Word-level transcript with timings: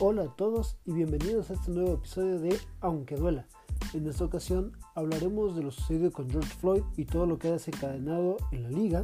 Hola 0.00 0.22
a 0.22 0.28
todos 0.28 0.76
y 0.86 0.92
bienvenidos 0.92 1.50
a 1.50 1.54
este 1.54 1.72
nuevo 1.72 1.94
episodio 1.94 2.38
de 2.38 2.56
Aunque 2.80 3.16
duela. 3.16 3.48
En 3.92 4.06
esta 4.06 4.24
ocasión 4.24 4.70
hablaremos 4.94 5.56
de 5.56 5.64
lo 5.64 5.72
sucedido 5.72 6.12
con 6.12 6.30
George 6.30 6.54
Floyd 6.60 6.82
y 6.96 7.04
todo 7.04 7.26
lo 7.26 7.36
que 7.36 7.48
ha 7.48 7.52
desencadenado 7.52 8.36
en 8.52 8.62
la 8.62 8.70
liga, 8.70 9.00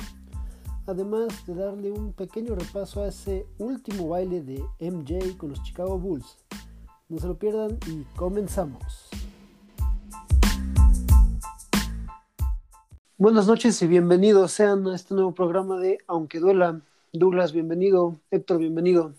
además 0.87 1.45
de 1.49 1.57
darle 1.57 1.91
un 1.91 2.13
pequeño 2.13 2.55
repaso 2.55 3.03
a 3.03 3.09
ese 3.09 3.45
último 3.59 4.11
baile 4.11 4.41
de 4.41 4.63
MJ 4.79 5.37
con 5.37 5.51
los 5.51 5.61
Chicago 5.65 5.99
Bulls. 5.99 6.39
No 7.09 7.19
se 7.19 7.27
lo 7.27 7.37
pierdan 7.37 7.77
y 7.89 8.05
comenzamos. 8.15 9.09
Buenas 13.19 13.49
noches 13.49 13.83
y 13.83 13.89
bienvenidos 13.89 14.53
sean 14.53 14.87
a 14.87 14.95
este 14.95 15.15
nuevo 15.15 15.35
programa 15.35 15.77
de 15.77 15.99
Aunque 16.07 16.39
duela. 16.39 16.83
Douglas, 17.13 17.53
bienvenido. 17.53 18.15
Héctor, 18.31 18.59
bienvenido. 18.59 19.13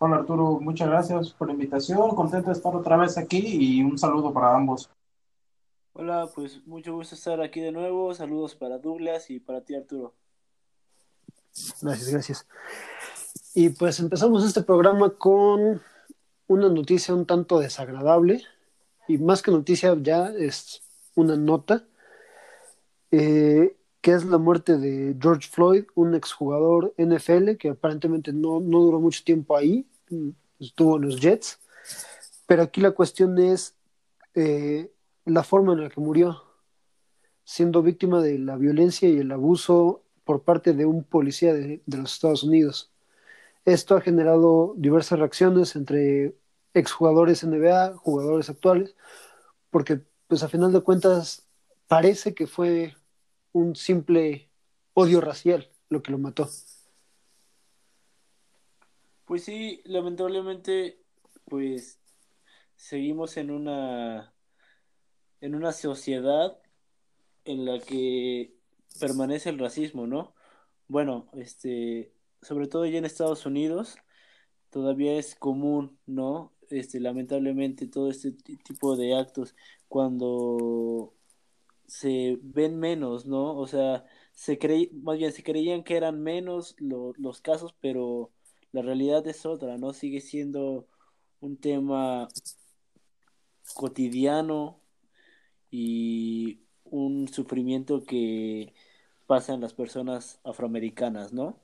Hola 0.00 0.16
Arturo, 0.16 0.60
muchas 0.60 0.88
gracias 0.88 1.30
por 1.30 1.48
la 1.48 1.54
invitación. 1.54 2.14
Contento 2.14 2.50
de 2.50 2.52
estar 2.52 2.72
otra 2.74 2.96
vez 2.96 3.18
aquí 3.18 3.42
y 3.44 3.82
un 3.82 3.98
saludo 3.98 4.32
para 4.32 4.54
ambos. 4.54 4.88
Hola, 5.92 6.30
pues 6.32 6.64
mucho 6.68 6.94
gusto 6.94 7.16
estar 7.16 7.40
aquí 7.40 7.60
de 7.60 7.72
nuevo. 7.72 8.14
Saludos 8.14 8.54
para 8.54 8.78
Douglas 8.78 9.28
y 9.28 9.40
para 9.40 9.60
ti 9.60 9.74
Arturo. 9.74 10.14
Gracias, 11.82 12.10
gracias. 12.10 12.46
Y 13.54 13.70
pues 13.70 13.98
empezamos 13.98 14.44
este 14.44 14.62
programa 14.62 15.10
con 15.10 15.82
una 16.46 16.68
noticia 16.68 17.12
un 17.12 17.26
tanto 17.26 17.58
desagradable 17.58 18.44
y 19.08 19.18
más 19.18 19.42
que 19.42 19.50
noticia 19.50 19.96
ya 20.00 20.28
es 20.28 20.80
una 21.16 21.34
nota. 21.34 21.84
Eh, 23.10 23.74
que 24.00 24.12
es 24.12 24.24
la 24.24 24.38
muerte 24.38 24.78
de 24.78 25.16
George 25.20 25.48
Floyd, 25.50 25.84
un 25.94 26.14
exjugador 26.14 26.94
NFL 26.98 27.56
que 27.56 27.70
aparentemente 27.70 28.32
no, 28.32 28.60
no 28.60 28.80
duró 28.80 29.00
mucho 29.00 29.24
tiempo 29.24 29.56
ahí, 29.56 29.86
estuvo 30.58 30.96
en 30.96 31.02
los 31.02 31.20
Jets, 31.20 31.58
pero 32.46 32.62
aquí 32.62 32.80
la 32.80 32.92
cuestión 32.92 33.38
es 33.38 33.74
eh, 34.34 34.90
la 35.24 35.42
forma 35.42 35.72
en 35.72 35.82
la 35.82 35.90
que 35.90 36.00
murió, 36.00 36.42
siendo 37.44 37.82
víctima 37.82 38.22
de 38.22 38.38
la 38.38 38.56
violencia 38.56 39.08
y 39.08 39.18
el 39.18 39.32
abuso 39.32 40.02
por 40.24 40.42
parte 40.42 40.74
de 40.74 40.86
un 40.86 41.04
policía 41.04 41.52
de, 41.54 41.82
de 41.84 41.96
los 41.96 42.12
Estados 42.12 42.42
Unidos. 42.42 42.92
Esto 43.64 43.96
ha 43.96 44.00
generado 44.00 44.74
diversas 44.76 45.18
reacciones 45.18 45.74
entre 45.76 46.34
exjugadores 46.74 47.44
NBA, 47.44 47.96
jugadores 47.96 48.48
actuales, 48.48 48.94
porque 49.70 50.00
pues 50.26 50.42
a 50.42 50.48
final 50.48 50.72
de 50.72 50.80
cuentas 50.80 51.46
parece 51.86 52.34
que 52.34 52.46
fue 52.46 52.94
un 53.52 53.76
simple 53.76 54.50
odio 54.94 55.20
racial 55.20 55.70
lo 55.88 56.02
que 56.02 56.12
lo 56.12 56.18
mató. 56.18 56.48
Pues 59.24 59.44
sí, 59.44 59.82
lamentablemente, 59.84 61.00
pues 61.44 61.98
seguimos 62.76 63.36
en 63.36 63.50
una 63.50 64.32
en 65.40 65.54
una 65.54 65.72
sociedad 65.72 66.58
en 67.44 67.64
la 67.64 67.78
que 67.78 68.54
permanece 68.98 69.50
el 69.50 69.58
racismo, 69.58 70.06
¿no? 70.06 70.34
Bueno, 70.88 71.28
este, 71.34 72.12
sobre 72.42 72.66
todo 72.66 72.86
ya 72.86 72.98
en 72.98 73.04
Estados 73.04 73.46
Unidos 73.46 73.96
todavía 74.70 75.18
es 75.18 75.34
común, 75.34 75.98
¿no? 76.06 76.52
Este, 76.70 77.00
lamentablemente 77.00 77.86
todo 77.86 78.10
este 78.10 78.32
tipo 78.32 78.96
de 78.96 79.16
actos 79.16 79.54
cuando 79.88 81.14
se 81.88 82.38
ven 82.42 82.78
menos, 82.78 83.26
¿no? 83.26 83.56
O 83.56 83.66
sea, 83.66 84.04
se 84.32 84.58
creí, 84.58 84.90
más 85.02 85.18
bien 85.18 85.32
se 85.32 85.42
creían 85.42 85.82
que 85.82 85.96
eran 85.96 86.22
menos 86.22 86.76
los 86.78 87.40
casos, 87.40 87.74
pero 87.80 88.30
la 88.72 88.82
realidad 88.82 89.26
es 89.26 89.46
otra, 89.46 89.78
¿no? 89.78 89.92
Sigue 89.94 90.20
siendo 90.20 90.86
un 91.40 91.56
tema 91.56 92.28
cotidiano 93.74 94.80
y 95.70 96.60
un 96.84 97.26
sufrimiento 97.28 98.04
que 98.04 98.74
pasa 99.26 99.54
en 99.54 99.62
las 99.62 99.72
personas 99.72 100.40
afroamericanas, 100.44 101.32
¿no? 101.32 101.56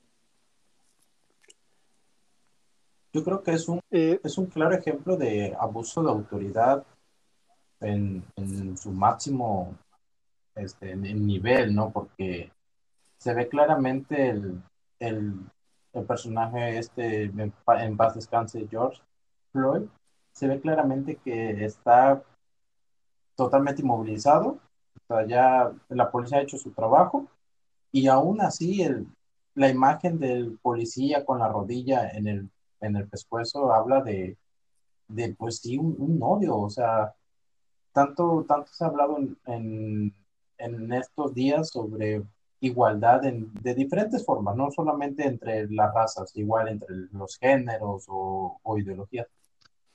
Yo 3.13 3.23
creo 3.23 3.43
que 3.43 3.51
es 3.51 3.69
un, 3.69 3.79
eh, 3.91 4.19
es 4.23 4.37
un 4.37 4.47
claro 4.47 4.75
ejemplo 4.75 5.15
de 5.15 5.55
abuso 5.57 6.03
de 6.03 6.09
autoridad 6.09 6.85
en, 7.79 8.25
en 8.35 8.75
su 8.75 8.91
máximo 8.91 9.77
este, 10.55 10.91
en, 10.91 11.25
nivel, 11.25 11.75
¿no? 11.75 11.91
Porque 11.91 12.51
se 13.17 13.33
ve 13.33 13.47
claramente 13.47 14.29
el, 14.29 14.63
el, 14.99 15.33
el 15.93 16.05
personaje 16.05 16.77
este, 16.77 17.23
en, 17.25 17.53
en 17.67 17.97
paz 17.97 18.15
descanse, 18.15 18.67
George 18.69 19.01
Floyd, 19.51 19.83
se 20.33 20.47
ve 20.47 20.59
claramente 20.59 21.17
que 21.17 21.65
está 21.65 22.23
totalmente 23.35 23.81
inmovilizado, 23.81 24.59
o 24.95 25.07
sea, 25.07 25.25
ya 25.27 25.71
la 25.89 26.11
policía 26.11 26.39
ha 26.39 26.41
hecho 26.41 26.57
su 26.57 26.71
trabajo 26.71 27.27
y 27.91 28.07
aún 28.07 28.41
así 28.41 28.81
el, 28.81 29.07
la 29.55 29.69
imagen 29.69 30.19
del 30.19 30.57
policía 30.61 31.25
con 31.25 31.39
la 31.39 31.49
rodilla 31.49 32.09
en 32.09 32.27
el, 32.27 32.49
en 32.81 32.95
el 32.95 33.07
pescuezo 33.07 33.73
habla 33.73 34.01
de, 34.01 34.37
de 35.07 35.35
pues 35.35 35.57
sí, 35.59 35.77
un, 35.77 35.95
un 35.99 36.19
odio, 36.21 36.57
o 36.57 36.69
sea, 36.69 37.13
tanto, 37.93 38.45
tanto 38.47 38.71
se 38.73 38.83
ha 38.83 38.87
hablado 38.87 39.17
en 39.17 39.37
en 39.45 40.13
estos 40.57 41.33
días 41.33 41.69
sobre 41.69 42.23
igualdad 42.59 43.21
de 43.21 43.75
diferentes 43.75 44.25
formas, 44.25 44.55
no 44.55 44.71
solamente 44.71 45.25
entre 45.25 45.69
las 45.69 45.93
razas, 45.93 46.35
igual 46.35 46.69
entre 46.69 46.95
los 47.11 47.37
géneros 47.37 48.05
o, 48.07 48.59
ideologías, 48.77 49.27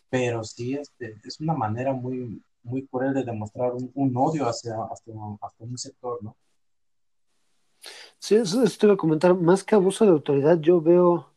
pero 0.09 0.45
sí 0.45 0.75
este, 0.75 1.17
es 1.25 1.41
una 1.41 1.55
manera 1.55 1.93
muy, 1.93 2.43
muy 2.63 2.87
cruel 2.87 3.15
de 3.15 3.25
demostrar 3.25 3.73
un, 3.73 4.17
odio 4.17 4.49
hacia, 4.49 4.75
hacia, 4.91 5.15
un 5.59 5.79
sector, 5.79 6.23
¿no? 6.23 6.37
Sí, 8.19 8.35
eso 8.35 8.63
te 8.63 8.87
iba 8.87 8.95
a 8.95 8.99
comentar, 8.99 9.35
más 9.35 9.65
que 9.65 9.75
abuso 9.75 10.05
de 10.05 10.11
autoridad, 10.11 10.59
yo 10.61 10.81
veo 10.81 11.31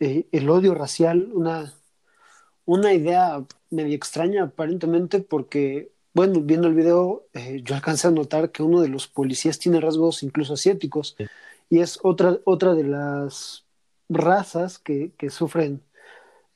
eh, 0.00 0.26
el 0.32 0.50
odio 0.50 0.74
racial, 0.74 1.30
una, 1.32 1.72
una 2.64 2.92
idea 2.92 3.44
medio 3.70 3.94
extraña 3.94 4.44
aparentemente, 4.44 5.20
porque 5.20 5.92
bueno, 6.12 6.40
viendo 6.40 6.68
el 6.68 6.74
video, 6.74 7.26
eh, 7.34 7.60
yo 7.62 7.74
alcancé 7.74 8.08
a 8.08 8.10
notar 8.10 8.50
que 8.50 8.62
uno 8.62 8.80
de 8.80 8.88
los 8.88 9.06
policías 9.06 9.58
tiene 9.58 9.80
rasgos 9.80 10.22
incluso 10.22 10.54
asiáticos 10.54 11.16
y 11.68 11.80
es 11.80 12.00
otra, 12.02 12.38
otra 12.44 12.74
de 12.74 12.84
las 12.84 13.64
razas 14.08 14.78
que, 14.78 15.12
que 15.16 15.30
sufren 15.30 15.82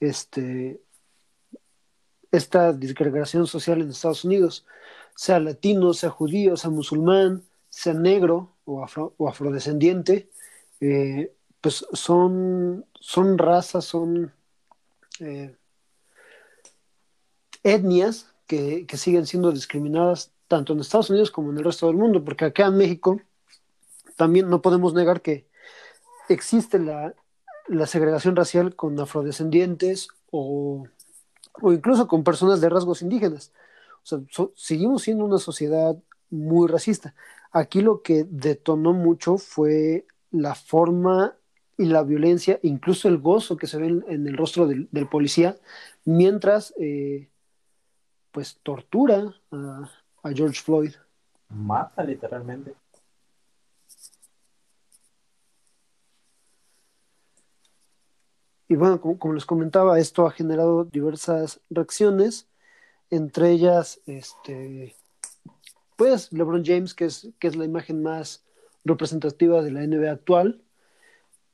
este, 0.01 0.81
esta 2.33 2.73
disgregación 2.73 3.47
social 3.47 3.81
en 3.81 3.91
Estados 3.91 4.25
Unidos, 4.25 4.67
sea 5.15 5.39
latino, 5.39 5.95
sea 5.95 6.11
judío, 6.11 6.57
sea 6.57 6.71
musulmán, 6.71 7.45
sea 7.71 7.95
negro 7.95 8.51
o, 8.65 8.83
afro, 8.83 9.15
o 9.19 9.29
afrodescendiente, 9.29 10.29
eh, 10.81 11.33
pues 11.61 11.87
son, 11.93 12.85
son 13.01 13.39
razas, 13.39 13.85
son 13.85 14.33
eh, 15.21 15.55
etnias 17.63 18.34
que, 18.47 18.87
siguen 18.97 19.27
siendo 19.27 19.53
discriminadas 19.53 20.33
tanto 20.49 20.73
en 20.73 20.81
Estados 20.81 21.11
Unidos 21.11 21.31
como 21.31 21.51
en 21.51 21.59
el 21.59 21.65
resto 21.65 21.87
del 21.87 21.97
mundo, 21.97 22.25
porque 22.25 22.45
acá 22.45 22.67
en 22.67 22.77
México 22.77 23.21
también 24.17 24.49
no 24.49 24.63
podemos 24.63 24.95
negar 24.95 25.23
que 25.23 25.47
existe 26.29 26.79
la, 26.79 27.15
segregación 27.87 28.37
racial 28.37 28.77
con 28.77 28.99
afrodescendientes 29.01 30.09
o, 30.31 30.87
incluso 31.63 32.07
con 32.09 32.25
personas 32.25 32.61
de 32.61 32.69
rasgos 32.69 33.03
indígenas. 33.03 33.53
O 34.03 34.07
sea, 34.07 34.19
seguimos 34.55 35.03
siendo 35.03 35.25
una 35.25 35.39
sociedad 35.39 35.97
muy 36.31 36.69
racista. 36.69 37.15
Aquí 37.53 37.81
lo 37.81 38.03
que 38.03 38.27
detonó 38.29 38.93
mucho 38.93 39.39
fue 39.39 40.07
la 40.31 40.55
forma 40.55 41.37
y 41.79 41.87
la 41.87 42.03
violencia, 42.03 42.59
incluso 42.63 43.09
el 43.09 43.19
gozo 43.19 43.57
que 43.57 43.67
se 43.67 43.79
ve 43.79 43.87
en, 43.87 44.27
el 44.27 44.37
rostro 44.37 44.67
del, 44.67 44.89
policía, 45.11 45.57
mientras 46.05 46.75
eh, 46.79 47.29
pues 48.35 48.59
tortura 48.65 49.33
a, 49.53 49.89
George 50.35 50.61
Floyd. 50.61 50.93
Mata 51.51 52.03
literalmente. 52.03 52.75
Y 58.67 58.75
bueno, 58.75 59.01
como, 59.01 59.35
les 59.35 59.47
comentaba, 59.47 60.01
esto 60.01 60.27
ha 60.27 60.33
generado 60.33 60.85
diversas 60.85 61.61
reacciones, 61.71 62.49
entre 63.09 63.51
ellas, 63.53 64.01
este, 64.07 64.97
pues 65.97 66.33
LeBron 66.33 66.65
James, 66.65 66.93
que 66.93 67.05
es, 67.05 67.29
que 67.39 67.47
es 67.47 67.55
la 67.55 67.67
imagen 67.67 68.03
más 68.03 68.43
representativa 68.85 69.63
de 69.63 69.71
la 69.71 69.87
NBA 69.87 70.11
actual, 70.11 70.61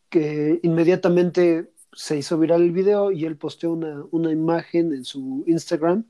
que 0.09 0.61
inmediatamente 0.63 1.71
se 1.93 2.17
hizo 2.17 2.39
viral 2.39 2.63
el 2.63 2.73
video 2.73 3.11
y 3.11 3.27
él 3.27 3.37
posteó 3.37 3.73
una, 3.73 4.05
una 4.13 4.31
imagen 4.31 4.95
en 4.95 5.05
su 5.05 5.45
Instagram 5.47 6.07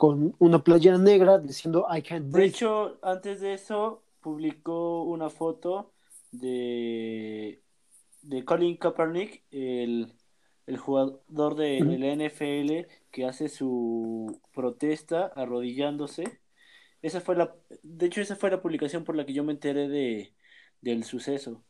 con 0.00 0.34
una 0.38 0.64
playera 0.64 0.96
negra 0.96 1.36
diciendo 1.36 1.86
I 1.94 2.00
can't 2.00 2.30
breathe. 2.30 2.44
De 2.44 2.56
hecho, 2.56 2.98
antes 3.02 3.42
de 3.42 3.52
eso, 3.52 4.02
publicó 4.22 5.02
una 5.02 5.28
foto 5.28 5.92
de, 6.32 7.60
de 8.22 8.44
Colin 8.46 8.78
Kaepernick, 8.78 9.42
el, 9.50 10.14
el 10.66 10.78
jugador 10.78 11.54
de, 11.54 11.80
la 11.80 12.14
NFL 12.14 12.90
que 13.10 13.26
hace 13.26 13.50
su 13.50 14.40
protesta 14.54 15.26
arrodillándose. 15.36 16.40
Esa 17.02 17.20
fue 17.20 17.36
la, 17.36 17.54
de 17.82 18.06
hecho, 18.06 18.22
esa 18.22 18.36
fue 18.36 18.50
la 18.50 18.62
publicación 18.62 19.04
por 19.04 19.16
la 19.16 19.26
que 19.26 19.34
yo 19.34 19.44
me 19.44 19.52
enteré 19.52 19.86
de, 19.86 20.32
del 20.80 21.04
suceso, 21.04 21.62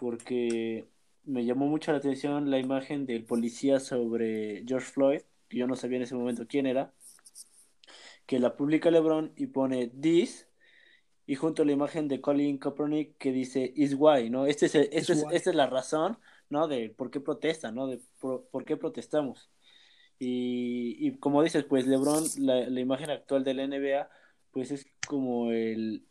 porque 0.00 0.88
me 1.24 1.44
llamó 1.44 1.66
mucho 1.66 1.92
la 1.92 1.98
atención 1.98 2.50
la 2.50 2.58
imagen 2.58 3.04
del 3.04 3.26
policía 3.26 3.78
sobre 3.78 4.64
George 4.66 4.90
Floyd, 4.90 5.20
que 5.50 5.58
yo 5.58 5.66
no 5.66 5.76
sabía 5.76 5.98
en 5.98 6.04
ese 6.04 6.14
momento 6.14 6.46
quién 6.48 6.64
era, 6.64 6.94
que 8.26 8.38
la 8.38 8.56
publica 8.56 8.90
LeBron 8.90 9.32
y 9.36 9.46
pone 9.46 9.88
this 9.88 10.48
y 11.26 11.36
junto 11.36 11.62
a 11.62 11.66
la 11.66 11.72
imagen 11.72 12.08
de 12.08 12.20
Colin 12.20 12.58
Kaepernick 12.58 13.16
que 13.16 13.32
dice 13.32 13.72
is 13.76 13.94
why, 13.96 14.28
¿no? 14.28 14.46
Este 14.46 14.66
es, 14.66 14.74
este 14.74 15.12
es, 15.12 15.24
esta 15.30 15.50
es 15.50 15.56
la 15.56 15.66
razón, 15.66 16.18
¿no? 16.50 16.68
De 16.68 16.90
por 16.90 17.10
qué 17.10 17.20
protestan, 17.20 17.74
¿no? 17.74 17.86
De 17.86 18.00
por, 18.20 18.64
qué 18.64 18.76
protestamos. 18.76 19.50
Y, 20.18 20.96
y, 20.98 21.16
como 21.18 21.42
dices, 21.42 21.64
pues 21.64 21.86
LeBron, 21.86 22.24
la, 22.38 22.68
la, 22.68 22.80
imagen 22.80 23.10
actual 23.10 23.42
de 23.42 23.54
la 23.54 23.66
NBA, 23.66 24.08
pues 24.52 24.70
es 24.70 24.86
como 25.06 25.50
el, 25.50 26.06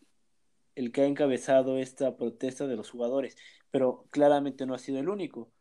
el 0.75 0.91
que 0.91 1.01
ha 1.01 1.05
encabezado 1.05 1.77
esta 1.77 2.17
protesta 2.17 2.67
de 2.67 2.75
los 2.75 2.89
jugadores, 2.89 3.37
pero 3.71 4.07
claramente 4.11 4.65
no 4.65 4.73
ha 4.73 4.79
sido 4.79 4.99
el 4.99 5.09
único, 5.09 5.51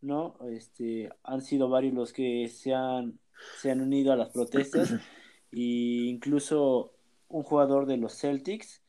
¿no? 0.00 0.38
Este, 0.50 1.10
han 1.22 1.42
sido 1.42 1.68
varios 1.68 1.94
los 1.94 2.12
que 2.12 2.48
se 2.48 2.72
han, 2.72 3.18
se 3.60 3.70
han 3.70 3.80
unido 3.80 4.12
a 4.12 4.16
las 4.16 4.30
protestas 4.30 4.94
e 5.52 6.08
incluso 6.08 6.92
un 7.28 7.42
jugador 7.42 7.86
de 7.86 7.96
los 7.96 8.18
Celtics 8.18 8.82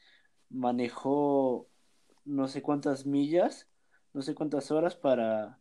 manejó 0.50 1.68
no 2.26 2.48
sé 2.48 2.62
cuántas 2.62 3.06
millas, 3.06 3.68
no 4.14 4.22
sé 4.22 4.34
cuántas 4.34 4.72
horas 4.72 4.96
para, 4.96 5.60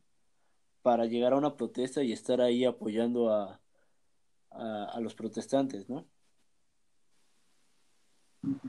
para 0.82 1.06
llegar 1.06 1.32
a 1.32 1.36
una 1.36 1.56
protesta 1.56 2.02
y 2.02 2.12
estar 2.12 2.40
ahí 2.40 2.64
apoyando 2.64 3.30
a, 3.30 3.60
a, 4.50 5.00
los 5.00 5.14
protestantes, 5.14 5.88
¿no? 5.88 6.04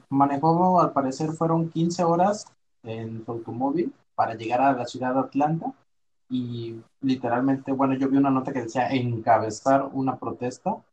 Manejó, 0.10 0.80
al 0.80 0.94
parecer, 0.94 1.32
fueron 1.32 1.70
15 1.70 2.04
horas 2.04 2.46
en 2.84 3.26
su 3.26 3.32
automóvil 3.32 3.94
para 4.16 4.36
llegar 4.36 4.62
a 4.62 4.74
la 4.74 4.86
ciudad 4.86 5.14
de 5.14 5.20
Atlanta 5.22 5.74
y 6.30 6.76
literalmente, 7.02 7.72
bueno, 7.72 7.96
yo 7.96 8.10
vi 8.10 8.18
una 8.18 8.30
nota 8.30 8.54
que 8.54 8.64
decía 8.64 8.90
encabezar 8.90 9.90
una 9.94 10.18
protesta 10.18 10.84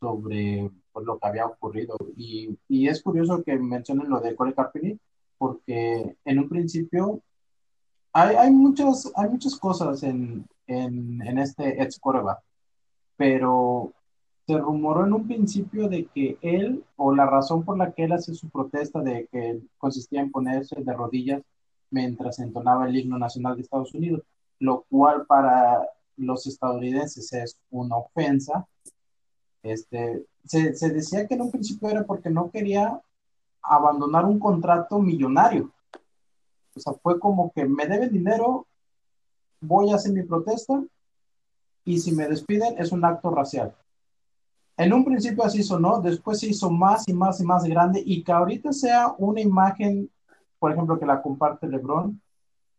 sobre 0.00 0.70
pues, 0.92 1.06
lo 1.06 1.18
que 1.18 1.26
había 1.28 1.46
ocurrido. 1.46 1.96
Y, 2.16 2.56
y 2.68 2.88
es 2.88 3.02
curioso 3.02 3.42
que 3.42 3.56
mencionen 3.56 4.08
lo 4.08 4.20
de 4.20 4.34
Corey 4.34 4.54
Carpini, 4.54 4.98
porque 5.38 6.16
en 6.24 6.38
un 6.38 6.48
principio 6.48 7.20
hay, 8.12 8.36
hay, 8.36 8.50
muchas, 8.50 9.12
hay 9.16 9.28
muchas 9.28 9.56
cosas 9.56 10.02
en, 10.02 10.46
en, 10.66 11.20
en 11.22 11.38
este 11.38 11.82
ex 11.82 12.00
pero 13.16 13.92
se 14.46 14.58
rumoró 14.58 15.06
en 15.06 15.12
un 15.12 15.26
principio 15.26 15.88
de 15.88 16.06
que 16.06 16.38
él, 16.42 16.84
o 16.96 17.14
la 17.14 17.26
razón 17.26 17.64
por 17.64 17.78
la 17.78 17.92
que 17.92 18.04
él 18.04 18.12
hace 18.12 18.34
su 18.34 18.48
protesta 18.50 19.00
de 19.00 19.26
que 19.32 19.60
consistía 19.78 20.20
en 20.20 20.30
ponerse 20.30 20.76
de 20.82 20.92
rodillas 20.92 21.42
mientras 21.90 22.38
entonaba 22.40 22.86
el 22.86 22.96
himno 22.96 23.18
nacional 23.18 23.56
de 23.56 23.62
Estados 23.62 23.94
Unidos, 23.94 24.22
lo 24.58 24.84
cual 24.90 25.26
para 25.26 25.86
los 26.16 26.46
estadounidenses 26.46 27.32
es 27.32 27.58
una 27.70 27.96
ofensa. 27.96 28.66
Este, 29.64 30.26
se, 30.44 30.74
se 30.74 30.90
decía 30.90 31.26
que 31.26 31.34
en 31.34 31.42
un 31.42 31.50
principio 31.50 31.88
era 31.88 32.04
porque 32.04 32.30
no 32.30 32.50
quería 32.50 33.00
abandonar 33.62 34.26
un 34.26 34.38
contrato 34.38 35.00
millonario. 35.00 35.72
O 36.76 36.80
sea, 36.80 36.92
fue 36.92 37.18
como 37.18 37.50
que 37.52 37.64
me 37.64 37.86
deben 37.86 38.12
dinero, 38.12 38.66
voy 39.60 39.90
a 39.90 39.96
hacer 39.96 40.12
mi 40.12 40.22
protesta 40.22 40.84
y 41.84 41.98
si 41.98 42.12
me 42.12 42.28
despiden 42.28 42.78
es 42.78 42.92
un 42.92 43.04
acto 43.04 43.30
racial. 43.30 43.74
En 44.76 44.92
un 44.92 45.04
principio 45.04 45.44
así 45.44 45.62
sonó, 45.62 46.00
después 46.00 46.40
se 46.40 46.48
hizo 46.48 46.70
más 46.70 47.08
y 47.08 47.12
más 47.12 47.40
y 47.40 47.44
más 47.44 47.64
grande 47.64 48.02
y 48.04 48.22
que 48.22 48.32
ahorita 48.32 48.72
sea 48.72 49.14
una 49.18 49.40
imagen, 49.40 50.10
por 50.58 50.72
ejemplo, 50.72 50.98
que 50.98 51.06
la 51.06 51.22
comparte 51.22 51.68
Lebron, 51.68 52.20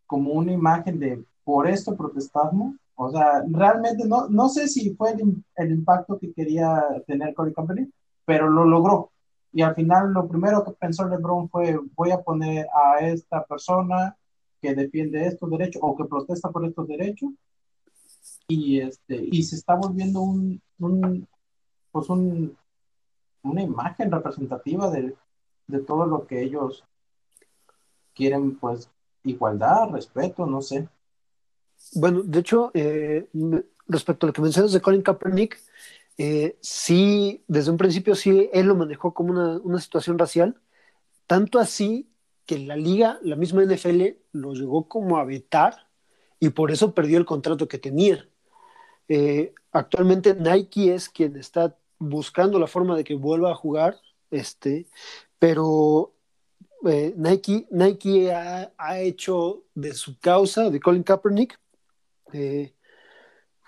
como 0.06 0.34
una 0.34 0.52
imagen 0.52 1.00
de 1.00 1.26
por 1.44 1.68
esto 1.68 1.96
protestamos. 1.96 2.76
O 2.95 3.12
sea, 3.12 3.44
realmente 3.50 4.06
no, 4.07 4.27
no 4.30 4.50
sé 4.50 4.68
si 4.68 4.95
fue 4.95 5.12
el, 5.12 5.44
el 5.56 5.71
impacto 5.71 6.18
que 6.18 6.33
quería 6.33 6.81
tener 7.07 7.33
Corey 7.33 7.53
Company, 7.53 7.89
pero 8.25 8.50
lo 8.50 8.65
logró. 8.65 9.12
Y 9.51 9.62
al 9.62 9.75
final 9.75 10.12
lo 10.12 10.27
primero 10.27 10.63
que 10.63 10.71
pensó 10.71 11.07
LeBron 11.07 11.50
fue, 11.50 11.80
voy 11.95 12.12
a 12.12 12.21
poner 12.21 12.68
a 12.74 13.00
esta 13.06 13.44
persona 13.45 14.18
que 14.62 14.75
defiende 14.75 15.25
estos 15.25 15.50
derechos 15.50 15.81
o 15.83 15.95
que 15.95 16.06
protesta 16.06 16.50
por 16.50 16.65
estos 16.65 16.88
derechos. 16.88 17.31
Y, 18.47 18.80
este, 18.80 19.15
y 19.31 19.44
se 19.44 19.56
está 19.56 19.75
volviendo 19.75 20.21
un, 20.21 20.62
un 20.80 21.27
pues 21.92 22.09
un, 22.09 22.57
una 23.44 23.62
imagen 23.62 24.12
representativa 24.12 24.89
de, 24.92 25.15
de 25.68 25.80
todo 25.80 26.06
lo 26.06 26.27
que 26.27 26.42
ellos 26.42 26.83
quieren, 28.13 28.57
pues, 28.57 28.89
igualdad, 29.24 29.89
respeto, 29.92 30.45
no 30.45 30.62
sé. 30.62 30.89
Bueno, 31.95 32.24
de 32.24 32.39
hecho, 32.39 32.71
eh, 32.74 33.27
respecto 33.88 34.25
a 34.25 34.27
lo 34.27 34.33
que 34.33 34.42
mencionas 34.42 34.74
de 34.74 34.81
Colin 34.81 35.01
Kaepernick, 35.01 35.57
eh, 36.18 36.57
sí, 36.62 37.44
desde 37.47 37.71
un 37.71 37.77
principio 37.77 38.15
sí, 38.15 38.50
él 38.51 38.68
lo 38.68 38.75
manejó 38.75 39.13
como 39.13 39.31
una, 39.63 39.80
situación 39.80 40.19
racial, 40.19 40.59
tanto 41.25 41.57
así 41.57 42.09
que 42.45 42.59
la 42.59 42.75
liga, 42.75 43.18
la 43.24 43.38
misma 43.38 43.63
NFL, 43.63 44.18
lo 44.33 44.53
llegó 44.53 44.89
como 44.89 45.18
a 45.18 45.24
vetar 45.24 45.88
y 46.39 46.50
por 46.50 46.71
eso 46.71 46.94
perdió 46.94 47.18
el 47.18 47.25
contrato 47.25 47.68
que 47.69 47.77
tenía. 47.80 48.27
Eh, 49.07 49.53
actualmente 49.71 50.36
Nike 50.36 50.94
es 50.94 51.07
quien 51.07 51.38
está 51.38 51.77
buscando 51.97 52.59
la 52.59 52.68
forma 52.68 52.97
de 52.97 53.06
que 53.06 53.15
vuelva 53.15 53.51
a 53.51 53.56
jugar, 53.56 53.97
este, 54.31 54.88
pero 55.39 56.13
Nike, 56.83 57.68
Nike 57.71 58.33
ha, 58.33 59.00
hecho 59.00 59.63
de 59.74 59.94
su 59.94 60.19
causa, 60.19 60.69
de 60.69 60.80
Colin 60.80 61.03
Kaepernick, 61.03 61.57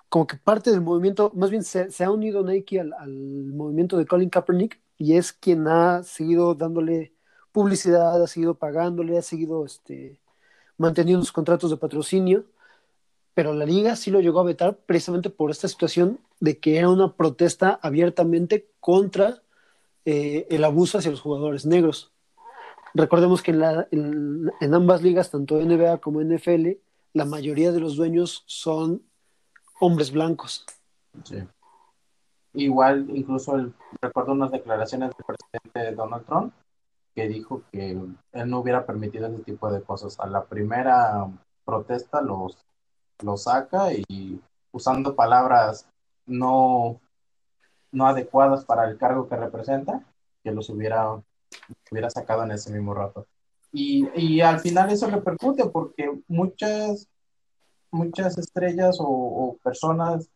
como 0.09 0.27
que 0.27 0.37
parte 0.37 0.71
del 0.71 0.81
movimiento, 0.81 1.31
más 1.35 1.49
bien 1.49 1.63
se, 1.63 2.03
ha 2.03 2.11
unido 2.11 2.43
Nike 2.43 2.79
al, 2.79 2.93
movimiento 3.53 3.97
de 3.97 4.05
Colin 4.05 4.29
Kaepernick 4.29 4.79
y 4.97 5.17
es 5.17 5.33
quien 5.33 5.67
ha 5.67 6.03
seguido 6.03 6.55
dándole 6.55 7.13
publicidad, 7.51 8.21
ha 8.21 8.27
seguido 8.27 8.55
pagándole, 8.55 9.17
ha 9.17 9.21
seguido 9.21 9.65
este, 9.65 10.19
manteniendo 10.77 11.23
sus 11.23 11.31
contratos 11.31 11.69
de 11.69 11.77
patrocinio, 11.77 12.45
pero 13.33 13.53
la 13.53 13.65
liga 13.65 13.95
sí 13.95 14.09
lo 14.09 14.21
llegó 14.21 14.39
a 14.39 14.45
vetar 14.45 14.77
precisamente 14.77 15.29
por 15.29 15.51
esta 15.51 15.67
situación 15.67 16.19
de 16.39 16.57
que 16.59 16.77
era 16.77 16.89
una 16.89 17.13
protesta 17.15 17.79
abiertamente 17.81 18.69
contra 18.79 19.41
eh, 20.05 20.47
el 20.49 20.63
abuso 20.63 20.97
hacia 20.97 21.11
los 21.11 21.21
jugadores 21.21 21.65
negros. 21.65 22.11
Recordemos 22.93 23.43
que 23.43 23.51
en, 23.51 23.59
la, 23.59 23.87
en 23.91 24.73
ambas 24.73 25.03
ligas, 25.03 25.29
tanto 25.29 25.59
NBA 25.59 25.99
como 25.99 26.21
NFL, 26.21 26.77
la 27.17 27.25
mayoría 27.25 27.71
de 27.71 27.79
los 27.79 27.95
dueños 27.95 28.43
son 28.45 29.03
hombres 29.79 30.11
blancos. 30.11 30.65
Sí. 31.23 31.43
Igual, 32.53 33.09
incluso 33.15 33.71
recuerdo 34.01 34.31
unas 34.31 34.51
declaraciones 34.51 35.11
del 35.15 35.25
presidente 35.25 35.95
Donald 35.95 36.25
Trump 36.25 36.53
que 37.13 37.27
dijo 37.27 37.63
que 37.71 37.91
él 37.91 38.15
no 38.49 38.59
hubiera 38.59 38.85
permitido 38.85 39.27
ese 39.27 39.43
tipo 39.43 39.71
de 39.71 39.81
cosas. 39.81 40.19
A 40.19 40.27
la 40.27 40.45
primera 40.45 41.27
protesta 41.65 42.21
los, 42.21 42.57
los 43.23 43.43
saca 43.43 43.91
y 43.93 44.39
usando 44.71 45.15
palabras 45.15 45.89
no, 46.27 46.99
no 47.91 48.07
adecuadas 48.07 48.65
para 48.65 48.87
el 48.87 48.97
cargo 48.97 49.27
que 49.27 49.35
representa, 49.35 50.03
que 50.43 50.51
los 50.51 50.69
hubiera, 50.69 51.21
hubiera 51.91 52.09
sacado 52.09 52.43
en 52.43 52.51
ese 52.51 52.71
mismo 52.71 52.93
rato. 52.93 53.25
Y, 53.79 54.09
y 54.15 54.41
al 54.41 54.59
final 54.59 54.89
eso 54.89 55.07
repercute 55.07 55.65
porque 55.67 56.11
muchas 56.27 57.07
muchas 57.91 58.35
estrellas 58.39 58.97
o, 58.99 59.55
personas 59.63 60.29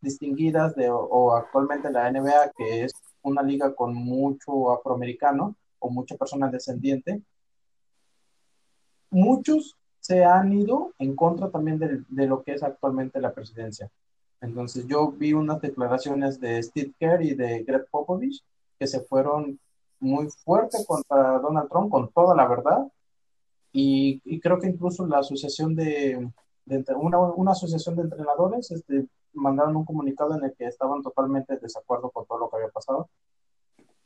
distinguidas 0.00 0.74
de, 0.74 0.90
o, 0.90 1.32
actualmente 1.32 1.92
la 1.92 2.10
NBA, 2.10 2.52
que 2.56 2.84
es 2.84 2.92
una 3.22 3.42
liga 3.42 3.72
con 3.72 3.94
mucho 3.94 4.72
afroamericano 4.72 5.54
o 5.78 5.90
mucha 5.90 6.16
persona 6.16 6.50
descendiente, 6.50 7.22
muchos 9.10 9.76
se 10.00 10.24
han 10.24 10.52
ido 10.52 10.92
en 10.98 11.14
contra 11.14 11.50
también 11.50 11.78
de, 11.78 12.02
de, 12.08 12.26
lo 12.26 12.42
que 12.42 12.54
es 12.54 12.64
actualmente 12.64 13.20
la 13.20 13.32
presidencia. 13.32 13.88
Entonces 14.40 14.88
yo 14.88 15.12
vi 15.12 15.34
unas 15.34 15.60
declaraciones 15.60 16.40
de 16.40 16.60
Steve 16.64 16.92
Kerr 16.98 17.22
y 17.22 17.34
de 17.34 17.62
Greg 17.62 17.86
Popovich 17.90 18.42
que 18.76 18.88
se 18.88 19.00
fueron 19.00 19.60
muy 20.00 20.28
fuerte 20.44 20.78
contra 20.86 21.38
Donald 21.38 21.68
Trump 21.68 21.90
con 21.90 22.10
toda 22.12 22.34
la 22.34 22.46
verdad 22.46 22.86
y, 23.72 24.40
creo 24.40 24.58
que 24.58 24.68
incluso 24.68 25.06
la 25.06 25.18
asociación 25.18 25.74
de, 25.74 26.30
una, 26.96 27.18
una, 27.18 27.52
asociación 27.52 27.96
de 27.96 28.02
entrenadores 28.02 28.70
este, 28.70 29.06
mandaron 29.32 29.76
un 29.76 29.84
comunicado 29.84 30.36
en 30.36 30.44
el 30.44 30.54
que 30.54 30.66
estaban 30.66 31.02
totalmente 31.02 31.54
de 31.54 31.60
desacuerdo 31.60 32.10
con 32.10 32.26
todo 32.26 32.38
lo 32.38 32.50
que 32.50 32.56
había 32.56 32.70
pasado. 32.70 33.08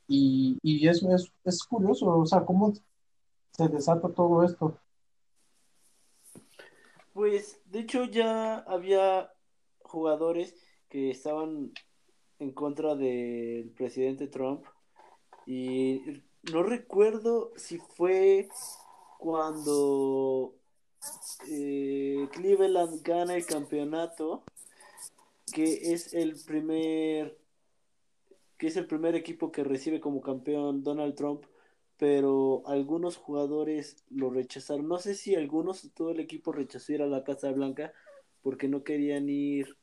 Y, 0.08 0.58
y 0.62 0.87
eso 0.88 1.14
es, 1.14 1.32
es 1.44 1.62
curioso, 1.64 2.06
o 2.06 2.26
sea, 2.26 2.44
cómo 2.44 2.72
se 3.52 3.68
desata 3.68 4.08
todo 4.08 4.42
esto. 4.42 4.76
Pues, 7.12 7.61
de 7.66 7.80
hecho, 7.80 8.04
ya 8.04 8.58
había 8.58 9.32
jugadores 9.80 10.54
que 10.88 11.11
estaban 11.11 11.72
en 12.38 12.52
contra 12.52 12.94
del 12.94 13.70
presidente 13.70 14.26
Trump 14.26 14.64
y 15.46 16.22
no 16.50 16.62
recuerdo 16.62 17.52
si 17.56 17.78
fue 17.78 18.49
cuando 19.18 20.54
eh, 21.49 22.28
Cleveland 22.32 23.02
gana 23.02 23.37
el 23.37 23.46
campeonato, 23.46 24.42
que 25.52 25.92
es 25.92 26.14
el 26.14 26.37
primer 26.44 27.38
que 28.58 28.68
es 28.68 28.76
el 28.76 28.87
primer 28.87 29.16
equipo 29.16 29.50
que 29.50 29.64
recibe 29.64 30.00
como 30.00 30.20
campeón 30.20 30.84
Donald 30.84 31.16
Trump, 31.16 31.42
pero 31.99 32.62
algunos 32.66 33.16
jugadores 33.16 34.04
lo 34.08 34.30
rechazaron. 34.30 34.87
No 34.87 34.99
sé 34.99 35.16
si 35.16 35.34
algunos, 35.34 35.90
todo 35.94 36.11
el 36.12 36.20
equipo 36.20 36.52
rechazó 36.52 36.92
ir 36.92 37.02
a 37.02 37.08
la 37.08 37.25
Casa 37.25 37.50
Blanca 37.50 37.92
porque 38.40 38.68
no 38.68 38.84
querían 38.84 39.28
ir 39.28 39.76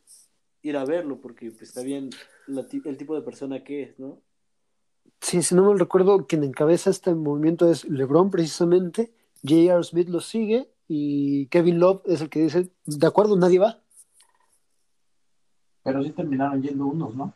ir 0.62 0.78
a 0.78 0.86
verlo, 0.86 1.20
porque 1.22 1.52
pues, 1.52 1.64
está 1.64 1.82
bien 1.82 2.10
el 2.48 2.98
tipo 2.98 3.16
de 3.16 3.22
persona 3.22 3.64
que 3.64 3.84
es, 3.84 4.00
¿no? 4.00 4.22
Sí, 5.22 5.44
si 5.44 5.54
no 5.54 5.72
me 5.72 5.78
recuerdo, 5.78 6.26
quien 6.28 6.44
encabeza 6.44 6.90
este 6.90 7.14
movimiento 7.14 7.70
es 7.70 7.86
LeBron 7.86 8.32
precisamente, 8.32 9.14
J.R. 9.44 9.84
Smith 9.84 10.10
lo 10.10 10.22
sigue 10.22 10.70
y 10.88 11.48
Kevin 11.48 11.80
Love 11.80 12.02
es 12.06 12.22
el 12.22 12.30
que 12.30 12.42
dice, 12.42 12.72
de 12.86 13.08
acuerdo, 13.08 13.36
nadie 13.38 13.60
va. 13.60 13.80
Pero 15.84 16.04
sí 16.04 16.12
terminaron 16.12 16.62
yendo 16.62 16.88
unos, 16.88 17.16
¿no? 17.16 17.34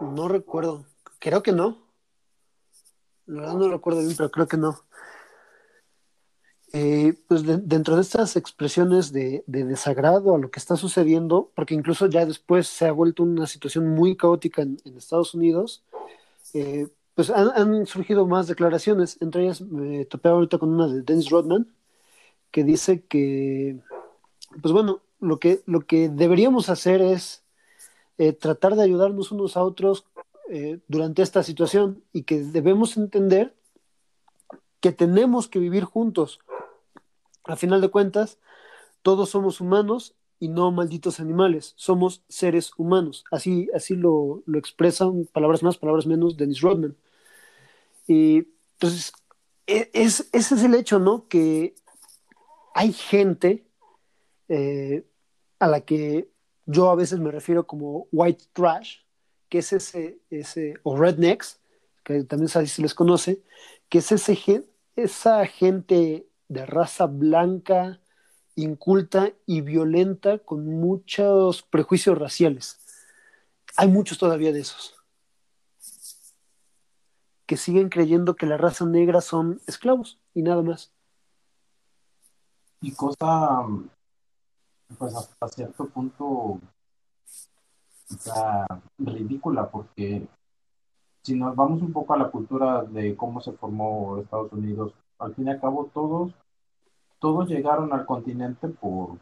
No 0.00 0.28
recuerdo, 0.28 0.84
creo 1.18 1.42
que 1.42 1.52
no. 1.52 1.78
La 3.26 3.42
verdad 3.42 3.54
no 3.54 3.68
recuerdo 3.68 4.00
bien, 4.00 4.14
pero 4.16 4.30
creo 4.30 4.48
que 4.48 4.56
no. 4.56 4.80
Eh, 6.74 7.12
pues 7.28 7.42
dentro 7.44 7.96
de 7.96 8.02
estas 8.02 8.34
expresiones 8.36 9.12
de, 9.12 9.44
desagrado 9.46 10.34
a 10.34 10.38
lo 10.38 10.50
que 10.50 10.58
está 10.58 10.76
sucediendo, 10.76 11.50
porque 11.54 11.74
incluso 11.74 12.06
ya 12.06 12.24
después 12.24 12.66
se 12.66 12.86
ha 12.86 12.92
vuelto 12.92 13.22
una 13.22 13.46
situación 13.46 13.88
muy 13.90 14.16
caótica 14.16 14.62
en, 14.62 14.78
Estados 14.96 15.34
Unidos, 15.34 15.84
eh, 16.54 16.88
pues 17.14 17.30
han, 17.30 17.86
surgido 17.86 18.26
más 18.26 18.46
declaraciones, 18.46 19.18
entre 19.20 19.44
ellas 19.44 19.60
me 19.60 20.04
topé 20.06 20.28
ahorita 20.28 20.58
con 20.58 20.70
una 20.70 20.88
de 20.88 21.02
Dennis 21.02 21.30
Rodman, 21.30 21.72
que 22.50 22.64
dice 22.64 23.04
que, 23.04 23.78
pues 24.60 24.72
bueno, 24.72 25.00
lo 25.20 25.38
que, 25.38 25.62
lo 25.66 25.80
que 25.86 26.08
deberíamos 26.08 26.68
hacer 26.68 27.02
es 27.02 27.44
eh, 28.18 28.32
tratar 28.32 28.76
de 28.76 28.82
ayudarnos 28.82 29.32
unos 29.32 29.56
a 29.56 29.62
otros 29.62 30.06
durante 30.86 31.22
esta 31.22 31.42
situación 31.42 32.04
y 32.12 32.24
que 32.24 32.40
debemos 32.40 32.98
entender 32.98 33.54
que 34.80 34.92
tenemos 34.92 35.48
que 35.48 35.60
vivir 35.60 35.84
juntos, 35.84 36.40
a 37.44 37.56
final 37.56 37.80
de 37.80 37.88
cuentas, 37.88 38.38
todos 39.02 39.30
somos 39.30 39.60
humanos 39.60 40.14
y 40.42 40.48
no 40.48 40.72
malditos 40.72 41.20
animales, 41.20 41.72
somos 41.76 42.24
seres 42.28 42.72
humanos. 42.76 43.24
Así, 43.30 43.68
así 43.76 43.94
lo, 43.94 44.42
expresan 44.54 45.24
palabras 45.32 45.62
más, 45.62 45.78
palabras 45.78 46.04
menos 46.04 46.36
Dennis 46.36 46.60
Rodman. 46.60 46.96
Y 48.08 48.48
entonces, 48.72 49.12
e, 49.68 49.88
es, 49.92 50.28
ese 50.32 50.54
es 50.56 50.64
el 50.64 50.74
hecho, 50.74 50.98
¿no? 50.98 51.28
Que 51.28 51.76
hay 52.74 52.92
gente 52.92 53.64
eh, 54.48 55.06
a 55.60 55.68
la 55.68 55.82
que 55.82 56.28
yo 56.66 56.90
a 56.90 56.96
veces 56.96 57.20
me 57.20 57.30
refiero 57.30 57.64
como 57.64 58.08
white 58.10 58.46
trash, 58.52 58.96
que 59.48 59.58
es 59.58 59.72
ese, 59.72 60.18
ese 60.28 60.74
o 60.82 60.96
rednecks, 60.96 61.60
que 62.02 62.24
también 62.24 62.48
se 62.48 62.82
les 62.82 62.94
conoce, 62.94 63.44
que 63.88 63.98
es 63.98 64.10
ese, 64.10 64.66
esa 64.96 65.46
gente 65.46 66.26
de 66.48 66.66
raza 66.66 67.06
blanca, 67.06 68.00
inculta 68.54 69.32
y 69.46 69.60
violenta 69.60 70.38
con 70.38 70.66
muchos 70.66 71.62
prejuicios 71.62 72.18
raciales. 72.18 72.78
Hay 73.76 73.88
muchos 73.88 74.18
todavía 74.18 74.52
de 74.52 74.60
esos 74.60 75.02
que 77.52 77.58
siguen 77.58 77.90
creyendo 77.90 78.34
que 78.34 78.46
la 78.46 78.56
raza 78.56 78.86
negra 78.86 79.20
son 79.20 79.60
esclavos 79.66 80.18
y 80.32 80.40
nada 80.40 80.62
más. 80.62 80.90
Y 82.80 82.94
cosa, 82.94 83.66
pues 84.96 85.14
hasta 85.14 85.48
cierto 85.48 85.86
punto, 85.88 86.60
ridícula, 88.98 89.70
porque 89.70 90.26
si 91.22 91.34
nos 91.34 91.54
vamos 91.54 91.82
un 91.82 91.92
poco 91.92 92.14
a 92.14 92.18
la 92.18 92.30
cultura 92.30 92.84
de 92.84 93.14
cómo 93.16 93.40
se 93.42 93.52
formó 93.52 94.18
Estados 94.18 94.50
Unidos, 94.52 94.94
al 95.18 95.34
fin 95.34 95.46
y 95.46 95.50
al 95.50 95.60
cabo 95.60 95.90
todos 95.92 96.32
todos 97.22 97.48
llegaron 97.48 97.92
al 97.92 98.04
continente 98.04 98.66
por, 98.66 99.20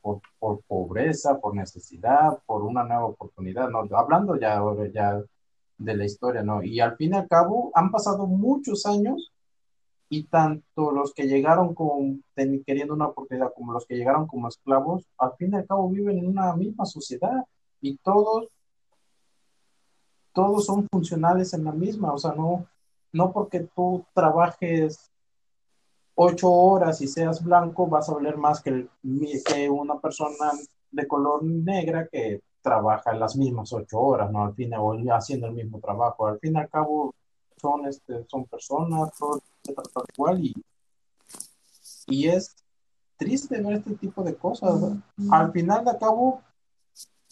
por, 0.00 0.22
por, 0.38 0.62
pobreza, 0.62 1.38
por 1.38 1.54
necesidad, 1.54 2.38
por 2.46 2.62
una 2.62 2.82
nueva 2.84 3.04
oportunidad, 3.04 3.68
¿no? 3.68 3.86
Hablando 3.94 4.36
ya, 4.36 4.62
ya 4.90 5.22
de 5.76 5.94
la 5.94 6.06
historia, 6.06 6.42
¿no? 6.42 6.62
Y 6.62 6.80
al 6.80 6.96
fin 6.96 7.12
y 7.12 7.16
al 7.18 7.28
cabo 7.28 7.70
han 7.74 7.90
pasado 7.90 8.26
muchos 8.26 8.86
años 8.86 9.30
y 10.08 10.24
tanto 10.24 10.90
los 10.90 11.12
que 11.12 11.26
llegaron 11.26 11.74
con, 11.74 12.24
queriendo 12.34 12.94
una 12.94 13.08
oportunidad 13.08 13.52
como 13.54 13.74
los 13.74 13.84
que 13.84 13.96
llegaron 13.96 14.26
como 14.26 14.48
esclavos, 14.48 15.04
al 15.18 15.36
fin 15.36 15.52
y 15.52 15.56
al 15.56 15.66
cabo 15.66 15.90
viven 15.90 16.16
en 16.16 16.28
una 16.28 16.56
misma 16.56 16.86
sociedad 16.86 17.44
y 17.82 17.98
todos, 17.98 18.48
todos 20.32 20.64
son 20.64 20.88
funcionales 20.90 21.52
en 21.52 21.64
la 21.64 21.72
misma, 21.72 22.14
o 22.14 22.16
sea, 22.16 22.32
no, 22.32 22.66
no 23.12 23.32
porque 23.32 23.68
tú 23.76 24.06
trabajes 24.14 25.10
ocho 26.14 26.50
horas 26.50 27.00
y 27.00 27.08
seas 27.08 27.42
blanco, 27.42 27.86
vas 27.86 28.08
a 28.08 28.14
valer 28.14 28.36
más 28.36 28.60
que, 28.62 28.88
que 29.44 29.70
una 29.70 29.98
persona 29.98 30.52
de 30.90 31.08
color 31.08 31.42
negra 31.44 32.06
que 32.06 32.40
trabaja 32.62 33.12
las 33.12 33.36
mismas 33.36 33.72
ocho 33.72 34.00
horas, 34.00 34.30
¿no? 34.30 34.44
Al 34.44 34.54
fin, 34.54 34.72
haciendo 35.10 35.48
el 35.48 35.54
mismo 35.54 35.80
trabajo. 35.80 36.26
Al 36.26 36.38
fin 36.38 36.54
y 36.54 36.58
al 36.58 36.68
cabo, 36.68 37.14
son, 37.56 37.86
este, 37.86 38.24
son 38.28 38.46
personas, 38.46 39.10
todos 39.18 39.42
se 39.62 39.72
tratan 39.72 40.04
igual 40.16 40.44
y, 40.44 40.54
y 42.06 42.28
es 42.28 42.54
triste 43.16 43.60
ver 43.60 43.74
este 43.74 43.94
tipo 43.96 44.22
de 44.22 44.34
cosas. 44.34 44.80
Al 45.30 45.52
final 45.52 45.84
de 45.84 45.98
cabo, 45.98 46.42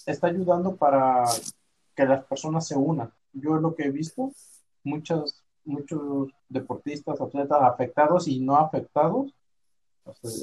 está 0.06 0.26
ayudando 0.26 0.76
para 0.76 1.24
que 1.94 2.04
las 2.04 2.24
personas 2.24 2.66
se 2.66 2.76
unan. 2.76 3.12
Yo 3.32 3.56
lo 3.56 3.74
que 3.74 3.84
he 3.84 3.90
visto, 3.90 4.32
muchas 4.84 5.41
muchos 5.64 6.30
deportistas, 6.48 7.20
atletas 7.20 7.58
afectados 7.62 8.28
y 8.28 8.40
no 8.40 8.56
afectados 8.56 9.32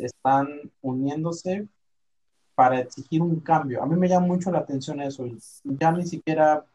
están 0.02 0.48
uniéndose 0.82 1.68
para 2.56 2.80
exigir 2.80 3.22
un 3.22 3.40
cambio. 3.40 3.82
A 3.82 3.86
mí 3.86 3.96
me 3.96 4.08
llama 4.08 4.28
mucho 4.28 4.52
la 4.52 4.60
atención 4.60 5.02
eso. 5.02 5.26
Ya 5.64 5.92
ni 5.92 6.06
siquiera 6.06 6.66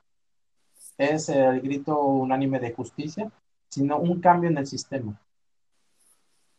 es 0.97 1.29
el 1.29 1.61
grito 1.61 1.99
unánime 1.99 2.59
de 2.61 2.73
justicia, 2.73 3.31
sino 3.69 3.99
un 3.99 4.21
cambio 4.21 4.51
en 4.51 4.59
el 4.59 4.67
sistema. 4.67 5.21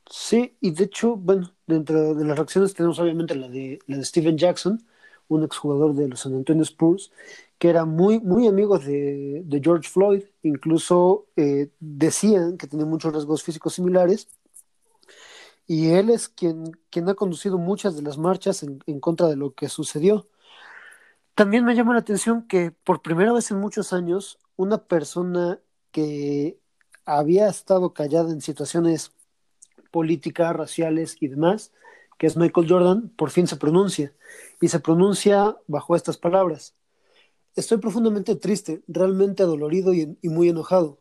Sí, 0.09 0.55
y 0.61 0.71
de 0.71 0.83
hecho, 0.83 1.15
bueno, 1.15 1.51
dentro 1.65 2.13
de 2.13 2.25
las 2.25 2.37
reacciones 2.37 2.73
tenemos 2.73 2.99
obviamente 2.99 3.33
la 3.35 3.47
de, 3.47 3.79
la 3.87 3.97
de 3.97 4.05
Steven 4.05 4.37
Jackson, 4.37 4.83
un 5.27 5.43
exjugador 5.43 5.95
de 5.95 6.07
los 6.07 6.19
San 6.19 6.35
Antonio 6.35 6.61
Spurs, 6.61 7.11
que 7.57 7.69
era 7.69 7.85
muy, 7.85 8.19
muy 8.19 8.47
amigo 8.47 8.77
de, 8.79 9.43
George 9.63 9.89
Floyd, 9.89 10.23
incluso 10.43 11.27
eh, 11.35 11.69
decían 11.79 12.57
que 12.57 12.67
tenía 12.67 12.85
muchos 12.85 13.13
rasgos 13.13 13.43
físicos 13.43 13.73
similares, 13.73 14.27
y 15.67 15.89
él 15.89 16.09
es 16.09 16.29
quien, 16.29 16.71
quien 16.89 17.09
ha 17.09 17.15
conducido 17.15 17.57
muchas 17.57 17.95
de 17.95 18.03
las 18.03 18.17
marchas 18.17 18.61
en, 18.63 18.79
en 18.85 18.99
contra 18.99 19.27
de 19.27 19.35
lo 19.35 19.55
que 19.55 19.69
sucedió. 19.69 20.27
También 21.33 21.65
me 21.65 21.75
llama 21.75 21.93
la 21.93 21.99
atención 21.99 22.47
que 22.47 22.71
por 22.71 23.01
primera 23.01 23.33
vez 23.33 23.51
en 23.51 23.59
muchos 23.59 23.93
años, 23.93 24.39
una 24.55 24.77
persona 24.85 25.59
que 25.91 26.59
había 27.05 27.47
estado 27.49 27.93
callada 27.93 28.31
en 28.31 28.41
situaciones 28.41 29.13
políticas, 29.91 30.55
raciales 30.55 31.17
y 31.21 31.27
demás, 31.27 31.71
que 32.17 32.27
es 32.27 32.37
Michael 32.37 32.67
Jordan, 32.69 33.09
por 33.09 33.29
fin 33.31 33.47
se 33.47 33.57
pronuncia. 33.57 34.13
Y 34.61 34.67
se 34.69 34.79
pronuncia 34.79 35.57
bajo 35.67 35.95
estas 35.95 36.17
palabras. 36.17 36.75
Estoy 37.55 37.77
profundamente 37.77 38.35
triste, 38.35 38.83
realmente 38.85 39.41
adolorido 39.41 39.93
y, 39.93 40.17
muy 40.23 40.49
enojado. 40.49 40.99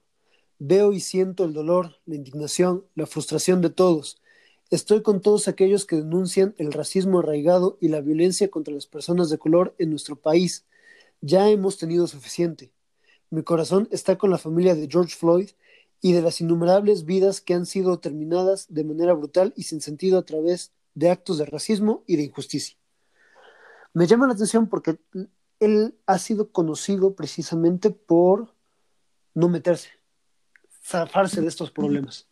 Veo 0.60 0.92
y 0.92 1.00
siento 1.00 1.44
el 1.44 1.52
dolor, 1.52 1.96
la 2.06 2.14
indignación, 2.14 2.84
la 2.94 3.06
frustración 3.06 3.60
de 3.60 3.70
todos. 3.70 4.22
Estoy 4.70 5.02
con 5.02 5.20
todos 5.20 5.48
aquellos 5.48 5.84
que 5.84 5.96
denuncian 5.96 6.54
el 6.58 6.72
racismo 6.72 7.18
arraigado 7.18 7.76
y 7.80 7.88
la 7.88 8.00
violencia 8.00 8.52
contra 8.52 8.72
las 8.72 8.86
personas 8.86 9.30
de 9.30 9.38
color 9.38 9.74
en 9.78 9.90
nuestro 9.90 10.14
país. 10.14 10.64
Ya 11.20 11.50
hemos 11.50 11.76
tenido 11.76 12.06
suficiente. 12.06 12.70
Mi 13.30 13.42
corazón 13.42 13.88
está 13.90 14.16
con 14.16 14.30
la 14.30 14.38
familia 14.38 14.76
de 14.76 14.86
George 14.88 15.16
Floyd 15.16 15.50
y 16.00 16.12
de 16.12 16.22
las 16.22 16.40
innumerables 16.40 17.04
vidas 17.04 17.40
que 17.40 17.54
han 17.54 17.66
sido 17.66 17.98
terminadas 17.98 18.66
de 18.68 18.84
manera 18.84 19.12
brutal 19.12 19.52
y 19.56 19.64
sin 19.64 19.80
sentido 19.80 20.18
a 20.18 20.24
través 20.24 20.70
de 20.94 21.10
actos 21.10 21.38
de 21.38 21.46
racismo 21.46 22.04
y 22.06 22.14
de 22.14 22.22
injusticia. 22.22 22.76
Me 23.92 24.06
llama 24.06 24.28
la 24.28 24.34
atención 24.34 24.68
porque 24.68 24.98
él 25.60 25.94
ha 26.06 26.18
sido 26.18 26.50
conocido 26.50 27.14
precisamente 27.14 27.90
por 27.90 28.54
no 29.34 29.48
meterse, 29.48 29.90
zafarse 30.82 31.40
de 31.40 31.48
estos 31.48 31.70
problemas. 31.70 32.28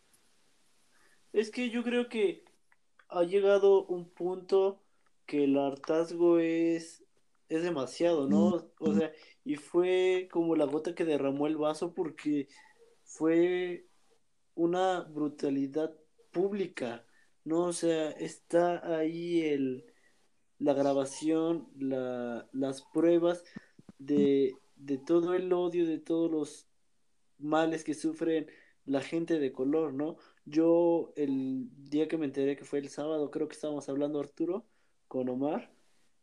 Es 1.33 1.51
que 1.51 1.71
yo 1.71 1.83
creo 1.83 2.09
que 2.09 2.45
ha 3.09 3.25
llegado 3.25 3.85
un 3.87 4.09
punto 4.09 4.83
que 5.27 5.45
el 5.45 5.59
hartazgo 5.59 6.39
es, 6.39 7.05
es 7.49 7.63
demasiado, 7.63 8.29
¿no? 8.29 8.71
O 8.79 8.95
sea, 8.95 9.13
y 9.45 9.57
fue 9.57 10.29
como 10.31 10.57
la 10.57 10.67
gota 10.67 10.95
que 10.95 11.05
derramó 11.05 11.47
el 11.47 11.57
vaso 11.57 11.95
porque 11.95 12.49
fue 13.05 13.87
una 14.55 15.01
brutalidad 15.01 15.95
pública, 16.31 17.05
¿no? 17.45 17.65
O 17.65 17.73
sea, 17.73 18.11
está 18.11 18.99
ahí 18.99 19.41
el, 19.43 19.92
la 20.63 20.75
grabación, 20.75 21.69
la, 21.79 22.49
las 22.53 22.83
pruebas 22.83 23.45
de, 23.99 24.55
de 24.77 24.99
todo 24.99 25.35
el 25.35 25.53
odio, 25.53 25.87
de 25.87 25.99
todos 25.99 26.31
los 26.31 26.69
males 27.39 27.83
que 27.83 27.95
sufren 27.95 28.47
la 28.85 29.01
gente 29.01 29.39
de 29.39 29.53
color, 29.53 29.93
¿no? 29.93 30.17
Yo 30.45 31.13
el 31.17 31.69
día 31.91 32.09
que 32.09 32.17
me 32.17 32.27
enteré 32.27 32.57
que 32.57 32.65
fue 32.65 32.79
el 32.79 32.89
sábado, 32.89 33.31
creo 33.31 33.49
que 33.49 33.55
estábamos 33.55 33.89
hablando 33.89 34.21
Arturo 34.21 34.65
con 35.09 35.29
Omar. 35.29 35.73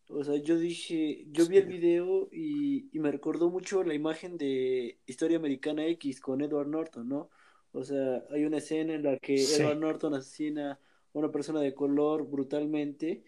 O 0.07 0.23
sea, 0.23 0.37
yo 0.37 0.57
dije, 0.57 1.27
yo 1.31 1.45
vi 1.45 1.57
el 1.57 1.67
video 1.67 2.29
y, 2.31 2.89
y 2.95 2.99
me 2.99 3.11
recordó 3.11 3.49
mucho 3.49 3.83
la 3.83 3.93
imagen 3.93 4.37
de 4.37 4.99
Historia 5.05 5.37
Americana 5.37 5.85
X 5.85 6.19
con 6.19 6.41
Edward 6.41 6.67
Norton, 6.67 7.07
¿no? 7.07 7.29
O 7.71 7.83
sea, 7.83 8.23
hay 8.31 8.45
una 8.45 8.57
escena 8.57 8.93
en 8.95 9.03
la 9.03 9.17
que 9.17 9.35
Edward 9.35 9.77
Norton 9.77 10.13
asesina 10.15 10.71
a 10.71 10.79
una 11.13 11.29
persona 11.31 11.59
de 11.59 11.75
color 11.75 12.27
brutalmente 12.27 13.23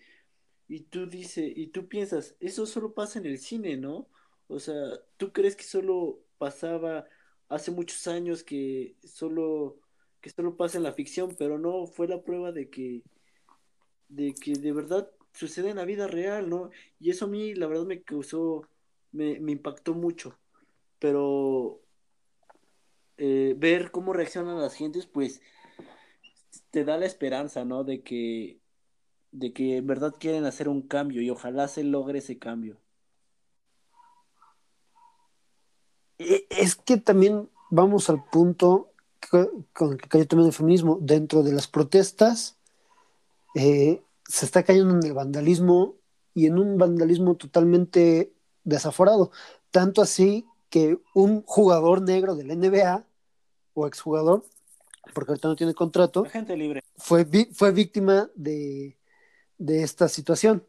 y 0.72 0.84
tú 0.84 1.06
dices, 1.06 1.52
y 1.54 1.68
tú 1.68 1.90
piensas, 1.90 2.38
eso 2.40 2.66
solo 2.66 2.94
pasa 2.94 3.20
en 3.20 3.26
el 3.26 3.40
cine, 3.40 3.76
¿no? 3.76 4.08
O 4.48 4.58
sea, 4.58 4.76
¿tú 5.18 5.34
crees 5.34 5.58
que 5.58 5.66
solo 5.66 6.22
pasaba 6.38 7.06
hace 7.50 7.72
muchos 7.72 8.08
años 8.08 8.42
que 8.46 8.96
solo 9.04 9.78
que 10.22 10.30
solo 10.30 10.56
pasa 10.56 10.78
en 10.78 10.86
la 10.86 10.94
ficción, 10.94 11.36
pero 11.38 11.60
no 11.60 11.88
fue 11.88 12.08
la 12.08 12.24
prueba 12.24 12.54
de 12.54 12.70
que 12.70 13.04
de 14.08 14.34
que 14.34 14.54
de 14.54 14.72
verdad 14.72 15.12
sucede 15.34 15.72
en 15.72 15.78
la 15.78 15.86
vida 15.86 16.08
real, 16.08 16.50
¿no? 16.50 16.70
Y 17.02 17.10
eso 17.10 17.26
a 17.26 17.28
mí 17.28 17.54
la 17.54 17.68
verdad 17.68 17.86
me 17.86 18.02
causó 18.04 18.66
me, 19.12 19.42
me 19.42 19.52
impactó 19.52 19.94
mucho. 19.94 20.38
Pero 21.00 21.82
eh, 23.18 23.56
ver 23.58 23.92
cómo 23.92 24.14
reaccionan 24.14 24.62
las 24.62 24.76
gentes, 24.76 25.06
pues 25.06 25.42
te 26.70 26.86
da 26.86 26.98
la 26.98 27.08
esperanza, 27.08 27.66
¿no? 27.66 27.84
De 27.84 28.04
que 28.04 28.61
de 29.32 29.54
que 29.54 29.78
en 29.78 29.88
verdad 29.88 30.14
quieren 30.20 30.46
hacer 30.46 30.68
un 30.68 30.82
cambio 30.82 31.22
y 31.22 31.30
ojalá 31.30 31.68
se 31.68 31.84
logre 31.84 32.20
ese 32.20 32.38
cambio. 32.38 32.78
E, 36.18 36.46
es 36.50 36.76
que 36.76 36.98
también 36.98 37.50
vamos 37.70 38.10
al 38.10 38.24
punto 38.26 38.92
con 39.74 39.94
el 39.94 39.98
que 39.98 40.10
cayó 40.10 40.28
también 40.28 40.48
el 40.48 40.54
feminismo. 40.54 40.98
Dentro 41.02 41.44
de 41.44 41.54
las 41.54 41.68
protestas 41.68 42.58
eh, 43.56 44.02
se 44.28 44.46
está 44.46 44.64
cayendo 44.64 44.96
en 44.96 45.04
el 45.06 45.14
vandalismo 45.14 45.96
y 46.34 46.48
en 46.48 46.60
un 46.60 46.78
vandalismo 46.78 47.36
totalmente 47.36 48.34
desaforado. 48.64 49.32
Tanto 49.70 50.02
así 50.02 50.46
que 50.70 51.00
un 51.14 51.44
jugador 51.44 52.02
negro 52.02 52.36
del 52.36 52.48
NBA 52.58 53.06
o 53.74 53.88
exjugador, 53.88 54.46
porque 55.14 55.32
ahorita 55.32 55.48
no 55.48 55.56
tiene 55.56 55.74
contrato, 55.74 56.26
gente 56.26 56.56
libre. 56.56 56.82
Fue, 56.98 57.26
fue 57.54 57.72
víctima 57.72 58.30
de, 58.36 58.96
de 59.62 59.84
esta 59.84 60.08
situación. 60.08 60.64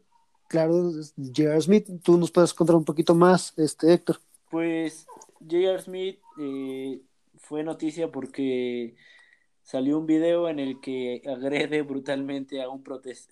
Claro, 0.47 0.91
J.R. 1.17 1.61
Smith, 1.61 1.89
tú 2.03 2.17
nos 2.17 2.31
puedes 2.31 2.53
contar 2.53 2.75
un 2.75 2.85
poquito 2.85 3.15
más, 3.15 3.53
este 3.57 3.91
Héctor. 3.91 4.19
Pues 4.51 5.07
J.R. 5.39 5.81
Smith 5.81 6.19
eh, 6.39 7.01
fue 7.37 7.63
noticia 7.63 8.11
porque 8.11 8.95
salió 9.63 9.97
un 9.97 10.05
video 10.05 10.47
en 10.47 10.59
el 10.59 10.79
que 10.79 11.23
agrede 11.25 11.81
brutalmente 11.81 12.61
a 12.61 12.69
un 12.69 12.83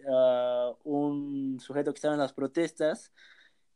a 0.09 0.73
un 0.83 1.59
sujeto 1.59 1.93
que 1.93 1.97
estaba 1.97 2.15
en 2.15 2.21
las 2.21 2.33
protestas 2.33 3.11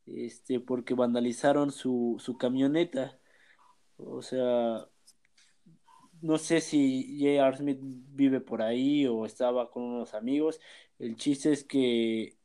este 0.06 0.58
porque 0.58 0.94
vandalizaron 0.94 1.70
su, 1.70 2.16
su 2.18 2.38
camioneta 2.38 3.18
o 3.98 4.22
sea 4.22 4.86
no 6.22 6.38
sé 6.38 6.62
si 6.62 7.18
J.R. 7.20 7.58
Smith 7.58 7.78
vive 7.82 8.40
por 8.40 8.62
ahí 8.62 9.06
o 9.06 9.26
estaba 9.26 9.70
con 9.70 9.82
unos 9.82 10.14
amigos 10.14 10.58
el 10.98 11.16
chiste 11.16 11.52
es 11.52 11.64
que 11.64 12.36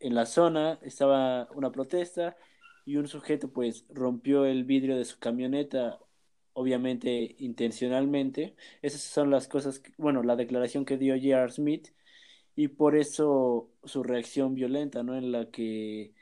en 0.00 0.14
la 0.14 0.26
zona 0.26 0.78
estaba 0.82 1.48
una 1.54 1.72
protesta 1.72 2.36
y 2.84 2.96
un 2.96 3.08
sujeto 3.08 3.52
pues 3.52 3.84
rompió 3.90 4.44
el 4.46 4.64
vidrio 4.64 4.96
de 4.96 5.04
su 5.04 5.18
camioneta, 5.18 5.98
obviamente 6.52 7.36
intencionalmente. 7.38 8.56
Esas 8.82 9.02
son 9.02 9.30
las 9.30 9.48
cosas, 9.48 9.82
bueno, 9.98 10.22
la 10.22 10.36
declaración 10.36 10.84
que 10.84 10.96
dio 10.98 11.14
J.R. 11.14 11.50
Smith 11.52 11.88
y 12.56 12.68
por 12.68 12.96
eso 12.96 13.70
su 13.84 14.02
reacción 14.02 14.54
violenta, 14.54 15.02
¿no? 15.02 15.16
En 15.16 15.32
la 15.32 15.50
que 15.50 16.14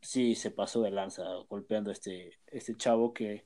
sí 0.00 0.34
se 0.34 0.50
pasó 0.50 0.82
de 0.82 0.90
lanza 0.90 1.24
golpeando 1.48 1.90
a 1.90 1.92
este, 1.94 2.38
este 2.48 2.76
chavo 2.76 3.12
que 3.14 3.44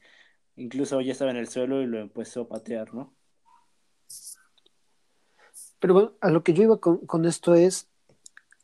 incluso 0.57 1.01
ya 1.01 1.13
estaba 1.13 1.31
en 1.33 1.39
el 1.39 1.49
suelo 1.49 1.83
y 1.83 1.87
lo 1.87 2.01
empezó 2.01 2.43
a 2.43 2.49
patear, 2.49 2.95
¿no? 2.95 3.17
Pero 5.81 5.95
bueno, 5.95 6.13
a 6.21 6.31
lo 6.31 6.45
que 6.45 6.53
yo 6.53 6.63
iba 6.63 6.79
con, 6.79 7.25
esto 7.25 7.55
es, 7.55 7.89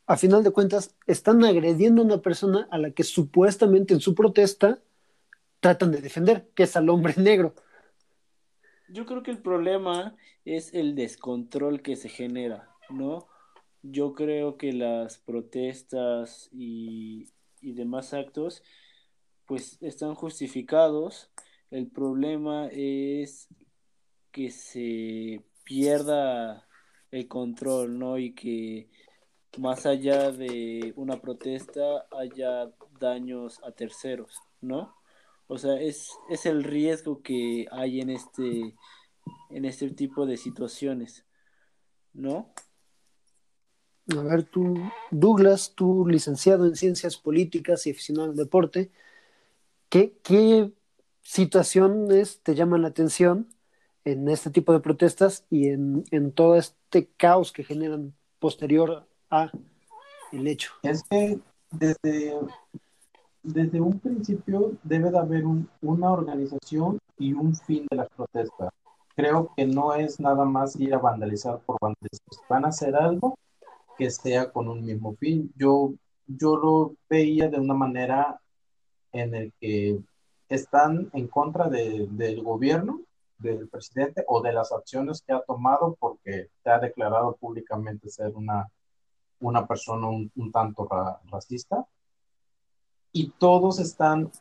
a 0.05 0.15
final 0.15 0.43
de 0.43 0.51
cuentas, 0.51 0.95
están 1.07 1.43
agrediendo 1.43 2.01
a 2.01 2.05
una 2.05 2.21
persona 2.21 2.67
a 2.71 2.77
la 2.77 2.91
que 2.91 3.03
supuestamente 3.03 3.93
en 3.93 3.99
su 3.99 4.15
protesta 4.15 4.79
tratan 5.59 5.91
de 5.91 6.01
defender, 6.01 6.47
que 6.55 6.63
es 6.63 6.75
al 6.77 6.89
hombre 6.89 7.15
negro. 7.17 7.55
Yo 8.87 9.05
creo 9.05 9.23
que 9.23 9.31
el 9.31 9.39
problema 9.39 10.15
es 10.45 10.73
el 10.73 10.95
descontrol 10.95 11.81
que 11.81 11.95
se 11.95 12.07
genera, 12.07 12.69
¿no? 12.89 13.27
Yo 13.81 14.13
creo 14.13 14.57
que 14.57 14.71
las 14.71 15.17
protestas 15.17 16.49
y, 16.53 17.27
y 17.61 17.73
demás 17.73 18.13
actos, 18.13 18.63
pues 19.45 19.81
están 19.81 20.13
justificados. 20.13 21.31
El 21.71 21.87
problema 21.87 22.67
es 22.71 23.47
que 24.31 24.51
se 24.51 25.43
pierda 25.63 26.66
el 27.11 27.27
control, 27.27 27.97
¿no? 27.97 28.17
Y 28.17 28.33
que 28.33 28.89
más 29.57 29.85
allá 29.85 30.31
de 30.31 30.93
una 30.95 31.19
protesta 31.19 32.07
haya 32.11 32.71
daños 32.99 33.59
a 33.63 33.71
terceros, 33.71 34.37
¿no? 34.61 34.95
O 35.47 35.57
sea, 35.57 35.79
es, 35.79 36.11
es 36.29 36.45
el 36.45 36.63
riesgo 36.63 37.21
que 37.21 37.67
hay 37.71 38.01
en 38.01 38.09
este, 38.09 38.75
en 39.49 39.65
este 39.65 39.89
tipo 39.91 40.25
de 40.25 40.37
situaciones, 40.37 41.25
¿no? 42.13 42.53
A 44.15 44.21
ver, 44.21 44.43
tú, 44.43 44.75
Douglas, 45.11 45.73
tú 45.75 46.05
licenciado 46.07 46.65
en 46.65 46.75
ciencias 46.75 47.17
políticas 47.17 47.85
y 47.87 47.91
aficionado 47.91 48.29
al 48.29 48.37
deporte, 48.37 48.91
¿qué, 49.89 50.17
qué 50.23 50.71
situaciones 51.21 52.41
te 52.41 52.55
llaman 52.55 52.83
la 52.83 52.89
atención 52.89 53.49
en 54.07 54.29
este 54.29 54.49
tipo 54.49 54.71
de 54.71 54.79
protestas 54.79 55.45
y 55.49 55.67
en, 55.67 56.05
en 56.11 56.31
todo 56.31 56.55
este 56.55 57.09
caos 57.17 57.51
que 57.51 57.65
generan 57.65 58.13
posterior 58.39 59.05
a 59.29 59.51
el 60.31 60.47
hecho. 60.47 60.71
Es 60.81 61.03
que 61.03 61.39
desde, 61.71 62.33
desde 63.43 63.81
un 63.81 63.99
principio 63.99 64.71
debe 64.83 65.11
de 65.11 65.17
haber 65.19 65.43
una 65.81 66.11
organización 66.11 66.99
y 67.17 67.33
un 67.33 67.53
fin 67.53 67.85
de 67.91 67.97
las 67.97 68.07
protestas. 68.15 68.69
Creo 69.13 69.51
que 69.57 69.65
no 69.65 69.93
es 69.93 70.21
nada 70.21 70.45
más 70.45 70.77
ir 70.77 70.93
a 70.93 70.99
vandalizar 70.99 71.59
por 71.65 71.77
vandalizar. 71.81 72.45
Van 72.47 72.63
a 72.63 72.69
hacer 72.69 72.95
algo 72.95 73.37
que 73.97 74.09
sea 74.09 74.49
con 74.51 74.69
un 74.69 74.85
mismo 74.85 75.17
fin. 75.17 75.51
Yo, 75.57 75.93
yo 76.27 76.55
lo 76.55 76.95
veía 77.09 77.49
de 77.49 77.59
una 77.59 77.73
manera 77.73 78.39
en 79.11 79.35
el 79.35 79.53
que 79.59 79.99
están 80.47 81.09
en 81.11 81.27
contra 81.27 81.67
de, 81.67 82.07
del 82.09 82.41
gobierno 82.41 83.01
del 83.37 83.67
presidente 83.69 84.23
o 84.27 84.41
de 84.41 84.53
las 84.53 84.71
acciones 84.71 85.21
que 85.21 85.33
ha 85.33 85.41
tomado 85.41 85.95
porque 85.99 86.49
se 86.63 86.69
ha 86.69 86.79
declarado 86.79 87.35
públicamente 87.35 88.09
ser 88.09 88.35
una, 88.35 88.69
una 89.39 89.67
persona 89.67 90.07
un, 90.07 90.51
tanto 90.51 90.87
racista. 91.31 91.85
Y 93.11 93.29
todos 93.31 93.79
están 93.79 94.31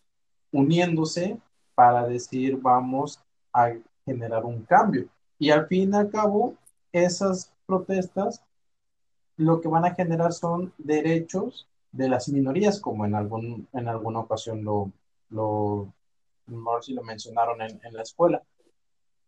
uniéndose 0.52 1.38
para 1.74 2.06
decir 2.06 2.58
vamos 2.60 3.20
a 3.52 3.72
generar 4.04 4.44
un 4.44 4.62
cambio. 4.62 5.08
Y 5.38 5.50
al 5.50 5.66
fin 5.66 5.92
y 5.92 5.96
al 5.96 6.10
cabo, 6.10 6.54
esas 6.92 7.52
protestas 7.66 8.42
lo 9.36 9.60
que 9.60 9.68
van 9.68 9.84
a 9.84 9.94
generar 9.94 10.32
son 10.32 10.72
derechos 10.78 11.68
de 11.92 12.08
las 12.08 12.28
minorías, 12.28 12.80
como 12.80 13.04
en, 13.04 13.14
algún, 13.14 13.68
en 13.72 13.88
alguna 13.88 14.20
ocasión 14.20 14.64
lo, 14.64 14.90
lo, 15.28 15.92
lo 16.46 17.02
mencionaron 17.02 17.60
en, 17.60 17.78
en 17.84 17.94
la 17.94 18.02
escuela 18.02 18.42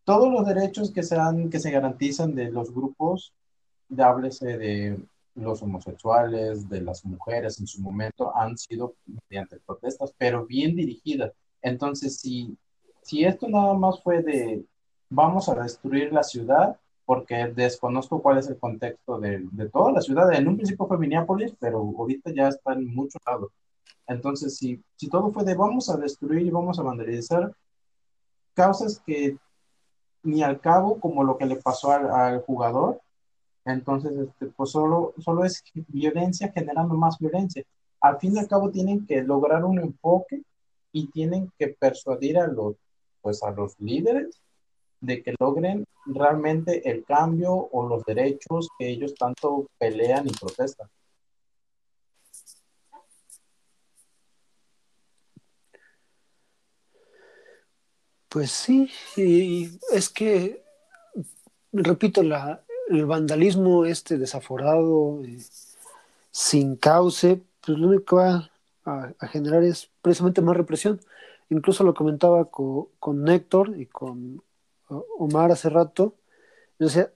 todos 0.08 0.32
los 0.32 0.46
derechos 0.46 0.90
que 0.90 1.02
se, 1.02 1.18
que 1.50 1.60
se 1.60 1.70
garantizan 1.70 2.34
de 2.34 2.50
los 2.50 2.72
grupos, 2.72 3.34
de, 3.90 4.02
háblese 4.02 4.56
de 4.56 4.98
los 5.34 5.62
homosexuales, 5.62 6.66
de 6.66 6.80
las 6.80 7.04
mujeres 7.04 7.60
en 7.60 7.66
su 7.66 7.82
momento, 7.82 8.34
han 8.34 8.56
sido 8.56 8.94
mediante 9.28 9.60
protestas, 9.60 10.14
pero 10.16 10.46
bien 10.46 10.74
dirigidas. 10.74 11.32
Entonces, 11.60 12.18
si, 12.18 12.56
si 13.02 13.22
esto 13.22 13.50
nada 13.50 13.74
más 13.74 14.02
fue 14.02 14.22
de 14.22 14.64
vamos 15.10 15.50
a 15.50 15.54
destruir 15.56 16.10
la 16.10 16.22
ciudad, 16.22 16.78
porque 17.04 17.52
desconozco 17.54 18.22
cuál 18.22 18.38
es 18.38 18.48
el 18.48 18.58
contexto 18.58 19.20
de, 19.20 19.46
de, 19.52 19.68
toda 19.68 19.92
la 19.92 20.00
ciudad. 20.00 20.32
En 20.32 20.48
un 20.48 20.56
principio 20.56 20.86
fue 20.86 20.96
Minneapolis, 20.96 21.52
pero 21.60 21.80
ahorita 21.80 22.32
ya 22.34 22.48
está 22.48 22.72
en 22.72 22.86
muchos 22.94 23.20
lados. 23.26 23.52
Entonces, 24.06 24.56
si, 24.56 24.82
si 24.96 25.10
todo 25.10 25.30
fue 25.32 25.44
de 25.44 25.54
vamos 25.54 25.90
a 25.90 25.98
destruir 25.98 26.46
y 26.46 26.50
vamos 26.50 26.78
a 26.78 26.82
vandalizar, 26.82 27.52
causas 28.54 29.02
que 29.04 29.36
ni 30.22 30.42
al 30.42 30.60
cabo, 30.60 31.00
como 31.00 31.24
lo 31.24 31.36
que 31.36 31.46
le 31.46 31.56
pasó 31.56 31.92
al, 31.92 32.40
jugador, 32.42 33.00
entonces, 33.64 34.12
este, 34.12 34.46
pues 34.46 34.70
solo, 34.70 35.14
solo 35.18 35.44
es 35.44 35.62
violencia 35.88 36.50
generando 36.52 36.94
más 36.94 37.18
violencia. 37.18 37.62
Al 38.00 38.18
fin 38.18 38.36
y 38.36 38.38
al 38.38 38.48
cabo 38.48 38.70
tienen 38.70 39.06
que 39.06 39.22
lograr 39.22 39.64
un 39.64 39.78
enfoque 39.78 40.42
y 40.92 41.08
tienen 41.10 41.52
que 41.58 41.68
persuadir 41.68 42.38
a 42.38 42.46
los, 42.46 42.76
pues 43.20 43.42
a 43.42 43.50
los 43.50 43.78
líderes 43.78 44.40
de 45.00 45.22
que 45.22 45.34
logren 45.38 45.84
realmente 46.06 46.90
el 46.90 47.04
cambio 47.04 47.52
o 47.52 47.86
los 47.86 48.04
derechos 48.04 48.68
que 48.78 48.88
ellos 48.88 49.14
tanto 49.14 49.66
pelean 49.78 50.26
y 50.26 50.32
protestan. 50.32 50.88
Pues 58.28 58.50
sí, 58.50 58.90
y 59.16 59.70
es 59.92 60.10
que, 60.10 60.62
repito, 61.72 62.22
la, 62.22 62.62
el 62.88 63.06
vandalismo 63.06 63.86
este 63.86 64.18
desaforado, 64.18 65.22
eh, 65.24 65.38
sin 66.30 66.76
cauce, 66.76 67.40
pues 67.64 67.78
lo 67.78 67.88
único 67.88 68.04
que 68.04 68.16
va 68.16 68.50
a, 68.84 69.26
generar 69.28 69.62
es 69.64 69.90
precisamente 70.02 70.42
más 70.42 70.56
represión. 70.56 71.00
Incluso 71.50 71.84
lo 71.84 71.94
comentaba 71.94 72.44
con, 72.46 72.88
con 72.98 73.24
Néctor 73.24 73.74
y 73.78 73.86
con 73.86 74.42
Omar 74.88 75.50
hace 75.50 75.70
rato. 75.70 76.14
O 76.78 76.88
sea, 76.88 77.10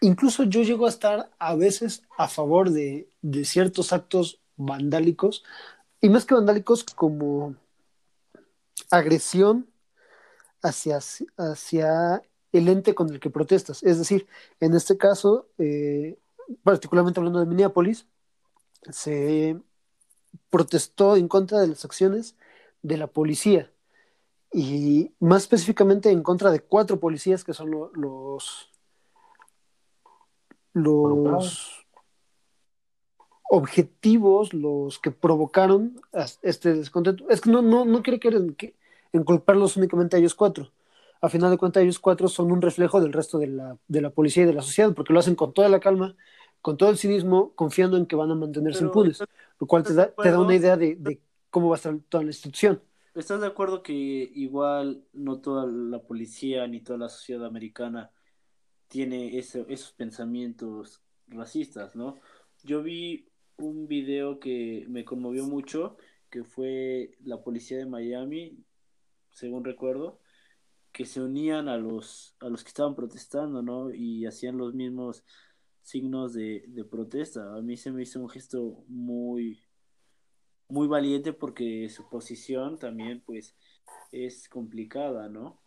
incluso 0.00 0.44
yo 0.44 0.62
llego 0.62 0.86
a 0.86 0.90
estar 0.90 1.30
a 1.38 1.54
veces 1.56 2.04
a 2.16 2.28
favor 2.28 2.70
de, 2.70 3.08
de 3.22 3.44
ciertos 3.44 3.92
actos 3.92 4.38
vandálicos, 4.56 5.44
y 6.00 6.08
más 6.10 6.26
que 6.26 6.34
vandálicos 6.34 6.84
como 6.84 7.56
agresión 8.90 9.66
hacia, 10.64 10.98
hacia 11.36 12.22
el 12.52 12.68
ente 12.68 12.94
con 12.94 13.10
el 13.10 13.20
que 13.20 13.30
protestas. 13.30 13.82
Es 13.82 13.98
decir, 13.98 14.26
en 14.60 14.74
este 14.74 14.96
caso, 14.96 15.48
eh, 15.58 16.18
particularmente 16.62 17.20
hablando 17.20 17.40
de 17.40 17.46
Minneapolis, 17.46 18.06
se 18.90 19.60
protestó 20.50 21.16
en 21.16 21.28
contra 21.28 21.60
de 21.60 21.68
las 21.68 21.84
acciones 21.84 22.36
de 22.82 22.96
la 22.96 23.06
policía 23.06 23.70
y 24.52 25.12
más 25.20 25.42
específicamente 25.42 26.10
en 26.10 26.22
contra 26.22 26.50
de 26.50 26.60
cuatro 26.60 27.00
policías 27.00 27.44
que 27.44 27.54
son 27.54 27.70
los 27.70 28.70
los 30.72 31.86
objetivos, 33.48 34.52
los 34.52 34.98
que 34.98 35.12
provocaron 35.12 36.00
este 36.42 36.74
descontento. 36.74 37.28
Es 37.30 37.40
que 37.40 37.50
no, 37.50 37.62
no, 37.62 37.84
no 37.84 38.02
quiero 38.02 38.18
que, 38.56 38.74
enculparlos 39.14 39.76
únicamente 39.76 40.16
a 40.16 40.18
ellos 40.18 40.34
cuatro. 40.34 40.72
A 41.20 41.28
final 41.28 41.50
de 41.50 41.56
cuentas, 41.56 41.82
ellos 41.82 41.98
cuatro 41.98 42.28
son 42.28 42.52
un 42.52 42.60
reflejo 42.60 43.00
del 43.00 43.12
resto 43.12 43.38
de 43.38 43.46
la, 43.46 43.78
de 43.88 44.00
la 44.02 44.10
policía 44.10 44.42
y 44.42 44.46
de 44.46 44.52
la 44.52 44.62
sociedad, 44.62 44.92
porque 44.92 45.12
lo 45.12 45.20
hacen 45.20 45.36
con 45.36 45.54
toda 45.54 45.68
la 45.68 45.80
calma, 45.80 46.16
con 46.60 46.76
todo 46.76 46.90
el 46.90 46.98
cinismo, 46.98 47.54
confiando 47.54 47.96
en 47.96 48.06
que 48.06 48.16
van 48.16 48.30
a 48.30 48.34
mantenerse 48.34 48.84
impunes, 48.84 49.22
lo 49.58 49.66
cual 49.66 49.84
te 49.84 49.94
da, 49.94 50.12
te 50.12 50.30
da 50.30 50.38
una 50.38 50.54
idea 50.54 50.76
de, 50.76 50.96
de, 50.96 51.20
cómo 51.50 51.68
va 51.68 51.76
a 51.76 51.78
estar 51.78 51.96
toda 52.08 52.24
la 52.24 52.30
institución. 52.30 52.82
¿Estás 53.14 53.40
de 53.40 53.46
acuerdo 53.46 53.82
que 53.82 53.94
igual 53.94 55.04
no 55.12 55.40
toda 55.40 55.66
la 55.66 56.00
policía 56.00 56.66
ni 56.66 56.80
toda 56.80 56.98
la 56.98 57.08
sociedad 57.08 57.46
americana 57.46 58.10
tiene 58.88 59.38
ese, 59.38 59.64
esos 59.68 59.92
pensamientos 59.92 61.02
racistas, 61.28 61.94
¿no? 61.94 62.18
Yo 62.64 62.82
vi 62.82 63.28
un 63.56 63.86
video 63.86 64.40
que 64.40 64.84
me 64.88 65.04
conmovió 65.04 65.44
mucho, 65.44 65.96
que 66.28 66.44
fue 66.44 67.16
la 67.24 67.42
policía 67.42 67.78
de 67.78 67.86
Miami, 67.86 68.64
según 69.34 69.64
recuerdo, 69.64 70.20
que 70.92 71.04
se 71.04 71.20
unían 71.20 71.68
a 71.68 71.76
los, 71.76 72.36
a 72.40 72.48
los 72.48 72.62
que 72.62 72.68
estaban 72.68 72.94
protestando, 72.94 73.62
¿no? 73.62 73.92
Y 73.92 74.26
hacían 74.26 74.56
los 74.56 74.74
mismos 74.74 75.24
signos 75.82 76.32
de, 76.32 76.86
protesta. 76.90 77.54
A 77.54 77.60
mí 77.60 77.76
se 77.76 77.90
me 77.90 78.02
hizo 78.02 78.20
un 78.20 78.28
gesto 78.30 78.84
muy, 78.88 79.60
muy 80.68 80.86
valiente 80.86 81.32
porque 81.32 81.88
su 81.90 82.08
posición 82.08 82.78
también, 82.78 83.22
pues, 83.26 83.54
es 84.12 84.48
complicada, 84.48 85.28
¿no? 85.28 85.60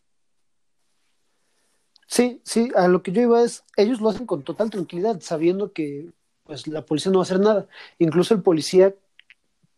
Sí, 2.08 2.42
sí, 2.46 2.72
a 2.74 2.88
lo 2.88 3.04
que 3.04 3.12
yo 3.12 3.22
iba 3.22 3.44
es, 3.44 3.66
ellos 3.76 4.00
lo 4.00 4.10
hacen 4.10 4.26
con 4.26 4.44
total 4.44 4.70
tranquilidad, 4.70 5.20
sabiendo 5.20 5.74
que 5.74 6.10
pues 6.46 6.66
la 6.66 6.86
policía 6.86 7.12
no 7.12 7.20
va 7.20 7.24
a 7.24 7.28
hacer 7.28 7.42
nada. 7.42 7.68
Incluso 8.00 8.34
el 8.34 8.42
policía, 8.42 8.96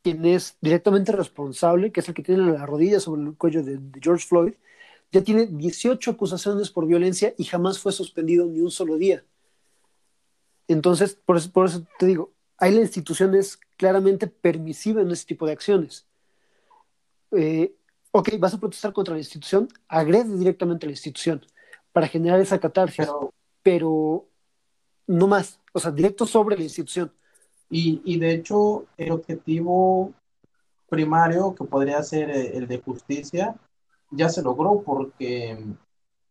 quien 0.04 0.26
es 0.26 0.58
directamente 0.62 1.12
responsable, 1.12 1.92
que 1.92 2.00
es 2.00 2.08
el 2.08 2.14
que 2.14 2.24
tiene 2.24 2.52
la 2.52 2.66
rodilla 2.66 3.00
sobre 3.00 3.24
el 3.24 3.36
cuello 3.36 3.64
de, 3.64 3.80
George 4.02 4.26
Floyd, 4.28 4.54
ya 5.12 5.24
tiene 5.24 5.48
18 5.48 6.12
acusaciones 6.12 6.70
por 6.70 6.86
violencia 6.86 7.34
y 7.38 7.44
jamás 7.46 7.80
fue 7.80 7.92
suspendido 7.92 8.46
ni 8.46 8.62
un 8.62 8.72
solo 8.72 8.98
día. 8.98 9.24
Entonces, 10.68 11.16
por 11.26 11.38
eso, 11.38 11.52
por 11.52 11.66
eso 11.66 11.86
te 11.98 12.06
digo, 12.06 12.32
hay 12.58 12.74
la 12.74 12.82
institución 12.82 13.34
es 13.36 13.60
claramente 13.78 14.28
permisiva 14.28 15.02
en 15.02 15.10
ese 15.12 15.26
tipo 15.26 15.48
de 15.48 15.54
acciones. 15.54 16.06
Eh, 17.32 17.74
ok, 18.12 18.30
vas 18.40 18.54
a 18.54 18.60
protestar 18.60 18.94
contra 18.94 19.14
la 19.14 19.20
institución, 19.20 19.68
agrede 19.88 20.38
directamente 20.38 20.86
a 20.86 20.88
la 20.88 20.94
institución 20.94 21.46
para 21.92 22.08
generar 22.08 22.40
esa 22.40 22.60
catarsis, 22.60 23.08
pero, 23.64 24.28
no 25.08 25.28
más, 25.28 25.60
o 25.74 25.80
sea, 25.80 25.92
directo 25.92 26.26
sobre 26.26 26.58
la 26.58 26.64
institución. 26.64 27.12
Y, 27.70 28.02
y, 28.04 28.20
de 28.20 28.34
hecho, 28.34 28.86
el 28.98 29.12
objetivo 29.12 30.14
primario, 30.90 31.54
que 31.56 31.66
podría 31.66 32.02
ser 32.04 32.30
eh, 32.32 32.58
el 32.58 32.68
de 32.68 32.80
justicia, 32.82 33.56
ya 34.12 34.30
se 34.30 34.42
logró 34.42 34.82
porque 34.82 35.52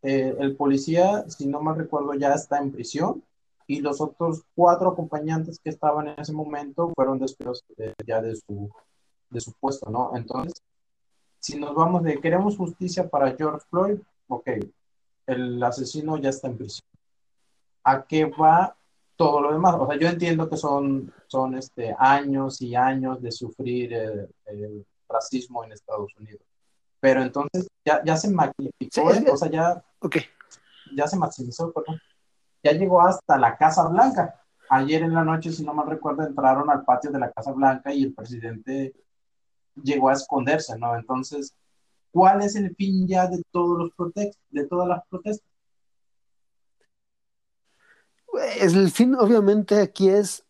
eh, 0.02 0.36
el 0.38 0.56
policía, 0.56 1.24
si 1.28 1.46
no 1.46 1.60
mal 1.60 1.76
recuerdo, 1.76 2.14
ya 2.14 2.34
está 2.34 2.58
en 2.58 2.72
prisión 2.72 3.22
y 3.66 3.80
los 3.80 4.00
otros 4.00 4.42
cuatro 4.54 4.90
acompañantes 4.90 5.60
que 5.60 5.70
estaban 5.70 6.08
en 6.08 6.18
ese 6.18 6.32
momento 6.32 6.90
fueron 6.94 7.18
despedidos 7.18 7.62
ya 8.06 8.20
de 8.20 8.34
su, 8.34 8.70
de 9.30 9.40
su 9.40 9.52
puesto, 9.52 9.90
¿no? 9.90 10.16
Entonces, 10.16 10.62
si 11.38 11.58
nos 11.58 11.74
vamos 11.74 12.02
de 12.02 12.20
queremos 12.20 12.56
justicia 12.56 13.08
para 13.08 13.36
George 13.36 13.66
Floyd, 13.70 13.98
ok, 14.26 14.48
el 15.26 15.62
asesino 15.62 16.16
ya 16.16 16.30
está 16.30 16.48
en 16.48 16.56
prisión. 16.56 16.88
¿A 17.84 18.02
qué 18.02 18.24
va 18.24 18.76
todo 19.18 19.42
lo 19.42 19.52
demás? 19.52 19.74
O 19.78 19.86
sea, 19.86 19.98
yo 19.98 20.08
entiendo 20.08 20.48
que 20.48 20.56
son, 20.56 21.12
son 21.26 21.56
este, 21.56 21.94
años 21.98 22.62
y 22.62 22.74
años 22.74 23.20
de 23.20 23.30
sufrir 23.32 23.92
el, 23.92 24.86
racismo 25.10 25.64
en 25.64 25.72
Estados 25.72 26.14
Unidos. 26.18 26.42
Pero 27.00 27.22
entonces 27.22 27.66
ya, 27.84 28.02
ya 28.04 28.16
se 28.16 28.30
magnificó, 28.30 29.04
o 29.32 29.36
sea, 29.36 29.50
ya, 29.50 29.82
okay. 30.00 30.22
ya 30.94 31.06
se 31.06 31.16
maximizó, 31.16 31.72
perdón. 31.72 31.98
Ya 32.62 32.72
llegó 32.72 33.00
hasta 33.00 33.38
la 33.38 33.56
Casa 33.56 33.88
Blanca. 33.88 34.42
Ayer 34.68 35.02
en 35.02 35.14
la 35.14 35.24
noche, 35.24 35.50
si 35.50 35.64
no 35.64 35.72
mal 35.72 35.88
recuerdo, 35.88 36.24
entraron 36.24 36.68
al 36.70 36.84
patio 36.84 37.10
de 37.10 37.18
la 37.18 37.32
Casa 37.32 37.52
Blanca 37.52 37.92
y 37.92 38.04
el 38.04 38.14
presidente 38.14 38.94
llegó 39.82 40.10
a 40.10 40.12
esconderse, 40.12 40.78
¿no? 40.78 40.94
Entonces, 40.94 41.54
¿Cuál 42.10 42.42
es 42.42 42.56
el 42.56 42.74
fin 42.74 43.06
ya 43.06 43.26
de 43.26 43.42
todos 43.50 43.78
los 43.78 43.90
protestos, 43.94 44.42
de 44.50 44.66
todas 44.66 44.88
las 44.88 45.06
protestas? 45.08 45.47
El 48.60 48.90
fin, 48.90 49.14
obviamente, 49.14 49.80
aquí 49.80 50.08
es 50.08 50.44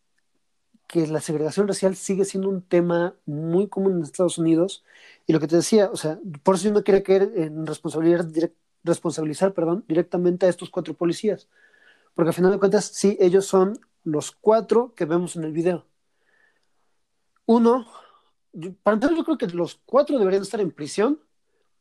que 0.88 1.06
la 1.06 1.20
segregación 1.20 1.68
racial 1.68 1.96
sigue 1.96 2.24
siendo 2.24 2.48
un 2.48 2.62
tema 2.62 3.14
muy 3.26 3.68
común 3.68 3.96
en 3.96 4.02
Estados 4.02 4.38
Unidos. 4.38 4.84
Y 5.26 5.32
lo 5.34 5.40
que 5.40 5.46
te 5.46 5.56
decía, 5.56 5.90
o 5.92 5.96
sea, 5.96 6.18
por 6.42 6.54
eso 6.54 6.64
yo 6.64 6.72
no 6.74 6.82
quería 6.82 7.02
caer 7.02 7.30
en 7.36 7.66
responsabilizar, 7.66 9.52
perdón, 9.52 9.84
directamente 9.86 10.46
a 10.46 10.48
estos 10.48 10.70
cuatro 10.70 10.94
policías. 10.94 11.48
Porque 12.14 12.30
al 12.30 12.34
final 12.34 12.52
de 12.52 12.58
cuentas, 12.58 12.86
sí, 12.86 13.16
ellos 13.20 13.46
son 13.46 13.78
los 14.02 14.32
cuatro 14.32 14.94
que 14.96 15.04
vemos 15.04 15.36
en 15.36 15.44
el 15.44 15.52
video. 15.52 15.84
Uno, 17.44 17.86
para 18.82 18.94
empezar, 18.94 19.16
yo 19.16 19.24
creo 19.24 19.38
que 19.38 19.46
los 19.48 19.80
cuatro 19.84 20.18
deberían 20.18 20.42
estar 20.42 20.60
en 20.60 20.70
prisión 20.70 21.20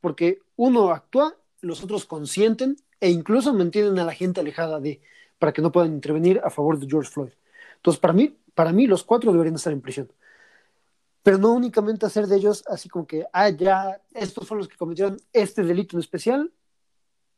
porque 0.02 0.41
uno 0.58 0.91
actúa, 0.91 1.36
los 1.62 1.84
otros 1.84 2.06
consienten 2.06 2.78
e 3.00 3.10
incluso 3.10 3.54
mantienen 3.54 4.00
a 4.00 4.06
la 4.06 4.13
gente 4.13 4.41
alejada 4.41 4.80
de, 4.80 5.02
para 5.39 5.54
que 5.54 5.62
no 5.62 5.71
puedan 5.71 5.93
intervenir 5.93 6.41
a 6.43 6.50
favor 6.50 6.80
de 6.80 6.88
George 6.88 7.12
Floyd. 7.12 7.32
Entonces, 7.76 8.00
para 8.00 8.13
mí, 8.13 8.38
para 8.54 8.73
mí 8.73 8.88
los 8.88 9.04
cuatro 9.04 9.32
deberían 9.32 9.56
estar 9.56 9.73
en 9.73 9.82
prisión. 9.82 10.12
Pero 11.23 11.38
no 11.38 11.54
únicamente 11.54 12.06
hacer 12.06 12.28
de 12.28 12.38
ellos 12.38 12.63
así 12.67 12.89
como 12.89 13.06
que, 13.06 13.26
ah, 13.34 13.50
ya, 13.50 14.02
estos 14.13 14.47
son 14.47 14.60
los 14.60 14.67
que 14.67 14.78
cometieron 14.78 15.17
este 15.34 15.63
delito 15.63 15.95
en 15.95 16.00
especial 16.00 16.52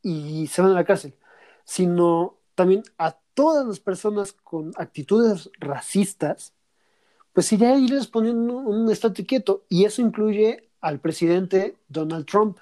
y 0.01 0.47
se 0.47 0.61
van 0.61 0.71
a 0.71 0.75
la 0.75 0.85
cárcel, 0.85 1.15
sino 1.63 2.37
también 2.55 2.83
a 2.97 3.17
todas 3.33 3.65
las 3.65 3.79
personas 3.79 4.33
con 4.33 4.73
actitudes 4.77 5.49
racistas, 5.59 6.53
pues 7.33 7.45
sí, 7.45 7.57
ya 7.57 7.75
irles 7.77 8.07
poniendo 8.07 8.57
un 8.57 8.89
estate 8.91 9.25
quieto, 9.25 9.63
y 9.69 9.85
eso 9.85 10.01
incluye 10.01 10.69
al 10.81 10.99
presidente 10.99 11.77
Donald 11.87 12.25
Trump, 12.25 12.57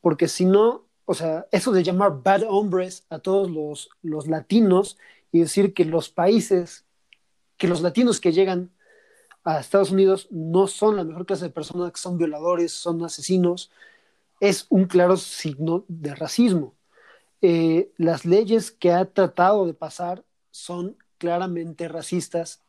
porque 0.00 0.28
si 0.28 0.44
no, 0.44 0.86
o 1.04 1.14
sea, 1.14 1.46
eso 1.50 1.72
de 1.72 1.82
llamar 1.82 2.22
bad 2.22 2.42
hombres 2.48 3.04
a 3.10 3.18
todos 3.18 3.50
los, 3.50 3.90
los 4.02 4.26
latinos 4.28 4.98
y 5.32 5.40
decir 5.40 5.74
que 5.74 5.84
los 5.84 6.08
países, 6.08 6.84
que 7.56 7.68
los 7.68 7.80
latinos 7.80 8.20
que 8.20 8.32
llegan 8.32 8.70
a 9.44 9.58
Estados 9.58 9.90
Unidos 9.90 10.28
no 10.30 10.66
son 10.66 10.96
la 10.96 11.04
mejor 11.04 11.26
clase 11.26 11.46
de 11.46 11.50
personas, 11.50 11.92
que 11.92 12.00
son 12.00 12.18
violadores, 12.18 12.72
son 12.72 13.04
asesinos, 13.04 13.70
es 14.40 14.66
un 14.68 14.84
claro 14.86 15.16
signo 15.16 15.84
de 15.88 16.14
racismo. 16.14 16.74
Eh, 17.40 17.90
las 17.96 18.24
leyes 18.24 18.70
que 18.70 18.92
ha 18.92 19.04
tratado 19.04 19.66
de 19.66 19.74
pasar 19.74 20.24
son 20.50 20.96
claramente 21.18 21.88
racistas 21.88 22.62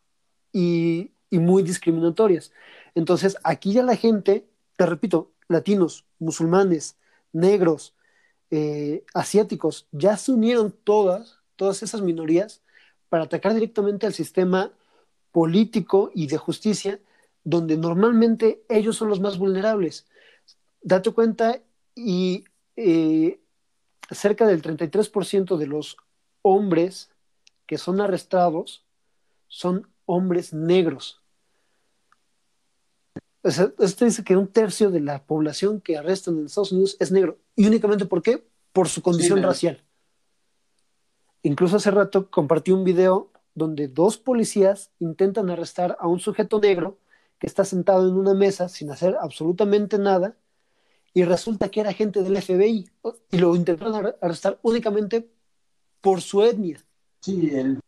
y, 0.51 1.11
y 1.29 1.39
muy 1.39 1.61
discriminatorias. 1.63 2.51
Entonces, 2.95 3.37
aquí 3.43 3.73
ya 3.73 3.83
la 3.83 3.95
gente, 3.95 4.47
te 4.77 4.85
repito, 4.85 5.31
latinos, 5.47 6.05
musulmanes, 6.19 6.95
negros, 7.31 7.93
eh, 8.55 9.03
asiáticos, 9.15 9.87
ya 9.91 10.15
se 10.15 10.31
unieron 10.31 10.71
todas, 10.83 11.39
todas 11.55 11.81
esas 11.81 12.01
minorías 12.01 12.61
para 13.09 13.23
atacar 13.23 13.55
directamente 13.55 14.05
al 14.05 14.13
sistema 14.13 14.71
político 15.31 16.11
y 16.13 16.27
de 16.27 16.37
justicia, 16.37 16.99
donde 17.43 17.77
normalmente 17.77 18.63
ellos 18.69 18.95
son 18.95 19.09
los 19.09 19.19
más 19.19 19.39
vulnerables. 19.39 20.05
Date 20.83 21.09
cuenta 21.09 21.63
y 21.95 22.45
eh, 22.75 23.39
cerca 24.11 24.45
del 24.45 24.61
33% 24.61 25.57
de 25.57 25.65
los 25.65 25.97
hombres 26.43 27.09
que 27.65 27.79
son 27.79 28.01
arrestados 28.01 28.85
son 29.47 29.87
hombres 30.05 30.53
negros. 30.53 31.22
Esto 33.43 34.05
dice 34.05 34.23
que 34.23 34.37
un 34.37 34.47
tercio 34.47 34.89
de 34.89 35.01
la 35.01 35.23
población 35.23 35.81
que 35.81 35.97
arrestan 35.97 36.37
en 36.37 36.45
Estados 36.45 36.71
Unidos 36.71 36.95
es 36.99 37.11
negro. 37.11 37.37
¿Y 37.55 37.67
únicamente 37.67 38.05
por 38.05 38.21
qué? 38.21 38.47
Por 38.71 38.87
su 38.87 39.01
condición 39.01 39.43
racial. 39.43 39.83
Incluso 41.41 41.75
hace 41.75 41.91
rato 41.91 42.31
compartí 42.31 42.71
un 42.71 42.85
video 42.85 43.31
donde 43.53 43.89
dos 43.89 44.17
policías 44.17 44.91
intentan 44.99 45.49
arrestar 45.49 45.97
a 45.99 46.07
un 46.07 46.19
sujeto 46.19 46.59
negro 46.59 46.97
que 47.37 47.47
está 47.47 47.65
sentado 47.65 48.07
en 48.07 48.15
una 48.15 48.33
mesa 48.33 48.69
sin 48.69 48.89
hacer 48.89 49.17
absolutamente 49.19 49.97
nada 49.97 50.37
y 51.13 51.25
resulta 51.25 51.69
que 51.69 51.81
era 51.81 51.93
gente 51.93 52.23
del 52.23 52.41
FBI 52.41 52.89
y 53.31 53.37
lo 53.37 53.55
intentaron 53.55 54.13
arrestar 54.21 54.57
únicamente 54.63 55.29
por 56.01 56.21
su 56.21 56.41
etnia. 56.43 56.79
Sí, 57.19 57.51
el... 57.53 57.79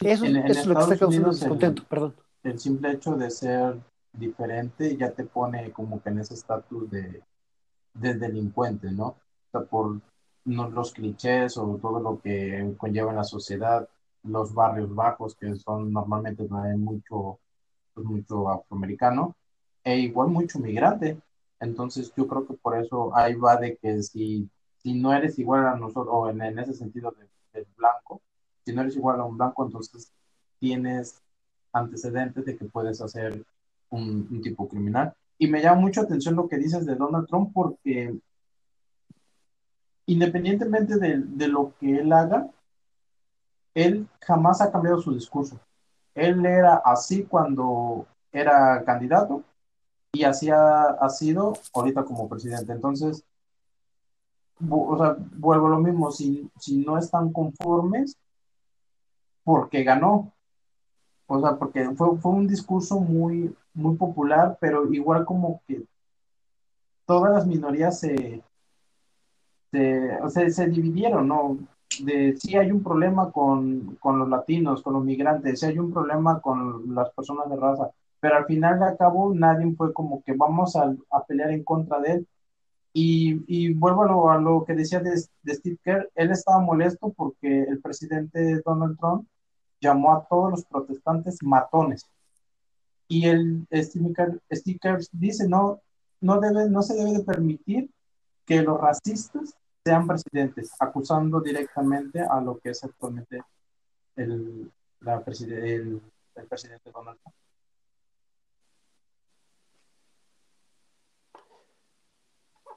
Eso, 0.00 0.24
es 0.24 0.66
lo 0.66 0.74
que 0.74 0.82
está 0.82 0.96
causando 0.96 1.30
descontento, 1.30 1.84
perdón. 1.84 2.14
El 2.42 2.58
simple 2.58 2.92
hecho 2.92 3.16
de 3.16 3.30
ser 3.30 3.80
diferente 4.12 4.96
ya 4.96 5.12
te 5.12 5.24
pone 5.24 5.70
como 5.72 6.02
que 6.02 6.10
en 6.10 6.18
ese 6.20 6.34
estatus 6.34 6.90
de, 6.90 7.22
de, 7.94 8.14
delincuente, 8.14 8.90
¿no? 8.90 9.06
O 9.06 9.16
sea, 9.50 9.62
por 9.62 10.00
los 10.44 10.92
clichés 10.92 11.56
o 11.58 11.78
todo 11.80 12.00
lo 12.00 12.20
que 12.20 12.74
conlleva 12.78 13.10
en 13.10 13.16
la 13.16 13.24
sociedad, 13.24 13.88
los 14.22 14.54
barrios 14.54 14.94
bajos, 14.94 15.34
que 15.36 15.54
son 15.56 15.92
normalmente 15.92 16.46
mucho, 16.76 17.38
pues, 17.94 18.06
mucho 18.06 18.48
afroamericano, 18.48 19.36
e 19.84 19.98
igual 19.98 20.28
mucho 20.28 20.58
migrante. 20.58 21.20
Entonces 21.60 22.12
yo 22.16 22.26
creo 22.28 22.46
que 22.46 22.54
por 22.54 22.76
eso 22.78 23.14
ahí 23.16 23.34
va 23.34 23.56
de 23.56 23.76
que 23.76 24.02
si, 24.02 24.48
si 24.78 24.94
no 24.94 25.12
eres 25.12 25.38
igual 25.38 25.66
a 25.66 25.76
nosotros, 25.76 26.08
o 26.10 26.30
en, 26.30 26.58
ese 26.58 26.74
sentido 26.74 27.14
del 27.52 27.66
blanco, 27.76 28.22
si 28.64 28.72
no 28.72 28.82
eres 28.82 28.96
igual 28.96 29.20
a 29.20 29.24
un 29.24 29.36
blanco, 29.36 29.64
entonces 29.64 30.12
tienes 30.60 31.22
antecedentes 31.78 32.44
de 32.44 32.56
que 32.56 32.64
puedes 32.66 33.00
hacer 33.00 33.44
un, 33.90 34.40
tipo 34.42 34.68
criminal. 34.68 35.14
Y 35.38 35.48
me 35.48 35.62
llama 35.62 35.80
mucho 35.80 36.02
atención 36.02 36.36
lo 36.36 36.48
que 36.48 36.58
dices 36.58 36.84
de 36.84 36.96
Donald 36.96 37.26
Trump 37.26 37.52
porque 37.54 38.18
independientemente 40.06 40.96
de, 40.96 41.18
de, 41.18 41.48
lo 41.48 41.74
que 41.78 41.98
él 41.98 42.12
haga, 42.12 42.48
él 43.74 44.08
jamás 44.20 44.60
ha 44.60 44.72
cambiado 44.72 45.00
su 45.00 45.12
discurso. 45.12 45.60
Él 46.14 46.44
era 46.44 46.76
así 46.84 47.24
cuando 47.24 48.06
era 48.32 48.82
candidato 48.84 49.44
y 50.12 50.24
así 50.24 50.50
ha, 50.50 51.08
sido 51.10 51.54
ahorita 51.74 52.04
como 52.04 52.28
presidente. 52.28 52.72
Entonces, 52.72 53.24
o 54.68 54.98
sea, 54.98 55.16
vuelvo 55.36 55.66
a 55.66 55.70
lo 55.70 55.78
mismo, 55.78 56.10
si, 56.10 56.50
si 56.58 56.78
no 56.78 56.98
están 56.98 57.32
conformes, 57.32 58.16
porque 59.44 59.84
ganó. 59.84 60.32
O 61.30 61.40
sea, 61.40 61.56
porque 61.56 61.84
fue, 61.90 62.16
fue 62.18 62.32
un 62.32 62.48
discurso 62.48 63.00
muy, 63.00 63.54
muy 63.74 63.96
popular, 63.96 64.56
pero 64.60 64.90
igual 64.92 65.26
como 65.26 65.60
que 65.66 65.84
todas 67.06 67.32
las 67.32 67.46
minorías 67.46 68.00
se, 68.00 68.42
se, 69.70 70.50
se 70.50 70.66
dividieron, 70.68 71.28
¿no? 71.28 71.58
De 72.02 72.34
si 72.38 72.56
hay 72.56 72.72
un 72.72 72.82
problema 72.82 73.30
con, 73.30 73.96
con 74.00 74.18
los 74.18 74.28
latinos, 74.28 74.82
con 74.82 74.94
los 74.94 75.04
migrantes, 75.04 75.60
si 75.60 75.66
hay 75.66 75.78
un 75.78 75.92
problema 75.92 76.40
con 76.40 76.94
las 76.94 77.10
personas 77.10 77.48
de 77.50 77.56
raza, 77.56 77.90
pero 78.20 78.36
al 78.36 78.46
final 78.46 78.80
de 78.80 78.96
cabo 78.96 79.34
nadie 79.34 79.70
fue 79.76 79.92
como 79.92 80.22
que 80.22 80.32
vamos 80.32 80.76
a, 80.76 80.94
a 81.10 81.24
pelear 81.24 81.50
en 81.50 81.62
contra 81.62 82.00
de 82.00 82.12
él. 82.12 82.26
Y, 82.94 83.44
y 83.46 83.74
vuelvo 83.74 84.02
a 84.02 84.06
lo, 84.06 84.30
a 84.30 84.38
lo, 84.38 84.64
que 84.64 84.74
decía 84.74 85.00
de, 85.00 85.10
de, 85.42 85.54
Steve 85.54 85.78
Kerr, 85.84 86.10
él 86.14 86.30
estaba 86.30 86.58
molesto 86.60 87.12
porque 87.14 87.62
el 87.64 87.80
presidente 87.80 88.62
Donald 88.64 88.98
Trump 88.98 89.28
llamó 89.80 90.12
a 90.14 90.26
todos 90.28 90.50
los 90.50 90.64
protestantes 90.64 91.42
matones. 91.42 92.06
Y 93.08 93.26
el 93.26 93.66
Kerr 93.70 95.00
dice, 95.12 95.48
no, 95.48 95.80
no, 96.20 96.40
debe, 96.40 96.68
no 96.68 96.82
se 96.82 96.94
debe 96.94 97.12
de 97.12 97.24
permitir 97.24 97.90
que 98.44 98.62
los 98.62 98.80
racistas 98.80 99.54
sean 99.84 100.06
presidentes, 100.06 100.72
acusando 100.78 101.40
directamente 101.40 102.20
a 102.20 102.40
lo 102.40 102.58
que 102.58 102.70
es 102.70 102.84
actualmente 102.84 103.40
el, 104.16 104.70
la 105.00 105.22
el, 105.26 106.02
el 106.34 106.46
presidente 106.46 106.90
Donald 106.90 107.18
Trump. 107.20 107.34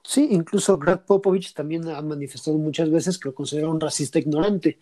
Sí, 0.03 0.27
incluso 0.31 0.77
Greg 0.77 1.05
Popovich 1.05 1.53
también 1.53 1.87
ha 1.87 2.01
manifestado 2.01 2.57
muchas 2.57 2.89
veces 2.89 3.17
que 3.17 3.29
lo 3.29 3.35
considera 3.35 3.69
un 3.69 3.79
racista 3.79 4.19
ignorante. 4.19 4.79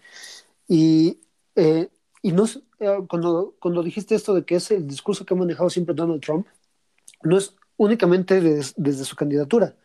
Y, 0.67 1.19
eh, 1.55 1.89
y 2.21 2.31
no, 2.31 2.45
eh, 2.79 2.97
cuando, 3.07 3.55
cuando 3.59 3.83
dijiste 3.83 4.15
esto 4.15 4.33
de 4.33 4.45
que 4.45 4.55
es 4.55 4.71
el 4.71 4.87
discurso 4.87 5.25
que 5.25 5.33
ha 5.33 5.37
manejado 5.37 5.69
siempre 5.69 5.95
Donald 5.95 6.21
Trump, 6.21 6.47
no 7.23 7.37
es 7.37 7.55
únicamente 7.77 8.41
desde 8.41 9.05
su 9.05 9.15
candidatura, 9.15 9.75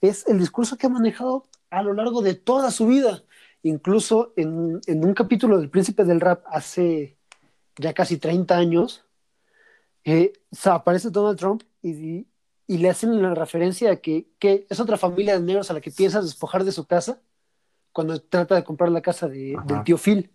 es 0.00 0.26
el 0.28 0.38
discurso 0.38 0.76
que 0.76 0.86
ha 0.86 0.90
manejado 0.90 1.46
a 1.70 1.82
lo 1.82 1.92
largo 1.94 2.22
de 2.22 2.34
toda 2.34 2.70
su 2.70 2.86
vida. 2.86 3.22
Incluso 3.62 4.32
en, 4.36 4.80
en 4.86 5.04
un 5.04 5.14
capítulo 5.14 5.58
del 5.58 5.70
Príncipe 5.70 6.04
del 6.04 6.20
Rap 6.20 6.44
hace 6.46 7.16
ya 7.76 7.92
casi 7.92 8.18
30 8.18 8.56
años, 8.56 9.04
eh, 10.04 10.32
aparece 10.64 11.10
Donald 11.10 11.38
Trump 11.38 11.62
y, 11.82 12.26
y 12.66 12.78
le 12.78 12.90
hacen 12.90 13.20
la 13.22 13.34
referencia 13.34 13.92
a 13.92 13.96
que, 13.96 14.26
es 14.40 14.80
otra 14.80 14.96
familia 14.96 15.34
de 15.34 15.44
negros 15.44 15.70
a 15.70 15.74
la 15.74 15.80
que 15.80 15.90
piensas 15.90 16.24
despojar 16.24 16.64
de 16.64 16.72
su 16.72 16.86
casa 16.86 17.20
cuando 17.92 18.20
trata 18.20 18.54
de 18.54 18.64
comprar 18.64 18.90
la 18.90 19.02
casa 19.02 19.28
de, 19.28 19.56
del 19.66 19.82
tío 19.84 19.96
Phil. 19.96 20.30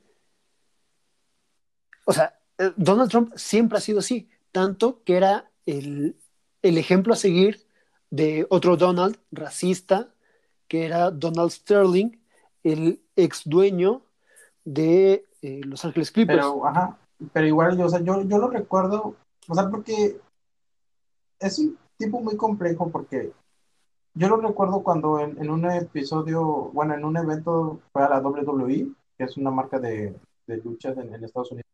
O 2.05 2.13
sea, 2.13 2.39
eh, 2.57 2.71
Donald 2.75 3.09
Trump 3.09 3.33
siempre 3.35 3.77
ha 3.77 3.81
sido 3.81 3.99
así, 3.99 4.29
tanto 4.51 5.03
que 5.03 5.17
era 5.17 5.49
el, 5.65 6.15
ejemplo 6.61 7.13
a 7.13 7.17
seguir 7.17 7.65
de 8.09 8.45
otro 8.49 8.77
Donald 8.77 9.17
racista, 9.31 10.13
que 10.67 10.85
era 10.85 11.11
Donald 11.11 11.51
Sterling, 11.51 12.19
el 12.63 13.01
ex 13.15 13.43
dueño 13.45 14.03
de 14.63 15.25
eh, 15.41 15.61
Los 15.65 15.83
Ángeles 15.85 16.11
Clippers. 16.11 16.39
Pero, 16.39 16.65
ajá, 16.65 16.97
pero 17.31 17.47
igual 17.47 17.77
yo, 17.77 17.87
yo, 17.99 18.21
yo 18.21 18.37
lo 18.37 18.49
recuerdo, 18.49 19.15
o 19.47 19.55
sea, 19.55 19.69
porque 19.69 20.19
es 21.39 21.59
un 21.59 21.77
tipo 21.97 22.19
muy 22.21 22.37
complejo 22.37 22.89
porque 22.89 23.33
yo 24.15 24.27
lo 24.29 24.37
recuerdo 24.37 24.83
cuando 24.83 25.19
en, 25.19 25.49
un 25.49 25.69
episodio, 25.71 26.69
bueno, 26.73 26.93
en 26.93 27.03
un 27.03 27.17
evento 27.17 27.79
fue 27.91 28.03
a 28.03 28.09
la 28.09 28.19
WWE, 28.19 28.91
que 29.17 29.23
es 29.23 29.37
una 29.37 29.49
marca 29.49 29.79
de, 29.79 30.15
de 30.45 30.57
luchas 30.57 30.97
en, 30.97 31.23
Estados 31.23 31.51
Unidos, 31.51 31.69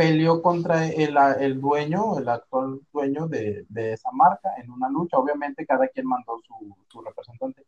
peleó 0.00 0.40
contra 0.40 0.88
el, 0.88 1.14
el 1.40 1.60
dueño, 1.60 2.18
el 2.18 2.26
actual 2.26 2.80
dueño 2.90 3.28
de, 3.28 3.66
de, 3.68 3.92
esa 3.92 4.10
marca 4.12 4.48
en 4.56 4.70
una 4.70 4.88
lucha. 4.88 5.18
Obviamente 5.18 5.66
cada 5.66 5.88
quien 5.88 6.06
mandó 6.06 6.40
su, 6.46 6.74
su, 6.88 7.02
representante. 7.02 7.66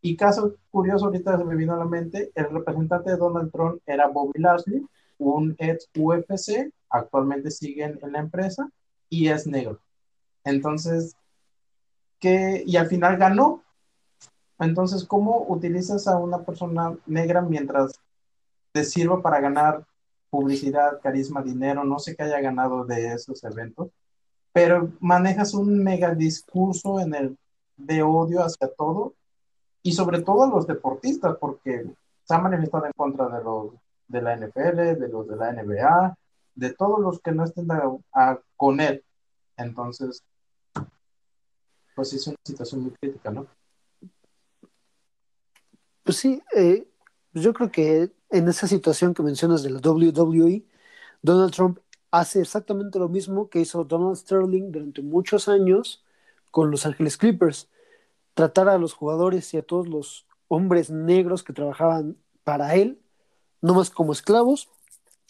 Y 0.00 0.16
caso 0.16 0.54
curioso, 0.70 1.04
ahorita 1.04 1.36
se 1.36 1.44
me 1.44 1.54
vino 1.54 1.74
a 1.74 1.76
la 1.76 1.84
mente, 1.84 2.32
el 2.34 2.48
representante 2.48 3.10
de 3.10 3.18
Donald 3.18 3.52
Trump 3.52 3.82
era 3.84 4.08
Bobby 4.08 4.40
Lashley, 4.40 4.82
un 5.18 5.54
ex 5.58 5.90
UFC, 5.94 6.72
actualmente 6.88 7.50
sigue 7.50 7.84
en 7.84 8.12
la 8.12 8.20
empresa 8.20 8.66
y 9.10 9.28
es 9.28 9.46
negro. 9.46 9.78
Entonces, 10.42 11.14
¿qué? 12.18 12.64
Y 12.66 12.78
al 12.78 12.86
final 12.86 13.18
ganó. 13.18 13.62
Entonces, 14.58 15.04
¿cómo 15.04 15.44
utilizas 15.48 16.08
a 16.08 16.16
una 16.16 16.46
persona 16.46 16.96
negra 17.04 17.42
mientras 17.42 18.00
te 18.72 18.84
sirva 18.84 19.20
para 19.20 19.40
ganar 19.40 19.84
publicidad, 20.34 21.00
carisma, 21.00 21.42
dinero? 21.42 21.84
No 21.84 22.00
sé 22.00 22.16
qué 22.16 22.24
haya 22.24 22.40
ganado 22.40 22.84
de 22.84 23.12
esos 23.12 23.44
eventos, 23.44 23.90
pero 24.52 24.90
manejas 24.98 25.54
un 25.54 25.80
mega 25.80 26.12
discurso 26.12 26.98
en 26.98 27.14
el 27.14 27.38
de 27.76 28.02
odio 28.02 28.40
hacia 28.40 28.66
todo 28.66 29.14
y 29.84 29.92
sobre 29.92 30.22
todo 30.22 30.42
a 30.42 30.48
los 30.48 30.66
deportistas, 30.66 31.36
porque 31.38 31.86
se 32.24 32.34
ha 32.34 32.38
manifestado 32.38 32.86
en 32.86 32.92
contra 32.96 33.28
de 33.28 33.44
los 33.44 33.74
de 34.08 34.22
la 34.22 34.36
NFL, 34.36 34.98
de 34.98 35.08
los 35.08 35.28
de 35.28 35.36
la 35.36 35.52
NBA, 35.52 36.18
de 36.56 36.72
todos 36.72 36.98
los 36.98 37.20
que 37.20 37.30
no 37.30 37.44
estén 37.44 37.68
con 38.56 38.80
él. 38.80 39.04
Entonces, 39.56 40.20
pues 41.94 42.12
es 42.12 42.26
una 42.26 42.36
situación 42.44 42.82
muy 42.82 42.90
crítica, 42.90 43.30
¿no? 43.30 43.46
Pues 46.02 46.16
sí, 46.16 46.42
eh, 46.56 46.88
yo 47.34 47.52
creo 47.52 47.70
que 47.70 48.12
en 48.30 48.48
esa 48.48 48.66
situación 48.66 49.14
que 49.14 49.22
mencionas 49.22 49.62
de 49.62 49.70
la 49.70 49.80
WWE, 49.80 50.64
Donald 51.22 51.52
Trump 51.52 51.78
hace 52.10 52.40
exactamente 52.40 52.98
lo 52.98 53.08
mismo 53.08 53.48
que 53.48 53.60
hizo 53.60 53.84
Donald 53.84 54.16
Sterling 54.16 54.70
durante 54.70 55.02
muchos 55.02 55.48
años 55.48 56.04
con 56.50 56.70
los 56.70 56.86
Ángeles 56.86 57.16
Clippers. 57.16 57.68
Tratar 58.34 58.68
a 58.68 58.78
los 58.78 58.92
jugadores 58.94 59.52
y 59.52 59.56
a 59.56 59.62
todos 59.62 59.88
los 59.88 60.26
hombres 60.48 60.90
negros 60.90 61.42
que 61.42 61.52
trabajaban 61.52 62.16
para 62.44 62.76
él, 62.76 63.00
no 63.60 63.74
más 63.74 63.90
como 63.90 64.12
esclavos. 64.12 64.68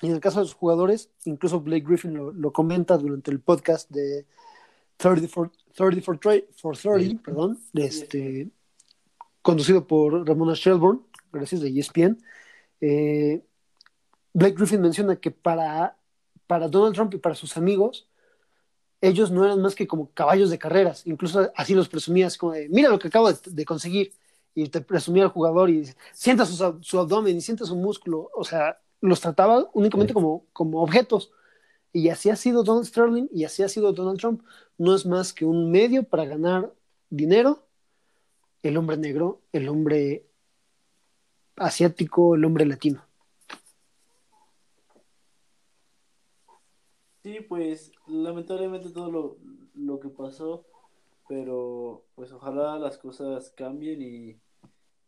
Y 0.02 0.08
en 0.08 0.12
el 0.14 0.20
caso 0.20 0.40
de 0.40 0.44
los 0.44 0.54
jugadores, 0.54 1.10
incluso 1.24 1.60
Blake 1.60 1.86
Griffin 1.86 2.14
lo, 2.14 2.52
comenta 2.52 2.98
durante 2.98 3.30
el 3.30 3.40
podcast 3.40 3.90
de 3.90 4.26
30 4.98 5.28
for, 5.28 5.50
30, 5.74 7.22
perdón, 7.22 7.58
este, 7.72 8.50
conducido 9.40 9.86
por 9.86 10.26
Ramona 10.26 10.52
Shelburne, 10.54 11.00
gracias 11.40 11.60
de 11.60 11.68
ESPN. 11.78 12.18
Eh, 12.80 13.44
Blake 14.32 14.56
Griffin 14.56 14.80
menciona 14.80 15.16
que 15.16 15.30
para 15.30 15.96
para 16.46 16.68
Donald 16.68 16.94
Trump 16.94 17.14
y 17.14 17.18
para 17.18 17.34
sus 17.34 17.56
amigos, 17.56 18.08
ellos 19.00 19.30
no 19.30 19.44
eran 19.44 19.60
más 19.60 19.74
que 19.74 19.86
como 19.86 20.10
caballos 20.12 20.50
de 20.50 20.58
carreras, 20.58 21.06
incluso 21.06 21.50
así 21.56 21.74
los 21.74 21.88
presumías, 21.88 22.38
como 22.38 22.52
de, 22.52 22.68
mira 22.68 22.88
lo 22.88 22.98
que 22.98 23.08
acabo 23.08 23.30
de, 23.32 23.64
conseguir, 23.64 24.12
y 24.54 24.68
te 24.68 24.80
presumía 24.80 25.24
al 25.24 25.30
jugador 25.30 25.68
y 25.70 25.90
sienta 26.12 26.46
su, 26.46 26.98
abdomen 26.98 27.36
y 27.36 27.40
sienta 27.40 27.64
su 27.64 27.76
músculo, 27.76 28.30
o 28.34 28.44
sea, 28.44 28.78
los 29.00 29.20
trataba 29.20 29.68
únicamente 29.74 30.14
como, 30.14 30.46
como 30.52 30.82
objetos. 30.82 31.30
Y 31.92 32.08
así 32.08 32.30
ha 32.30 32.36
sido 32.36 32.64
Donald 32.64 32.86
Sterling 32.86 33.28
y 33.32 33.44
así 33.44 33.62
ha 33.62 33.68
sido 33.68 33.92
Donald 33.92 34.18
Trump. 34.18 34.42
No 34.78 34.94
es 34.94 35.06
más 35.06 35.32
que 35.32 35.44
un 35.44 35.70
medio 35.70 36.02
para 36.04 36.24
ganar 36.24 36.72
dinero. 37.10 37.66
El 38.62 38.76
hombre 38.76 38.96
negro, 38.96 39.42
el 39.52 39.68
hombre 39.68 40.26
asiático, 41.56 42.34
el 42.34 42.44
hombre 42.44 42.66
latino. 42.66 43.02
Sí, 47.22 47.38
pues 47.48 47.90
lamentablemente 48.06 48.90
todo 48.90 49.10
lo, 49.10 49.38
lo 49.74 49.98
que 49.98 50.10
pasó, 50.10 50.66
pero 51.26 52.04
pues 52.14 52.32
ojalá 52.32 52.78
las 52.78 52.98
cosas 52.98 53.50
cambien 53.56 54.02
y 54.02 54.36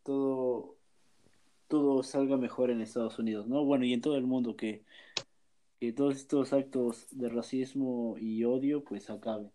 todo, 0.03 0.75
todo 1.67 2.01
salga 2.01 2.37
mejor 2.37 2.71
en 2.71 2.81
Estados 2.81 3.19
Unidos, 3.19 3.47
¿no? 3.47 3.63
Bueno, 3.65 3.85
y 3.85 3.93
en 3.93 4.01
todo 4.01 4.17
el 4.17 4.25
mundo, 4.25 4.55
que, 4.55 4.83
que 5.79 5.93
todos 5.93 6.15
estos 6.15 6.53
actos 6.53 7.05
de 7.11 7.29
racismo 7.29 8.15
y 8.17 8.43
odio 8.45 8.83
pues 8.83 9.11
acaben. 9.11 9.51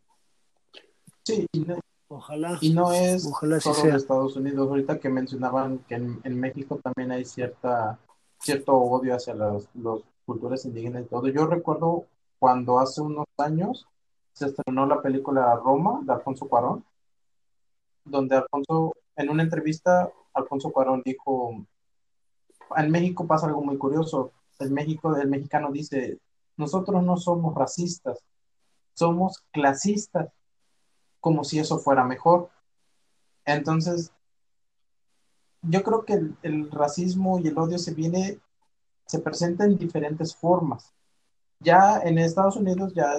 Sí, 1.25 1.47
y 1.53 1.61
no, 1.61 1.82
ojalá. 2.13 2.59
Y 2.61 2.73
no 2.73 2.93
es 2.93 3.27
ojalá 3.27 3.61
solo 3.61 3.91
de 3.91 3.97
Estados 3.97 4.37
Unidos. 4.37 4.69
Ahorita 4.69 4.99
que 4.99 5.09
mencionaban 5.09 5.79
que 5.89 5.95
en, 5.95 6.41
México 6.41 6.79
también 6.83 7.13
hay 7.13 7.25
cierta 7.25 7.99
cierto 8.39 8.77
odio 8.77 9.15
hacia 9.15 9.35
las 9.35 9.69
los 9.75 10.03
culturas 10.25 10.65
indígenas 10.65 11.03
y 11.05 11.07
todo. 11.07 11.29
Yo 11.29 11.47
recuerdo 11.47 12.07
cuando 12.39 12.79
hace 12.81 13.01
unos 13.01 13.27
años 13.39 13.87
se 14.33 14.47
estrenó 14.47 14.87
la 14.87 15.03
película 15.03 15.55
Roma 15.57 16.01
de 16.05 16.13
Alfonso 16.13 16.49
Cuarón, 16.49 16.85
donde 18.05 18.37
Alfonso, 18.37 18.95
en 19.17 19.31
una 19.31 19.43
entrevista, 19.43 20.11
Alfonso 20.35 20.73
Cuarón 20.73 21.03
dijo, 21.05 21.65
en 22.77 22.91
México 22.91 23.27
pasa 23.27 23.47
algo 23.47 23.63
muy 23.63 23.77
curioso, 23.77 24.33
el, 24.59 24.71
México, 24.71 25.15
el 25.17 25.29
mexicano 25.29 25.71
dice, 25.71 26.19
nosotros 26.57 27.03
no 27.03 27.17
somos 27.17 27.55
racistas, 27.55 28.19
somos 28.95 29.43
clasistas, 29.51 30.29
como 31.23 31.45
si 31.45 31.59
eso 31.59 31.79
fuera 31.79 32.05
mejor. 32.05 32.51
Entonces, 33.47 34.13
yo 35.63 35.83
creo 35.83 36.05
que 36.05 36.15
el, 36.15 36.37
el 36.43 36.71
racismo 36.71 37.41
y 37.41 37.49
el 37.49 37.57
odio 37.57 37.79
se 37.79 37.95
viene, 37.95 38.39
se 39.07 39.21
presenta 39.21 39.65
en 39.65 39.79
diferentes 39.79 40.37
formas 40.37 40.93
ya 41.63 42.01
en 42.05 42.19
Estados 42.19 42.57
Unidos 42.57 42.93
ya 42.95 43.15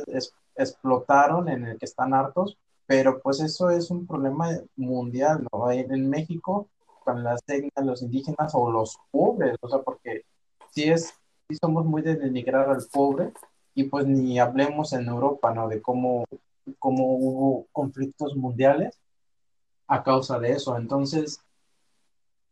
explotaron 0.56 1.50
en 1.50 1.66
el 1.66 1.80
que 1.80 1.86
están 1.86 2.14
hartos, 2.14 2.58
pero 2.86 3.22
pues 3.22 3.40
eso 3.40 3.70
es 3.70 3.90
un 3.90 4.06
problema 4.06 4.50
mundial, 4.76 5.48
¿no? 5.52 5.72
En, 5.72 6.10
México, 6.10 6.68
con 7.04 7.24
las 7.24 7.42
etnias, 7.48 7.86
los 7.86 8.02
indígenas 8.02 8.54
o 8.54 8.72
los 8.72 8.98
pobres, 9.12 9.56
o 9.62 9.70
sea, 9.70 9.80
porque 9.80 10.24
si 10.72 10.84
es, 10.90 11.14
si 11.50 11.56
somos 11.56 11.86
muy 11.86 12.02
de 12.02 12.16
denigrar 12.16 12.70
al 12.70 12.86
pobre, 12.92 13.34
y 13.76 13.86
pues 13.86 14.06
ni 14.06 14.38
hablemos 14.38 14.94
en 14.94 15.08
Europa, 15.08 15.54
¿no? 15.54 15.68
De 15.68 15.82
cómo, 15.82 16.26
cómo 16.80 17.16
hubo 17.16 17.68
conflictos 17.72 18.36
mundiales 18.36 19.00
a 19.88 20.04
causa 20.04 20.40
de 20.40 20.52
eso. 20.52 20.78
Entonces, 20.78 21.40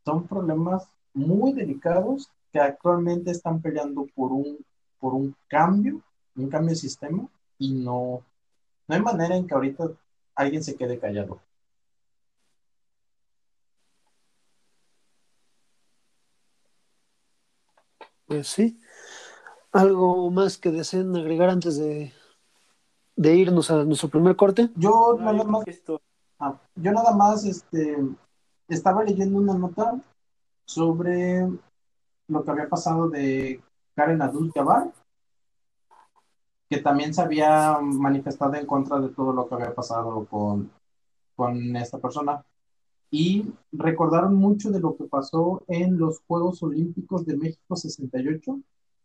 son 0.06 0.28
problemas 0.28 0.88
muy 1.14 1.54
delicados 1.54 2.30
que 2.52 2.60
actualmente 2.60 3.32
están 3.32 3.62
peleando 3.62 4.08
por 4.16 4.32
un 4.32 4.58
por 5.02 5.16
un 5.16 5.36
cambio, 5.48 6.02
un 6.36 6.48
cambio 6.50 6.70
de 6.70 6.76
sistema 6.76 7.28
y 7.58 7.74
no, 7.74 8.24
no 8.88 8.96
hay 8.96 9.02
manera 9.02 9.36
en 9.36 9.48
que 9.48 9.54
ahorita 9.56 9.90
alguien 10.36 10.64
se 10.64 10.76
quede 10.76 11.00
callado. 11.00 11.42
Pues 18.28 18.48
sí. 18.48 18.80
¿Algo 19.72 20.30
más 20.32 20.58
que 20.58 20.72
deseen 20.72 21.16
agregar 21.16 21.50
antes 21.50 21.78
de, 21.78 22.14
de 23.16 23.36
irnos 23.36 23.70
a 23.72 23.84
nuestro 23.84 24.10
primer 24.10 24.36
corte? 24.36 24.70
Yo 24.76 25.18
nada 25.20 25.44
más, 25.44 25.66
ah, 26.40 26.60
yo 26.76 26.92
nada 26.92 27.16
más 27.16 27.46
este, 27.46 27.98
estaba 28.68 29.04
leyendo 29.04 29.38
una 29.38 29.54
nota 29.54 30.00
sobre 30.66 31.48
lo 32.28 32.44
que 32.44 32.52
había 32.52 32.70
pasado 32.70 33.10
de 33.10 33.62
Karen 33.96 34.22
Abdul 34.22 34.52
Jabbar, 34.54 34.92
que 36.70 36.78
también 36.78 37.14
se 37.14 37.22
había 37.22 37.78
manifestado 37.82 38.56
en 38.56 38.66
contra 38.66 39.00
de 39.00 39.10
todo 39.10 39.34
lo 39.34 39.48
que 39.48 39.56
había 39.56 39.76
pasado 39.76 40.26
con, 40.26 40.72
con 41.36 41.76
esta 41.76 41.98
persona. 41.98 42.44
Y 43.14 43.54
recordaron 43.74 44.36
mucho 44.36 44.72
de 44.72 44.80
lo 44.80 44.96
que 44.96 45.04
pasó 45.04 45.62
en 45.68 46.00
los 46.00 46.22
Juegos 46.26 46.64
Olímpicos 46.64 47.26
de 47.26 47.36
México 47.36 47.76
68, 47.76 48.58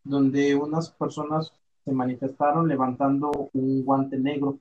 donde 0.05 0.55
unas 0.55 0.91
personas 0.91 1.53
se 1.87 1.93
manifestaron 1.93 2.69
levantando 2.69 3.31
un 3.55 3.83
guante 3.83 4.19
negro. 4.19 4.59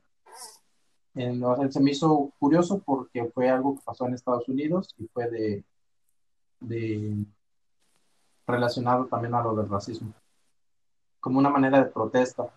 Se 1.14 1.80
me 1.82 1.92
hizo 1.92 2.32
curioso 2.40 2.80
porque 2.86 3.26
fue 3.34 3.50
algo 3.50 3.76
que 3.76 3.82
pasó 3.84 4.06
en 4.06 4.14
Estados 4.14 4.48
Unidos 4.48 4.96
y 4.98 5.08
fue 5.08 5.30
de, 5.30 5.64
de 6.62 7.26
relacionado 8.48 9.08
también 9.08 9.34
a 9.34 9.44
lo 9.44 9.56
del 9.56 9.68
racismo 9.68 10.14
como 11.26 11.40
una 11.40 11.50
manera 11.50 11.80
de 11.84 11.90
protesta, 11.90 12.48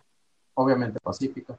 obviamente 0.52 1.00
pacífica. 1.00 1.58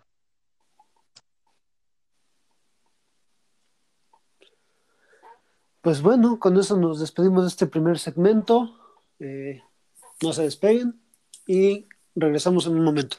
Pues 5.82 6.04
bueno, 6.04 6.38
con 6.38 6.56
eso 6.60 6.78
nos 6.78 7.00
despedimos 7.00 7.41
de 7.41 7.48
este 7.48 7.65
primer 7.65 7.98
segmento. 7.98 8.78
Eh, 9.17 9.60
no 10.22 10.34
se 10.34 10.43
despeguen 10.43 11.02
y 11.48 11.88
regresamos 12.15 12.65
en 12.67 12.74
un 12.74 12.84
momento. 12.84 13.17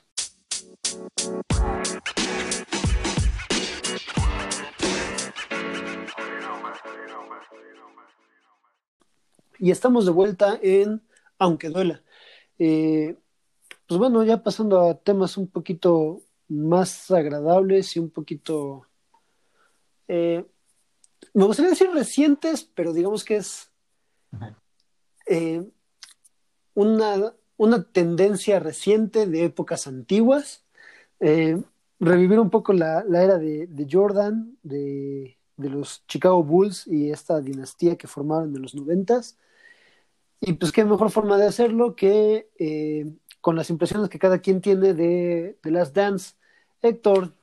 Y 9.58 9.70
estamos 9.70 10.06
de 10.06 10.12
vuelta 10.12 10.58
en 10.62 11.02
Aunque 11.38 11.68
duela. 11.68 12.02
Eh, 12.58 13.16
pues 13.86 13.98
bueno, 13.98 14.22
ya 14.24 14.42
pasando 14.42 14.80
a 14.88 14.94
temas 14.94 15.36
un 15.36 15.48
poquito 15.48 16.22
más 16.48 17.10
agradables 17.10 17.96
y 17.96 17.98
un 17.98 18.10
poquito, 18.10 18.86
eh, 20.08 20.44
me 21.34 21.44
gustaría 21.44 21.70
decir 21.70 21.90
recientes, 21.90 22.64
pero 22.74 22.92
digamos 22.92 23.24
que 23.24 23.36
es 23.36 23.70
eh, 25.26 25.62
una, 26.74 27.34
una, 27.60 27.84
tendencia 27.84 28.58
reciente 28.58 29.26
de 29.26 29.44
épocas 29.44 29.86
antiguas. 29.86 30.64
Eh, 31.20 31.60
revivir 31.98 32.38
un 32.38 32.50
poco 32.50 32.72
la, 32.72 33.04
era 33.08 33.38
de, 33.38 33.86
Jordan, 33.90 34.56
de, 34.62 35.36
los 35.56 36.06
Chicago 36.06 36.42
Bulls 36.42 36.86
y 36.86 37.10
esta 37.10 37.40
dinastía 37.40 37.96
que 37.96 38.06
formaron 38.06 38.54
en 38.56 38.62
los 38.62 38.74
noventas. 38.74 39.36
Y 40.40 40.54
pues 40.54 40.72
qué 40.72 40.84
mejor 40.84 41.10
forma 41.10 41.36
de 41.36 41.46
hacerlo 41.46 41.94
que 41.94 42.48
con 43.40 43.56
las 43.56 43.68
impresiones 43.70 44.08
que 44.08 44.18
cada 44.18 44.38
quien 44.38 44.60
tiene 44.60 44.94
de, 44.94 45.58
de 45.62 45.70
Last 45.70 45.94
Dance. 45.94 46.34
Héctor, 46.82 47.34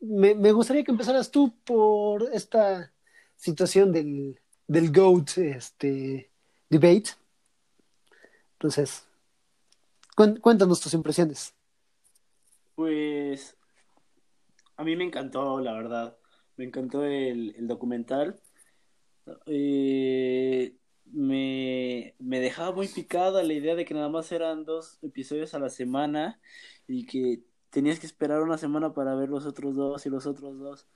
me, 0.00 0.52
gustaría 0.52 0.84
que 0.84 0.90
empezaras 0.90 1.30
tú 1.30 1.54
por 1.64 2.28
esta 2.32 2.92
situación 3.36 3.92
del, 3.92 4.38
del 4.66 4.92
GOAT 4.92 5.38
este, 5.38 6.30
debate. 6.68 7.10
Entonces, 8.54 9.07
cuéntanos 10.40 10.80
tus 10.80 10.94
impresiones. 10.94 11.54
Pues 12.74 13.56
a 14.76 14.84
mí 14.84 14.96
me 14.96 15.04
encantó, 15.04 15.60
la 15.60 15.72
verdad. 15.72 16.16
Me 16.56 16.64
encantó 16.64 17.04
el, 17.04 17.54
el 17.56 17.68
documental. 17.68 18.40
Eh, 19.46 20.76
me, 21.06 22.14
me, 22.18 22.40
dejaba 22.40 22.72
muy 22.72 22.88
picada 22.88 23.42
la 23.42 23.52
idea 23.52 23.74
de 23.74 23.84
que 23.84 23.94
nada 23.94 24.08
más 24.08 24.30
eran 24.32 24.64
dos 24.64 24.98
episodios 25.02 25.54
a 25.54 25.58
la 25.58 25.70
semana 25.70 26.40
y 26.86 27.06
que 27.06 27.42
tenías 27.70 27.98
que 28.00 28.06
esperar 28.06 28.42
una 28.42 28.58
semana 28.58 28.92
para 28.94 29.14
ver 29.14 29.28
los 29.28 29.46
otros 29.46 29.76
dos 29.76 30.06
y 30.06 30.10
los 30.10 30.26
otros 30.26 30.58
dos. 30.58 30.86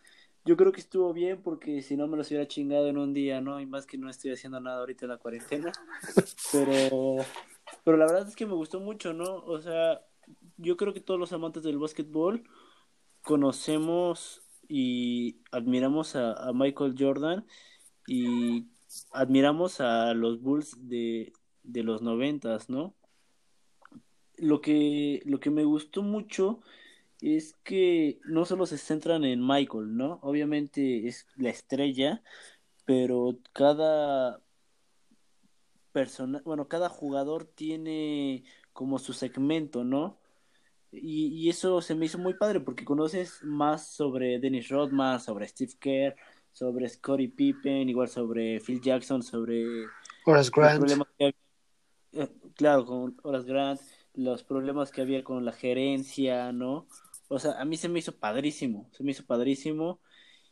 Yo 0.44 0.56
creo 0.56 0.72
que 0.72 0.80
estuvo 0.80 1.12
bien 1.12 1.40
porque 1.42 1.82
si 1.82 1.96
no 1.96 2.08
me 2.08 2.16
los 2.16 2.28
hubiera 2.28 2.48
chingado 2.48 2.88
en 2.88 2.98
un 2.98 3.12
día, 3.12 3.40
¿no? 3.40 3.60
Y 3.60 3.66
más 3.66 3.86
que 3.86 3.96
no 3.98 4.10
estoy 4.10 4.32
haciendo 4.32 4.60
nada 4.60 4.80
ahorita 4.80 5.04
en 5.04 5.10
la 5.10 5.18
cuarentena. 5.18 5.72
Pero, 6.52 7.16
pero 7.84 7.96
la 7.96 8.06
verdad 8.06 8.28
es 8.28 8.36
que 8.36 8.46
me 8.46 8.54
gustó 8.54 8.80
mucho, 8.80 9.12
¿no? 9.12 9.36
O 9.36 9.60
sea, 9.60 10.00
yo 10.56 10.76
creo 10.76 10.92
que 10.92 11.00
todos 11.00 11.18
los 11.18 11.32
amantes 11.32 11.62
del 11.62 11.78
básquetbol 11.78 12.44
conocemos 13.22 14.42
y 14.68 15.38
admiramos 15.50 16.16
a, 16.16 16.52
Michael 16.54 16.94
Jordan 16.98 17.46
y 18.06 18.66
admiramos 19.12 19.80
a 19.80 20.14
los 20.14 20.40
Bulls 20.40 20.76
de, 20.88 21.32
de 21.62 21.82
los 21.82 22.02
noventas, 22.02 22.68
¿no? 22.68 22.94
Lo 24.36 24.60
que, 24.60 25.22
lo 25.24 25.40
que 25.40 25.50
me 25.50 25.64
gustó 25.64 26.02
mucho 26.02 26.60
es 27.20 27.54
que 27.62 28.20
no 28.24 28.44
solo 28.44 28.66
se 28.66 28.78
centran 28.78 29.24
en 29.24 29.46
Michael, 29.46 29.96
¿no? 29.96 30.18
Obviamente 30.22 31.06
es 31.06 31.26
la 31.36 31.50
estrella, 31.50 32.22
pero 32.84 33.38
cada 33.52 34.42
persona, 35.92 36.42
bueno, 36.44 36.68
cada 36.68 36.88
jugador 36.88 37.44
tiene 37.44 38.44
como 38.72 38.98
su 38.98 39.12
segmento, 39.12 39.84
¿no? 39.84 40.18
Y, 40.90 41.28
y, 41.28 41.48
eso 41.48 41.80
se 41.80 41.94
me 41.94 42.06
hizo 42.06 42.18
muy 42.18 42.34
padre 42.34 42.60
porque 42.60 42.84
conoces 42.84 43.42
más 43.42 43.88
sobre 43.88 44.38
Dennis 44.38 44.68
Rodman, 44.68 45.20
sobre 45.20 45.48
Steve 45.48 45.72
Kerr, 45.80 46.16
sobre 46.52 46.88
Scottie 46.88 47.30
Pippen, 47.30 47.88
igual 47.88 48.08
sobre 48.08 48.60
Phil 48.60 48.80
Jackson, 48.80 49.22
sobre 49.22 49.86
Horace 50.26 50.50
Grant. 50.54 50.84
Eh, 52.12 52.28
claro, 52.54 52.84
con 52.84 53.16
Horace 53.22 53.48
Grant, 53.48 53.80
los 54.14 54.44
problemas 54.44 54.90
que 54.90 55.00
había 55.00 55.24
con 55.24 55.44
la 55.44 55.52
gerencia, 55.52 56.52
¿no? 56.52 56.86
O 57.28 57.38
sea, 57.38 57.52
a 57.52 57.64
mí 57.64 57.76
se 57.78 57.88
me 57.88 57.98
hizo 57.98 58.18
padrísimo, 58.18 58.90
se 58.92 59.02
me 59.02 59.12
hizo 59.12 59.24
padrísimo. 59.24 60.00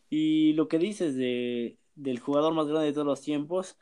Y 0.09 0.55
lo 0.55 0.69
que 0.69 0.79
dices 0.79 1.15
de, 1.15 1.79
del 1.95 2.19
jugador 2.19 2.55
más 2.55 2.67
grande 2.67 2.87
de 2.87 2.93
todos 2.95 3.07
los 3.07 3.21
tiempos, 3.21 3.77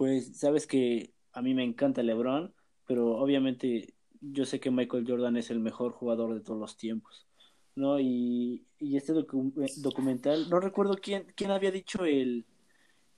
pues 0.00 0.38
sabes 0.38 0.66
que 0.66 1.12
a 1.34 1.42
mí 1.42 1.52
me 1.52 1.62
encanta 1.62 2.02
LeBron, 2.02 2.54
pero 2.86 3.18
obviamente 3.18 3.92
yo 4.22 4.46
sé 4.46 4.58
que 4.58 4.70
Michael 4.70 5.04
Jordan 5.06 5.36
es 5.36 5.50
el 5.50 5.60
mejor 5.60 5.92
jugador 5.92 6.32
de 6.32 6.40
todos 6.40 6.58
los 6.58 6.78
tiempos. 6.78 7.28
¿no? 7.74 8.00
Y, 8.00 8.64
y 8.78 8.96
este 8.96 9.12
documental, 9.12 10.48
no 10.48 10.58
recuerdo 10.58 10.96
quién, 10.96 11.26
quién 11.36 11.50
había 11.50 11.70
dicho 11.70 12.06
el, 12.06 12.46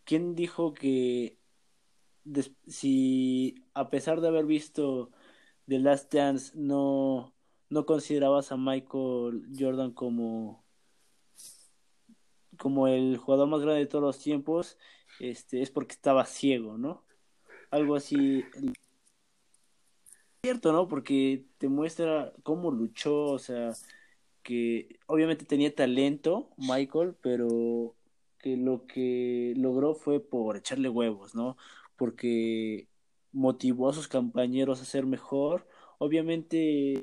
quién 0.02 0.34
dijo 0.34 0.74
que 0.74 1.38
si 2.66 3.62
a 3.74 3.88
pesar 3.88 4.20
de 4.20 4.26
haber 4.26 4.46
visto 4.46 5.12
The 5.68 5.78
Last 5.78 6.12
Dance 6.12 6.50
no, 6.56 7.32
no 7.68 7.86
considerabas 7.86 8.50
a 8.50 8.56
Michael 8.56 9.46
Jordan 9.56 9.92
como 9.92 10.64
como 12.58 12.86
el 12.86 13.16
jugador 13.18 13.48
más 13.48 13.60
grande 13.60 13.80
de 13.80 13.86
todos 13.86 14.04
los 14.04 14.18
tiempos, 14.18 14.78
este 15.30 15.62
es 15.62 15.70
porque 15.70 15.94
estaba 15.94 16.26
ciego, 16.26 16.78
¿no? 16.78 17.04
Algo 17.70 17.96
así 17.96 18.44
cierto, 20.42 20.72
¿no? 20.72 20.88
Porque 20.88 21.44
te 21.58 21.68
muestra 21.68 22.32
cómo 22.42 22.72
luchó, 22.72 23.26
o 23.26 23.38
sea, 23.38 23.72
que 24.42 24.98
obviamente 25.06 25.44
tenía 25.44 25.74
talento, 25.74 26.50
Michael, 26.56 27.14
pero 27.22 27.94
que 28.38 28.56
lo 28.56 28.86
que 28.86 29.54
logró 29.56 29.94
fue 29.94 30.20
por 30.20 30.56
echarle 30.56 30.88
huevos, 30.88 31.34
¿no? 31.36 31.56
Porque 31.96 32.88
motivó 33.32 33.90
a 33.90 33.94
sus 33.94 34.08
compañeros 34.08 34.82
a 34.82 34.84
ser 34.84 35.06
mejor. 35.06 35.68
Obviamente 35.98 37.02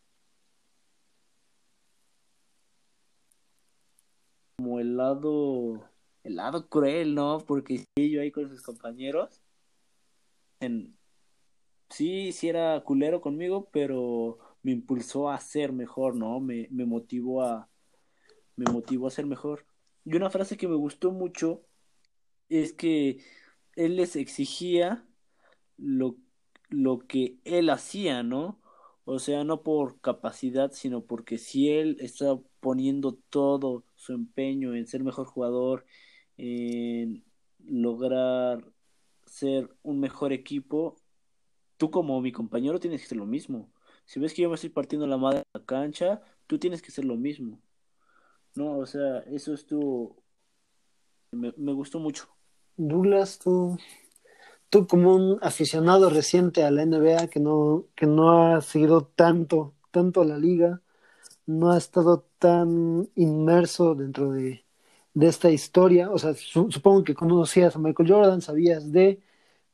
como 4.57 4.79
el 4.81 4.97
lado 4.97 5.89
el 6.23 6.35
lado 6.35 6.69
cruel, 6.69 7.15
¿no? 7.15 7.39
Porque 7.39 7.85
yo 7.95 8.21
ahí 8.21 8.31
con 8.31 8.49
sus 8.49 8.61
compañeros 8.61 9.41
en 10.59 10.97
sí, 11.89 12.31
sí 12.31 12.49
era 12.49 12.81
culero 12.83 13.21
conmigo, 13.21 13.69
pero 13.71 14.37
me 14.63 14.71
impulsó 14.71 15.29
a 15.29 15.39
ser 15.39 15.71
mejor, 15.71 16.15
¿no? 16.15 16.39
Me, 16.39 16.67
me 16.71 16.85
motivó 16.85 17.43
a 17.43 17.69
me 18.55 18.71
motivó 18.71 19.07
a 19.07 19.11
ser 19.11 19.25
mejor. 19.25 19.65
Y 20.05 20.15
una 20.15 20.29
frase 20.29 20.57
que 20.57 20.67
me 20.67 20.75
gustó 20.75 21.11
mucho 21.11 21.63
es 22.49 22.73
que 22.73 23.23
él 23.75 23.95
les 23.95 24.15
exigía 24.17 25.05
lo, 25.77 26.17
lo 26.69 26.99
que 26.99 27.37
él 27.45 27.69
hacía, 27.69 28.21
¿no? 28.23 28.59
O 29.05 29.19
sea, 29.19 29.43
no 29.43 29.63
por 29.63 29.99
capacidad, 30.01 30.71
sino 30.73 31.05
porque 31.05 31.37
si 31.37 31.69
él 31.69 31.97
está 31.99 32.37
poniendo 32.59 33.13
todo 33.29 33.85
su 33.95 34.13
empeño 34.13 34.75
en 34.75 34.87
ser 34.87 35.03
mejor 35.03 35.25
jugador, 35.25 35.85
en 36.39 37.23
lograr 37.65 38.63
ser 39.25 39.69
un 39.83 39.99
mejor 39.99 40.33
equipo, 40.33 40.95
tú 41.77 41.91
como 41.91 42.21
mi 42.21 42.31
compañero 42.31 42.79
tienes 42.79 43.01
que 43.01 43.05
hacer 43.05 43.17
lo 43.17 43.25
mismo 43.25 43.69
si 44.09 44.19
ves 44.19 44.33
que 44.33 44.41
yo 44.41 44.49
me 44.49 44.55
estoy 44.55 44.71
partiendo 44.71 45.05
la 45.05 45.17
madre 45.17 45.37
en 45.37 45.43
la 45.53 45.65
cancha, 45.67 46.19
tú 46.47 46.57
tienes 46.57 46.81
que 46.81 46.87
hacer 46.87 47.05
lo 47.05 47.15
mismo. 47.15 47.61
No, 48.55 48.79
o 48.79 48.87
sea, 48.87 49.19
eso 49.19 49.53
estuvo, 49.53 50.15
me, 51.29 51.53
me 51.57 51.73
gustó 51.73 51.99
mucho. 51.99 52.27
Douglas, 52.75 53.37
tú, 53.37 53.77
tú 54.71 54.87
como 54.87 55.13
un 55.13 55.37
aficionado 55.43 56.09
reciente 56.09 56.63
a 56.63 56.71
la 56.71 56.81
NBA 56.87 57.27
que 57.27 57.39
no, 57.39 57.85
que 57.93 58.07
no 58.07 58.31
ha 58.31 58.61
seguido 58.61 59.05
tanto, 59.05 59.75
tanto 59.91 60.21
a 60.21 60.25
la 60.25 60.39
liga, 60.39 60.81
no 61.45 61.71
ha 61.71 61.77
estado 61.77 62.25
tan 62.39 63.11
inmerso 63.13 63.93
dentro 63.93 64.31
de, 64.31 64.65
de 65.19 65.27
esta 65.27 65.51
historia, 65.51 66.09
o 66.09 66.17
sea, 66.17 66.33
supongo 66.33 67.03
que 67.03 67.13
conocías 67.13 67.75
a 67.75 67.79
Michael 67.79 68.09
Jordan, 68.09 68.41
sabías 68.41 68.89
de, 68.89 69.21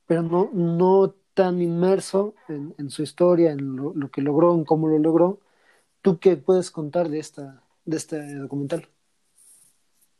pero 0.07 0.23
no, 0.23 0.49
no 0.51 1.13
tan 1.35 1.61
inmerso 1.61 2.33
en, 2.47 2.89
su 2.89 3.03
historia, 3.03 3.51
en 3.51 3.75
lo, 3.75 4.09
que 4.09 4.23
logró, 4.23 4.55
en 4.55 4.65
cómo 4.65 4.87
lo 4.87 4.97
logró. 4.97 5.39
¿Tú 6.01 6.17
qué 6.17 6.35
puedes 6.35 6.71
contar 6.71 7.09
de, 7.09 7.19
esta, 7.19 7.61
de 7.85 7.97
este 7.97 8.35
documental? 8.37 8.87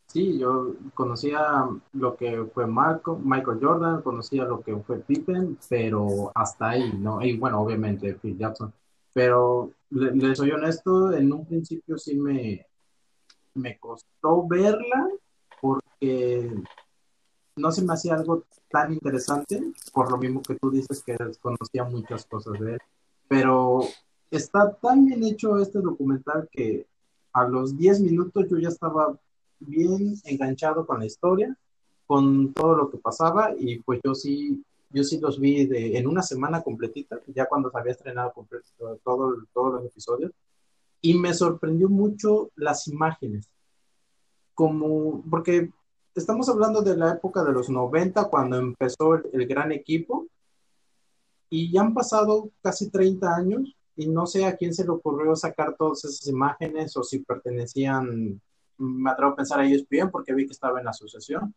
Sí, 0.05 0.37
yo 0.37 0.75
conocía 0.93 1.69
lo 1.93 2.15
que 2.15 2.45
fue 2.53 2.67
Marco, 2.67 3.17
Michael 3.17 3.59
Jordan, 3.59 4.03
conocía 4.03 4.43
lo 4.45 4.61
que 4.61 4.75
fue 4.77 4.99
Pippen, 4.99 5.57
pero 5.67 6.31
hasta 6.35 6.69
ahí, 6.69 6.93
¿no? 6.99 7.23
Y 7.23 7.35
bueno, 7.35 7.61
obviamente 7.61 8.13
Phil 8.13 8.37
Jackson. 8.37 8.71
Pero 9.11 9.71
les 9.89 10.37
soy 10.37 10.51
honesto, 10.51 11.11
en 11.13 11.33
un 11.33 11.47
principio 11.47 11.97
sí 11.97 12.15
me, 12.15 12.67
me 13.55 13.77
costó 13.79 14.47
verla 14.47 15.09
porque 15.61 16.51
no 17.55 17.71
se 17.71 17.83
me 17.83 17.93
hacía 17.93 18.15
algo 18.15 18.43
tan 18.69 18.93
interesante, 18.93 19.61
por 19.93 20.11
lo 20.11 20.17
mismo 20.17 20.41
que 20.41 20.55
tú 20.55 20.69
dices 20.69 21.01
que 21.03 21.17
conocía 21.41 21.85
muchas 21.85 22.25
cosas 22.25 22.59
de 22.59 22.73
él, 22.73 22.79
pero 23.27 23.81
está 24.29 24.73
tan 24.75 25.05
bien 25.05 25.23
hecho 25.23 25.57
este 25.57 25.79
documental 25.79 26.49
que 26.51 26.85
a 27.33 27.47
los 27.47 27.77
10 27.77 28.01
minutos 28.01 28.47
yo 28.49 28.57
ya 28.57 28.69
estaba 28.69 29.17
bien 29.59 30.15
enganchado 30.25 30.85
con 30.85 30.99
la 30.99 31.05
historia, 31.05 31.57
con 32.05 32.53
todo 32.53 32.75
lo 32.75 32.89
que 32.89 32.97
pasaba 32.97 33.53
y 33.57 33.79
pues 33.79 34.01
yo 34.03 34.13
sí, 34.13 34.63
yo 34.89 35.03
sí 35.03 35.19
los 35.19 35.39
vi 35.39 35.67
en 35.71 36.07
una 36.07 36.21
semana 36.21 36.61
completita, 36.61 37.21
ya 37.27 37.45
cuando 37.45 37.71
se 37.71 37.77
había 37.77 37.93
estrenado 37.93 38.33
todo, 39.03 39.35
todos 39.53 39.73
los 39.73 39.85
episodios, 39.85 40.31
y 41.05 41.13
me 41.13 41.35
sorprendió 41.35 41.87
mucho 41.87 42.49
las 42.55 42.87
imágenes, 42.87 43.47
como, 44.55 45.23
porque 45.29 45.69
estamos 46.15 46.49
hablando 46.49 46.81
de 46.81 46.97
la 46.97 47.11
época 47.11 47.43
de 47.43 47.53
los 47.53 47.69
90, 47.69 48.25
cuando 48.25 48.57
empezó 48.57 49.13
el, 49.13 49.45
gran 49.45 49.71
equipo, 49.71 50.25
y 51.47 51.71
ya 51.71 51.81
han 51.81 51.93
pasado 51.93 52.49
casi 52.63 52.89
30 52.89 53.35
años, 53.35 53.75
y 53.95 54.07
no 54.07 54.25
sé 54.25 54.45
a 54.45 54.57
quién 54.57 54.73
se 54.73 54.83
le 54.83 54.89
ocurrió 54.89 55.35
sacar 55.35 55.75
todas 55.77 56.03
esas 56.05 56.27
imágenes 56.27 56.97
o 56.97 57.03
si 57.03 57.19
pertenecían, 57.19 58.41
me 58.79 59.11
atrevo 59.11 59.33
a 59.33 59.35
pensar 59.35 59.59
a 59.59 59.67
ellos 59.67 59.87
bien, 59.87 60.09
porque 60.09 60.33
vi 60.33 60.47
que 60.47 60.53
estaba 60.53 60.79
en 60.79 60.85
la 60.85 60.91
asociación. 60.91 61.53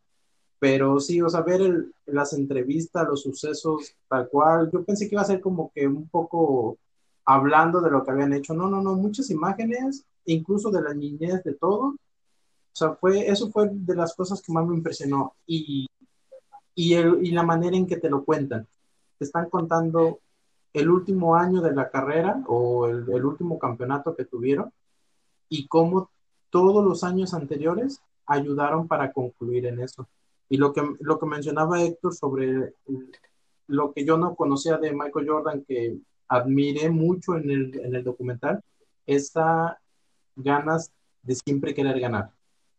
Pero 0.59 1.01
sí, 1.01 1.23
o 1.23 1.31
sea, 1.31 1.41
ver 1.41 1.87
las 2.05 2.35
entrevistas, 2.35 3.09
los 3.09 3.23
sucesos, 3.23 3.95
tal 4.09 4.29
cual, 4.29 4.69
yo 4.71 4.85
pensé 4.85 5.09
que 5.09 5.15
iba 5.15 5.23
a 5.23 5.25
ser 5.25 5.41
como 5.41 5.73
que 5.75 5.87
un 5.87 6.07
poco 6.11 6.77
hablando 7.29 7.83
de 7.83 7.91
lo 7.91 8.03
que 8.03 8.11
habían 8.11 8.33
hecho. 8.33 8.55
No, 8.55 8.71
no, 8.71 8.81
no, 8.81 8.95
muchas 8.95 9.29
imágenes, 9.29 10.03
incluso 10.25 10.71
de 10.71 10.81
la 10.81 10.95
niñez 10.95 11.45
de 11.45 11.53
todos 11.53 11.95
O 11.95 12.73
sea, 12.73 12.95
fue, 12.95 13.29
eso 13.29 13.51
fue 13.51 13.69
de 13.71 13.95
las 13.95 14.15
cosas 14.17 14.41
que 14.41 14.51
más 14.51 14.67
me 14.67 14.75
impresionó 14.75 15.35
y, 15.47 15.87
y, 16.75 16.95
el, 16.95 17.25
y 17.25 17.33
la 17.33 17.43
manera 17.43 17.77
en 17.77 17.87
que 17.87 17.99
te 17.99 18.09
lo 18.09 18.25
cuentan. 18.25 18.67
Te 19.19 19.27
están 19.27 19.51
contando 19.51 20.21
el 20.73 20.89
último 20.89 21.37
año 21.37 21.61
de 21.61 21.75
la 21.75 21.91
carrera 21.91 22.43
o 22.47 22.87
el, 22.87 23.05
el 23.13 23.25
último 23.27 23.59
campeonato 23.59 24.17
que 24.17 24.25
tuvieron 24.25 24.73
y 25.51 25.67
cómo 25.67 26.11
todos 26.49 26.83
los 26.83 27.05
años 27.05 27.35
anteriores 27.35 28.01
ayudaron 28.27 28.89
para 28.89 29.13
concluir 29.13 29.67
en 29.67 29.81
eso. 29.81 30.09
Y 30.49 30.57
lo 30.57 30.73
que, 30.73 30.83
lo 31.01 31.19
que 31.19 31.27
mencionaba 31.27 31.83
Héctor 31.83 32.15
sobre 32.15 32.73
lo 33.67 33.93
que 33.93 34.07
yo 34.07 34.17
no 34.17 34.35
conocía 34.35 34.79
de 34.79 34.93
Michael 34.93 35.29
Jordan, 35.29 35.65
que 35.69 35.99
admiré 36.29 36.91
mucho 36.91 37.37
en 37.37 37.51
el, 37.51 37.81
en 37.81 37.95
el 37.95 38.05
documental, 38.05 38.63
esa 39.07 39.79
ganas 40.37 40.93
de 41.23 41.35
siempre 41.35 41.75
querer 41.75 41.99
ganar, 41.99 42.31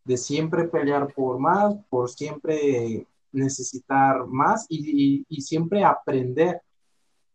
de 0.05 0.17
siempre 0.17 0.65
pelear 0.65 1.13
por 1.13 1.39
más, 1.39 1.75
por 1.89 2.09
siempre 2.09 3.05
necesitar 3.31 4.25
más 4.27 4.65
y, 4.69 5.25
y, 5.27 5.41
siempre 5.41 5.83
aprender, 5.83 6.61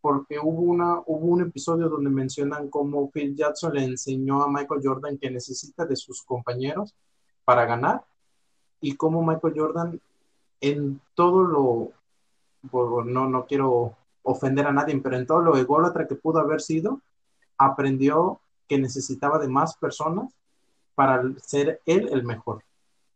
porque 0.00 0.38
hubo, 0.38 0.62
una, 0.62 1.00
hubo 1.06 1.26
un 1.26 1.42
episodio 1.42 1.88
donde 1.88 2.10
mencionan 2.10 2.68
cómo 2.68 3.10
Phil 3.10 3.36
Jackson 3.36 3.74
le 3.74 3.84
enseñó 3.84 4.42
a 4.42 4.50
Michael 4.50 4.80
Jordan 4.82 5.18
que 5.18 5.30
necesita 5.30 5.86
de 5.86 5.96
sus 5.96 6.22
compañeros 6.22 6.94
para 7.44 7.64
ganar 7.64 8.04
y 8.80 8.96
cómo 8.96 9.24
Michael 9.24 9.54
Jordan 9.56 10.00
en 10.60 11.00
todo 11.14 11.44
lo, 11.44 13.04
no, 13.04 13.28
no 13.28 13.46
quiero 13.46 13.96
ofender 14.24 14.66
a 14.66 14.72
nadie, 14.72 14.98
pero 15.00 15.16
en 15.16 15.26
todo 15.26 15.40
lo 15.40 15.56
ególatra 15.56 16.08
que 16.08 16.16
pudo 16.16 16.40
haber 16.40 16.60
sido, 16.60 17.00
aprendió 17.56 18.40
que 18.68 18.78
necesitaba 18.78 19.38
de 19.38 19.48
más 19.48 19.76
personas 19.76 20.32
para 20.94 21.22
ser 21.38 21.80
él 21.86 22.08
el 22.10 22.24
mejor. 22.24 22.62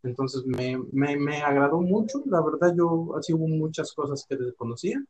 Entonces 0.03 0.45
me, 0.47 0.79
me, 0.93 1.43
agradó 1.43 1.81
mucho, 1.81 2.23
la 2.27 2.41
verdad 2.41 2.75
yo 2.77 3.17
así 3.17 3.33
hubo 3.33 3.49
muchas 3.49 3.93
cosas 3.93 4.25
que 4.29 4.37
desconocía 4.37 5.03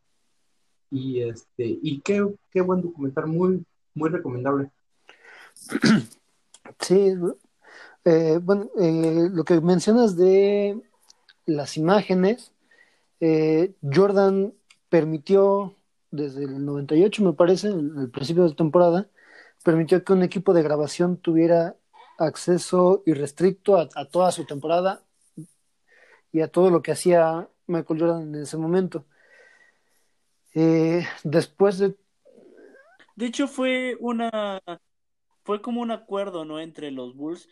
y 0.91 1.21
este 1.21 1.79
y 1.83 2.01
qué, 2.01 2.27
qué 2.51 2.63
buen 2.63 2.81
documental, 2.81 3.27
muy, 3.27 3.65
muy 3.95 4.11
recomendable. 4.11 4.71
Sí, 6.81 7.15
eh, 8.05 8.39
bueno, 8.43 8.71
eh, 8.79 9.29
lo 9.33 9.43
que 9.45 9.59
mencionas 9.61 10.17
de 10.17 10.79
las 11.47 11.79
imágenes, 11.79 12.53
eh, 13.21 13.73
Jordan 13.83 14.53
permitió 14.91 15.75
desde 16.11 16.45
el 16.45 16.65
98, 16.65 17.23
me 17.23 17.33
parece, 17.33 17.69
el 17.69 18.11
principio 18.11 18.45
de 18.45 18.51
la 18.51 18.57
temporada, 18.57 19.09
permitió 19.65 20.03
que 20.03 20.13
un 20.13 20.23
equipo 20.23 20.53
de 20.53 20.63
grabación 20.63 21.17
tuviera 21.17 21.77
acceso 22.19 23.03
irrestricto 23.07 23.77
a, 23.77 24.05
toda 24.07 24.33
su 24.33 24.45
temporada 24.45 25.03
y 26.33 26.41
a 26.41 26.49
todo 26.49 26.71
lo 26.71 26.83
que 26.83 26.93
hacía 26.93 27.49
Michael 27.67 28.01
Jordan 28.01 28.35
en 28.35 28.43
ese 28.43 28.57
momento. 28.57 29.07
Eh, 30.55 31.07
después 31.23 31.79
de... 31.79 31.97
De 33.17 33.27
hecho 33.27 33.47
fue 33.49 33.97
una... 34.01 34.61
Fue 35.45 35.63
como 35.63 35.81
un 35.81 35.91
acuerdo, 35.91 36.45
¿no? 36.45 36.61
Entre 36.61 36.91
los 36.91 37.17
Bulls, 37.17 37.49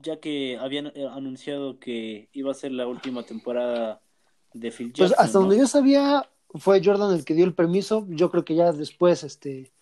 ya 0.00 0.20
que 0.20 0.58
habían 0.58 0.92
eh, 0.94 1.08
anunciado 1.10 1.80
que 1.80 2.28
iba 2.32 2.52
a 2.52 2.54
ser 2.54 2.70
la 2.70 2.86
última 2.86 3.24
temporada 3.24 4.00
de 4.52 4.70
Phil 4.70 4.92
Jackson. 4.92 5.08
Pues 5.08 5.18
hasta 5.18 5.38
donde 5.38 5.58
yo 5.58 5.66
sabía, 5.66 6.28
fue 6.54 6.82
Jordan 6.84 7.12
el 7.12 7.24
que 7.24 7.34
dio 7.34 7.44
el 7.44 7.54
permiso. 7.54 8.06
Yo 8.08 8.30
creo 8.30 8.44
que 8.44 8.54
ya 8.54 8.72
después, 8.72 9.24
este, 9.24 9.72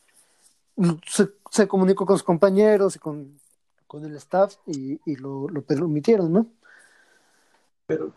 se, 1.50 1.68
comunicó 1.68 2.06
con 2.06 2.16
sus 2.16 2.24
compañeros 2.24 2.96
y 2.96 2.98
con, 2.98 3.38
el 3.92 4.16
staff 4.16 4.56
y, 4.66 5.16
lo, 5.16 5.46
permitieron, 5.66 6.32
¿no? 6.32 6.46
Pero, 7.86 8.14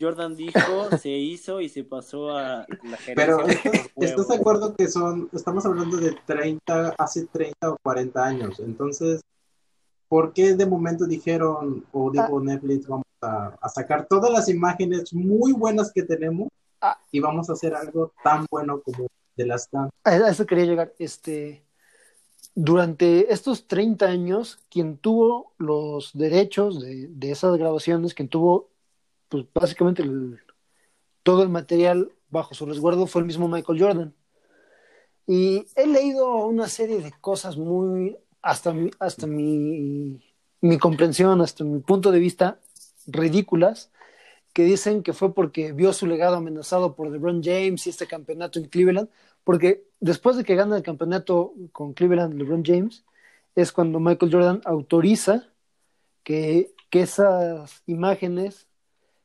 Jordan 0.00 0.36
dijo, 0.36 0.58
se 1.00 1.10
hizo 1.10 1.60
y 1.60 1.68
se 1.68 1.84
pasó 1.84 2.36
a 2.36 2.66
la 2.82 2.98
Pero 3.14 3.46
¿estás 3.96 4.28
de 4.28 4.36
acuerdo 4.36 4.74
que 4.74 4.88
son, 4.88 5.28
estamos 5.32 5.64
hablando 5.64 5.96
de 5.96 6.16
30, 6.26 6.94
hace 6.98 7.26
30 7.26 7.70
o 7.70 7.78
40 7.82 8.24
años? 8.24 8.60
Entonces, 8.60 9.22
¿por 10.08 10.32
qué 10.32 10.54
de 10.54 10.66
momento 10.66 11.06
dijeron, 11.06 11.84
o 11.92 12.10
dijo 12.10 12.38
ah. 12.38 12.42
Netflix, 12.42 12.86
vamos 12.86 13.06
a, 13.22 13.68
sacar 13.68 14.06
todas 14.08 14.30
las 14.30 14.48
imágenes 14.48 15.12
muy 15.14 15.52
buenas 15.52 15.92
que 15.92 16.02
tenemos 16.02 16.48
ah. 16.80 16.98
y 17.10 17.20
vamos 17.20 17.50
a 17.50 17.54
hacer 17.54 17.74
algo 17.74 18.12
tan 18.22 18.46
bueno 18.50 18.80
como 18.82 19.08
de 19.36 19.46
las 19.46 19.68
A 19.72 20.16
eso 20.16 20.46
quería 20.46 20.64
llegar. 20.64 20.94
Este, 20.98 21.64
durante 22.54 23.32
estos 23.32 23.66
30 23.66 24.06
años, 24.06 24.58
quien 24.70 24.96
tuvo 24.96 25.52
los 25.58 26.10
derechos 26.14 26.80
de, 26.80 27.30
esas 27.30 27.56
grabaciones, 27.58 28.14
quien 28.14 28.28
tuvo 28.28 28.70
pues, 29.28 29.44
básicamente 29.54 30.04
todo 31.22 31.42
el 31.42 31.48
material 31.48 32.12
bajo 32.30 32.54
su 32.54 32.66
resguardo 32.66 33.06
fue 33.06 33.20
el 33.20 33.26
mismo 33.26 33.48
Michael 33.48 33.80
Jordan. 33.80 34.14
Y 35.26 35.66
he 35.74 35.86
leído 35.86 36.46
una 36.46 36.68
serie 36.68 37.00
de 37.00 37.12
cosas 37.20 37.56
muy, 37.56 38.16
hasta 38.40 38.72
mi, 38.72 38.90
hasta 39.00 39.26
mi, 39.26 40.22
mi 40.60 40.78
comprensión, 40.78 41.40
hasta 41.40 41.64
mi 41.64 41.80
punto 41.80 42.12
de 42.12 42.20
vista, 42.20 42.58
ridículas, 43.06 43.90
que 44.56 44.64
dicen 44.64 45.02
que 45.02 45.12
fue 45.12 45.34
porque 45.34 45.72
vio 45.72 45.92
su 45.92 46.06
legado 46.06 46.36
amenazado 46.36 46.94
por 46.94 47.10
LeBron 47.10 47.42
James 47.44 47.86
y 47.86 47.90
este 47.90 48.06
campeonato 48.06 48.58
en 48.58 48.64
Cleveland, 48.64 49.10
porque 49.44 49.84
después 50.00 50.38
de 50.38 50.44
que 50.44 50.54
gana 50.54 50.78
el 50.78 50.82
campeonato 50.82 51.52
con 51.72 51.92
Cleveland 51.92 52.32
LeBron 52.32 52.64
James, 52.64 53.04
es 53.54 53.70
cuando 53.70 54.00
Michael 54.00 54.32
Jordan 54.32 54.62
autoriza 54.64 55.46
que, 56.22 56.72
que 56.88 57.02
esas 57.02 57.82
imágenes 57.84 58.66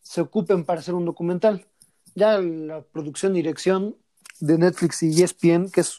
se 0.02 0.20
ocupen 0.20 0.66
para 0.66 0.82
hacer 0.82 0.96
un 0.96 1.06
documental. 1.06 1.66
Ya 2.14 2.38
la 2.40 2.82
producción 2.82 3.32
y 3.32 3.36
dirección 3.36 3.96
de 4.42 4.58
Netflix 4.58 5.02
y 5.02 5.24
ESPN, 5.24 5.72
que 5.72 5.80
es 5.80 5.98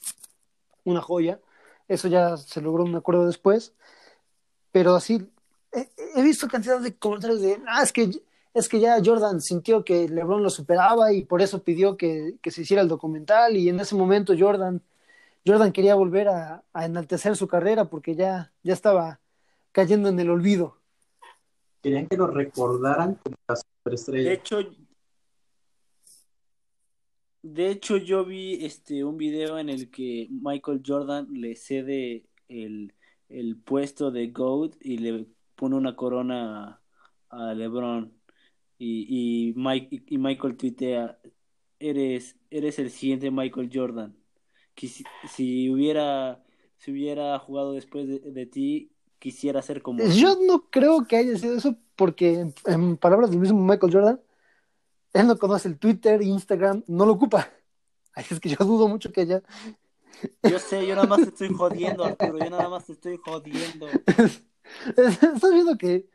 una 0.85 1.01
joya, 1.01 1.41
eso 1.89 2.07
ya 2.07 2.37
se 2.37 2.61
logró 2.61 2.85
un 2.85 2.97
acuerdo 2.97 3.27
después, 3.27 3.73
pero 4.73 4.95
así, 4.95 5.27
he, 5.73 6.23
visto 6.23 6.49
cantidad 6.49 6.81
de 6.81 6.95
comentarios 6.99 7.41
de, 7.41 7.59
ah, 7.67 7.83
es 8.55 8.69
que 8.69 8.81
ya 8.81 9.01
Jordan 9.03 9.41
sintió 9.41 9.85
que 9.85 10.09
LeBron 10.09 10.43
lo 10.43 10.51
superaba 10.51 11.13
y 11.13 11.25
por 11.25 11.41
eso 11.41 11.63
pidió 11.63 11.97
que, 11.97 12.37
se 12.45 12.63
hiciera 12.63 12.83
el 12.83 12.89
documental 12.89 13.57
y 13.57 13.69
en 13.69 13.81
ese 13.81 13.95
momento 13.95 14.35
Jordan, 14.39 14.83
Jordan 15.47 15.73
quería 15.73 15.95
volver 15.95 16.29
a, 16.29 16.63
enaltecer 16.75 17.37
su 17.37 17.49
carrera 17.49 17.87
porque 17.87 18.15
ya, 18.15 18.53
ya 18.63 18.75
estaba 18.75 19.21
cayendo 19.73 20.09
en 20.09 20.21
el 20.21 20.31
olvido. 20.31 20.77
Querían 21.83 22.07
que 22.07 22.17
lo 22.17 22.27
recordaran 22.27 23.15
como 23.17 23.37
la 23.49 23.57
superestrella. 23.57 24.29
De 24.29 24.35
hecho, 24.35 24.59
de 27.41 27.71
hecho 27.71 27.97
yo 27.97 28.25
vi 28.25 28.65
este 28.65 29.03
un 29.03 29.17
video 29.17 29.59
en 29.59 29.69
el 29.69 29.91
que 29.91 30.29
Michael 30.31 30.83
Jordan 30.87 31.27
le 31.33 31.57
cede 31.57 32.27
el, 32.49 32.93
el 33.31 33.57
puesto 33.57 34.11
de 34.11 34.29
GOAT 34.29 34.77
y 34.81 34.99
le 34.99 35.27
pone 35.57 35.75
una 35.75 35.97
corona 35.97 36.81
a 37.31 37.55
LeBron 37.55 38.22
y, 38.85 39.53
Mike, 39.57 40.03
y 40.09 40.19
Michael 40.19 40.57
tuitea, 40.57 41.19
eres, 41.79 42.37
eres 42.51 42.79
el 42.79 42.91
siguiente 42.91 43.31
Michael 43.31 43.71
Jordan. 43.73 44.17
Que 44.75 44.89
si, 44.89 45.69
hubiera, 45.71 46.43
si 46.79 46.91
hubiera 46.91 47.39
jugado 47.39 47.75
después 47.75 48.09
de, 48.09 48.47
ti, 48.47 48.91
quisiera 49.19 49.63
ser 49.63 49.83
como... 49.83 50.03
Yo 50.05 50.37
no 50.47 50.69
creo 50.71 51.07
que 51.07 51.17
haya 51.17 51.39
sido 51.39 51.57
eso 51.57 51.77
porque, 51.95 52.53
en, 52.67 52.97
palabras 52.97 53.31
del 53.31 53.41
mismo 53.41 53.61
Michael 53.61 53.93
Jordan, 53.93 54.21
él 55.13 55.27
no 55.27 55.39
conoce 55.39 55.69
el 55.69 55.79
Twitter, 55.79 56.23
Instagram, 56.23 56.83
no 56.89 57.07
lo 57.07 57.13
ocupa. 57.13 57.51
Es 58.31 58.41
que 58.41 58.51
yo 58.51 58.57
dudo 58.65 58.89
mucho 58.89 59.11
que 59.11 59.23
haya... 59.23 59.43
Yo 60.43 60.59
sé, 60.59 60.87
yo 60.87 60.95
nada 60.95 61.07
más 61.07 61.21
te 61.21 61.29
estoy 61.29 61.49
jodiendo, 61.49 62.05
Arturo, 62.05 62.39
yo 62.39 62.51
nada 62.51 62.69
más 62.69 62.85
te 62.85 62.93
estoy 62.93 63.17
jodiendo. 63.17 63.87
Estás 64.87 65.51
viendo 65.53 65.77
que 65.79 66.09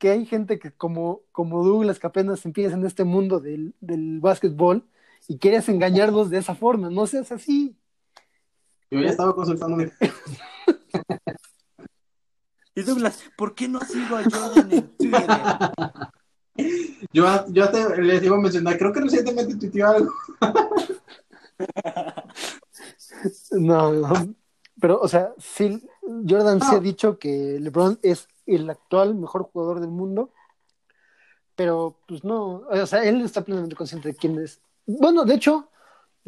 que 0.00 0.10
hay 0.10 0.24
gente 0.24 0.58
que 0.58 0.72
como, 0.72 1.20
como 1.30 1.62
Douglas 1.62 1.98
que 1.98 2.06
apenas 2.06 2.46
empieza 2.46 2.74
en 2.74 2.86
este 2.86 3.04
mundo 3.04 3.38
del, 3.38 3.74
del 3.80 4.18
básquetbol 4.18 4.82
y 5.28 5.36
quieres 5.36 5.68
engañarlos 5.68 6.30
de 6.30 6.38
esa 6.38 6.54
forma, 6.54 6.88
no 6.88 7.06
seas 7.06 7.30
así. 7.30 7.76
Yo 8.90 8.98
ya 8.98 9.10
estaba 9.10 9.34
consultando 9.34 9.76
Y 12.74 12.82
Douglas, 12.82 13.22
¿por 13.36 13.54
qué 13.54 13.68
no 13.68 13.78
sigo 13.80 14.16
a 14.16 14.24
Jordan 14.24 14.72
en 14.72 14.88
Twitter? 14.96 15.28
Yo, 17.12 17.24
yo 17.48 17.70
te, 17.70 18.02
les 18.02 18.22
iba 18.22 18.36
a 18.36 18.40
mencionar, 18.40 18.76
creo 18.76 18.92
que 18.92 19.00
recientemente 19.00 19.56
tuiteó 19.56 19.88
algo. 19.88 20.12
no, 23.52 23.92
no, 23.92 24.34
pero, 24.78 25.00
o 25.00 25.08
sea, 25.08 25.32
sí, 25.38 25.82
Jordan 26.28 26.60
se 26.60 26.76
ha 26.76 26.80
dicho 26.80 27.18
que 27.18 27.58
LeBron 27.60 27.98
es 28.02 28.28
el 28.56 28.68
actual 28.70 29.14
mejor 29.14 29.44
jugador 29.44 29.80
del 29.80 29.90
mundo, 29.90 30.30
pero 31.54 31.98
pues 32.08 32.24
no, 32.24 32.64
o 32.70 32.86
sea, 32.86 33.04
él 33.04 33.20
está 33.22 33.44
plenamente 33.44 33.76
consciente 33.76 34.08
de 34.08 34.14
quién 34.14 34.38
es. 34.38 34.60
Bueno, 34.86 35.24
de 35.24 35.34
hecho, 35.34 35.68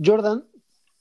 Jordan 0.02 0.44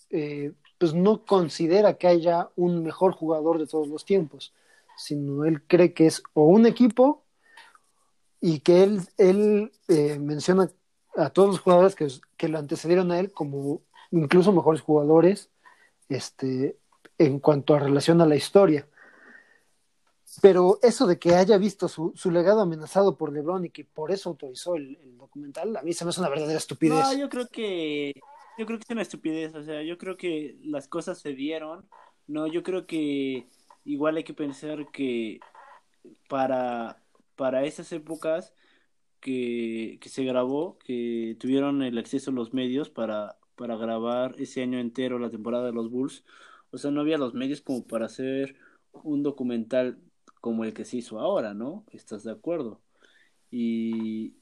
eh, 0.09 0.53
pues 0.77 0.93
no 0.93 1.25
considera 1.25 1.93
que 1.93 2.07
haya 2.07 2.49
un 2.55 2.83
mejor 2.83 3.13
jugador 3.13 3.59
de 3.59 3.67
todos 3.67 3.87
los 3.87 4.03
tiempos, 4.03 4.53
sino 4.97 5.45
él 5.45 5.61
cree 5.67 5.93
que 5.93 6.07
es 6.07 6.23
o 6.33 6.45
un 6.45 6.65
equipo 6.65 7.23
y 8.39 8.59
que 8.61 8.83
él, 8.83 9.01
él 9.17 9.71
eh, 9.87 10.17
menciona 10.19 10.71
a 11.15 11.29
todos 11.29 11.49
los 11.49 11.59
jugadores 11.59 11.95
que, 11.95 12.07
que, 12.37 12.47
lo 12.47 12.57
antecedieron 12.57 13.11
a 13.11 13.19
él 13.19 13.31
como 13.31 13.81
incluso 14.09 14.51
mejores 14.51 14.81
jugadores 14.81 15.49
este, 16.09 16.77
en 17.17 17.39
cuanto 17.39 17.75
a 17.75 17.79
relación 17.79 18.19
a 18.21 18.25
la 18.25 18.35
historia. 18.35 18.87
Pero 20.39 20.79
eso 20.81 21.07
de 21.07 21.19
que 21.19 21.35
haya 21.35 21.57
visto 21.57 21.87
su, 21.87 22.13
su, 22.15 22.31
legado 22.31 22.61
amenazado 22.61 23.17
por 23.17 23.33
LeBron 23.33 23.65
y 23.65 23.69
que 23.69 23.83
por 23.83 24.11
eso 24.11 24.29
autorizó 24.29 24.75
el, 24.75 24.97
documental, 25.17 25.75
a 25.75 25.81
mí 25.81 25.93
se 25.93 26.05
me 26.05 26.09
hace 26.09 26.21
una 26.21 26.29
verdadera 26.29 26.57
estupidez. 26.57 26.99
No, 26.99 27.13
yo 27.13 27.29
creo 27.29 27.47
que 27.49 28.13
yo 28.57 28.65
creo 28.65 28.79
que 28.79 28.83
es 28.83 28.89
una 28.89 29.01
estupidez, 29.01 29.55
o 29.55 29.63
sea, 29.63 29.81
yo 29.83 29.97
creo 29.97 30.17
que 30.17 30.57
las 30.63 30.87
cosas 30.87 31.19
se 31.19 31.33
dieron. 31.33 31.87
No, 32.27 32.47
yo 32.47 32.63
creo 32.63 32.85
que 32.85 33.47
igual 33.83 34.17
hay 34.17 34.23
que 34.23 34.33
pensar 34.33 34.89
que 34.91 35.39
para 36.29 37.01
para 37.35 37.65
esas 37.65 37.91
épocas 37.91 38.53
que, 39.19 39.97
que 40.01 40.09
se 40.09 40.23
grabó, 40.23 40.77
que 40.79 41.35
tuvieron 41.39 41.81
el 41.81 41.97
acceso 41.97 42.31
a 42.31 42.33
los 42.33 42.53
medios 42.53 42.89
para 42.89 43.37
para 43.55 43.75
grabar 43.75 44.35
ese 44.39 44.63
año 44.63 44.79
entero 44.79 45.19
la 45.19 45.29
temporada 45.29 45.65
de 45.65 45.73
los 45.73 45.91
Bulls, 45.91 46.23
o 46.71 46.77
sea, 46.77 46.89
no 46.91 47.01
había 47.01 47.17
los 47.17 47.33
medios 47.33 47.61
como 47.61 47.85
para 47.85 48.05
hacer 48.05 48.55
un 48.93 49.23
documental 49.23 49.99
como 50.41 50.65
el 50.65 50.73
que 50.73 50.85
se 50.85 50.97
hizo 50.97 51.19
ahora, 51.19 51.53
¿no? 51.53 51.85
¿Estás 51.91 52.23
de 52.23 52.31
acuerdo? 52.31 52.81
Y, 53.51 54.35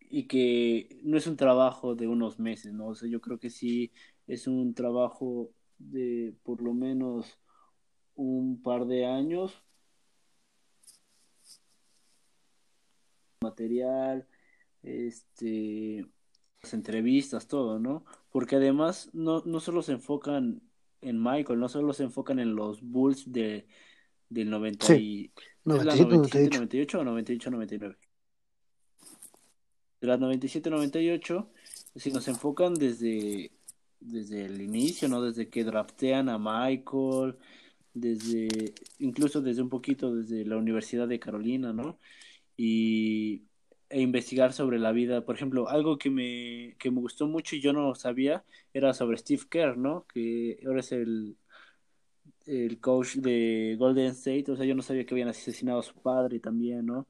y 0.00 0.26
que 0.28 1.00
no 1.04 1.18
es 1.18 1.26
un 1.26 1.36
trabajo 1.36 1.94
de 1.94 2.08
unos 2.08 2.38
meses, 2.38 2.72
¿no? 2.72 2.88
O 2.88 2.94
sea, 2.94 3.08
yo 3.08 3.20
creo 3.20 3.38
que 3.38 3.50
sí 3.50 3.92
es 4.26 4.46
un 4.46 4.74
trabajo 4.74 5.50
de 5.78 6.34
por 6.44 6.62
lo 6.62 6.74
menos 6.74 7.38
un 8.14 8.62
par 8.62 8.86
de 8.86 9.06
años. 9.06 9.62
Material, 13.42 14.28
este, 14.82 16.06
las 16.62 16.74
entrevistas, 16.74 17.48
todo, 17.48 17.78
¿no? 17.80 18.04
Porque 18.30 18.56
además 18.56 19.10
no, 19.12 19.42
no 19.44 19.60
solo 19.60 19.82
se 19.82 19.92
enfocan 19.92 20.62
en 21.00 21.22
Michael, 21.22 21.58
no 21.58 21.68
solo 21.68 21.92
se 21.92 22.04
enfocan 22.04 22.38
en 22.38 22.54
los 22.54 22.82
Bulls 22.82 23.32
de, 23.32 23.66
del 24.32 24.50
90 24.50 24.94
y, 24.96 25.30
97, 25.64 26.56
98 26.56 27.00
o 27.00 27.04
98, 27.04 27.50
99. 27.50 27.96
De 30.00 30.06
las 30.06 30.18
97, 30.18 30.70
98, 30.70 31.50
si 31.94 32.10
nos 32.10 32.26
enfocan 32.26 32.74
desde, 32.74 33.52
desde 34.00 34.46
el 34.46 34.60
inicio, 34.60 35.08
¿no? 35.08 35.22
Desde 35.22 35.48
que 35.48 35.64
draftean 35.64 36.28
a 36.28 36.38
Michael, 36.38 37.36
desde, 37.94 38.74
incluso 38.98 39.40
desde 39.40 39.62
un 39.62 39.68
poquito 39.68 40.14
desde 40.14 40.44
la 40.44 40.56
Universidad 40.56 41.06
de 41.06 41.20
Carolina, 41.20 41.72
¿no? 41.72 41.98
Y 42.56 43.44
e 43.90 44.00
investigar 44.00 44.52
sobre 44.54 44.78
la 44.78 44.90
vida. 44.90 45.24
Por 45.24 45.36
ejemplo, 45.36 45.68
algo 45.68 45.98
que 45.98 46.10
me, 46.10 46.76
que 46.78 46.90
me 46.90 47.00
gustó 47.00 47.26
mucho 47.26 47.54
y 47.54 47.60
yo 47.60 47.72
no 47.72 47.94
sabía 47.94 48.42
era 48.72 48.94
sobre 48.94 49.18
Steve 49.18 49.42
Kerr, 49.50 49.76
¿no? 49.76 50.06
Que 50.12 50.58
ahora 50.66 50.80
es 50.80 50.92
el, 50.92 51.36
el 52.46 52.80
coach 52.80 53.16
de 53.16 53.76
Golden 53.78 54.06
State. 54.12 54.50
O 54.50 54.56
sea, 54.56 54.64
yo 54.64 54.74
no 54.74 54.82
sabía 54.82 55.04
que 55.04 55.14
habían 55.14 55.28
asesinado 55.28 55.80
a 55.80 55.82
su 55.82 55.94
padre 55.94 56.40
también, 56.40 56.86
¿no? 56.86 57.06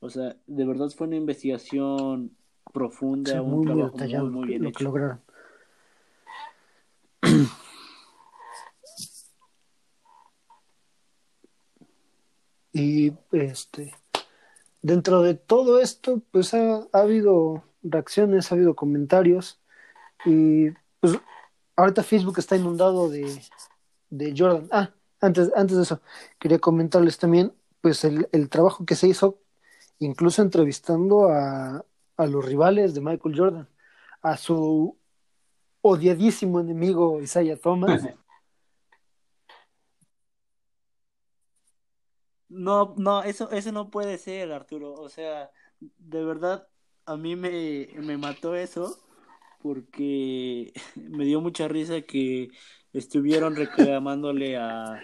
O 0.00 0.10
sea, 0.10 0.36
de 0.46 0.66
verdad 0.66 0.90
fue 0.90 1.06
una 1.06 1.16
investigación 1.16 2.36
profunda, 2.72 3.40
un 3.40 3.50
muy 3.50 3.66
trabajo 3.66 3.96
muy, 3.96 4.30
muy 4.30 4.48
bien 4.48 4.66
hecho. 4.66 4.84
lograron. 4.84 5.20
Y 12.76 13.12
este 13.30 13.94
dentro 14.84 15.22
de 15.22 15.34
todo 15.34 15.80
esto, 15.80 16.20
pues 16.30 16.52
ha, 16.52 16.86
habido 16.92 17.64
reacciones, 17.82 18.52
ha 18.52 18.54
habido 18.54 18.76
comentarios 18.76 19.58
y 20.26 20.68
pues 21.00 21.18
ahorita 21.74 22.02
Facebook 22.02 22.38
está 22.38 22.56
inundado 22.56 23.08
de, 23.08 23.42
de 24.18 24.34
Jordan. 24.36 24.68
Ah, 24.70 24.94
antes, 25.20 25.50
antes 25.56 25.76
de 25.76 25.82
eso, 25.82 26.00
quería 26.38 26.58
comentarles 26.58 27.18
también 27.18 27.52
pues 27.80 28.04
el, 28.04 28.28
el 28.32 28.48
trabajo 28.48 28.84
que 28.84 28.94
se 28.94 29.08
hizo 29.08 29.40
incluso 29.98 30.42
entrevistando 30.42 31.28
a, 31.30 31.84
a 32.16 32.26
los 32.26 32.44
rivales 32.44 32.94
de 32.94 33.00
Michael 33.00 33.38
Jordan, 33.38 33.68
a 34.22 34.36
su 34.36 34.96
odiadísimo 35.80 36.60
enemigo 36.60 37.20
Isaiah 37.20 37.56
Thomas. 37.56 38.02
No, 42.48 42.94
no, 42.98 43.24
eso, 43.24 43.50
eso 43.50 43.72
no 43.72 43.90
puede 43.90 44.16
ser, 44.16 44.52
Arturo. 44.52 44.92
O 44.92 45.08
sea, 45.08 45.50
de 45.80 46.24
verdad, 46.24 46.68
a 47.04 47.16
mí 47.16 47.34
me, 47.34 47.88
me 47.96 48.16
mató 48.16 48.54
eso 48.54 48.96
porque 49.64 50.74
me 50.94 51.24
dio 51.24 51.40
mucha 51.40 51.66
risa 51.68 52.02
que 52.02 52.50
estuvieron 52.92 53.56
reclamándole 53.56 54.58
a, 54.58 55.00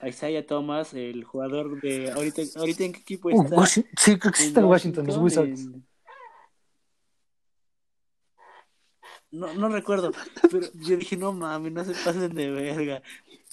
a 0.00 0.08
Isaiah 0.08 0.44
Thomas, 0.44 0.92
el 0.92 1.22
jugador 1.22 1.80
de 1.80 2.10
ahorita, 2.10 2.42
ahorita 2.56 2.82
en 2.82 2.92
qué 2.92 2.98
equipo 2.98 3.28
uh, 3.28 3.44
está. 3.44 3.66
sí, 3.96 4.18
creo 4.18 4.32
que 4.32 4.42
está 4.42 4.58
en 4.58 4.66
Washington, 4.66 5.06
los 5.06 5.18
Wizards. 5.18 5.68
No, 9.30 9.54
no 9.54 9.68
recuerdo, 9.68 10.10
pero 10.50 10.66
yo 10.74 10.96
dije, 10.96 11.16
no 11.16 11.32
mames, 11.32 11.72
no 11.72 11.84
se 11.84 11.92
pasen 11.92 12.34
de 12.34 12.50
verga. 12.50 13.02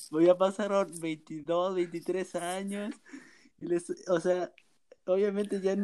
Voy 0.10 0.28
a 0.30 0.36
pasar 0.36 0.88
22, 1.00 1.76
23 1.76 2.36
años 2.36 2.95
o 4.08 4.20
sea, 4.20 4.52
obviamente 5.06 5.62
ya, 5.62 5.76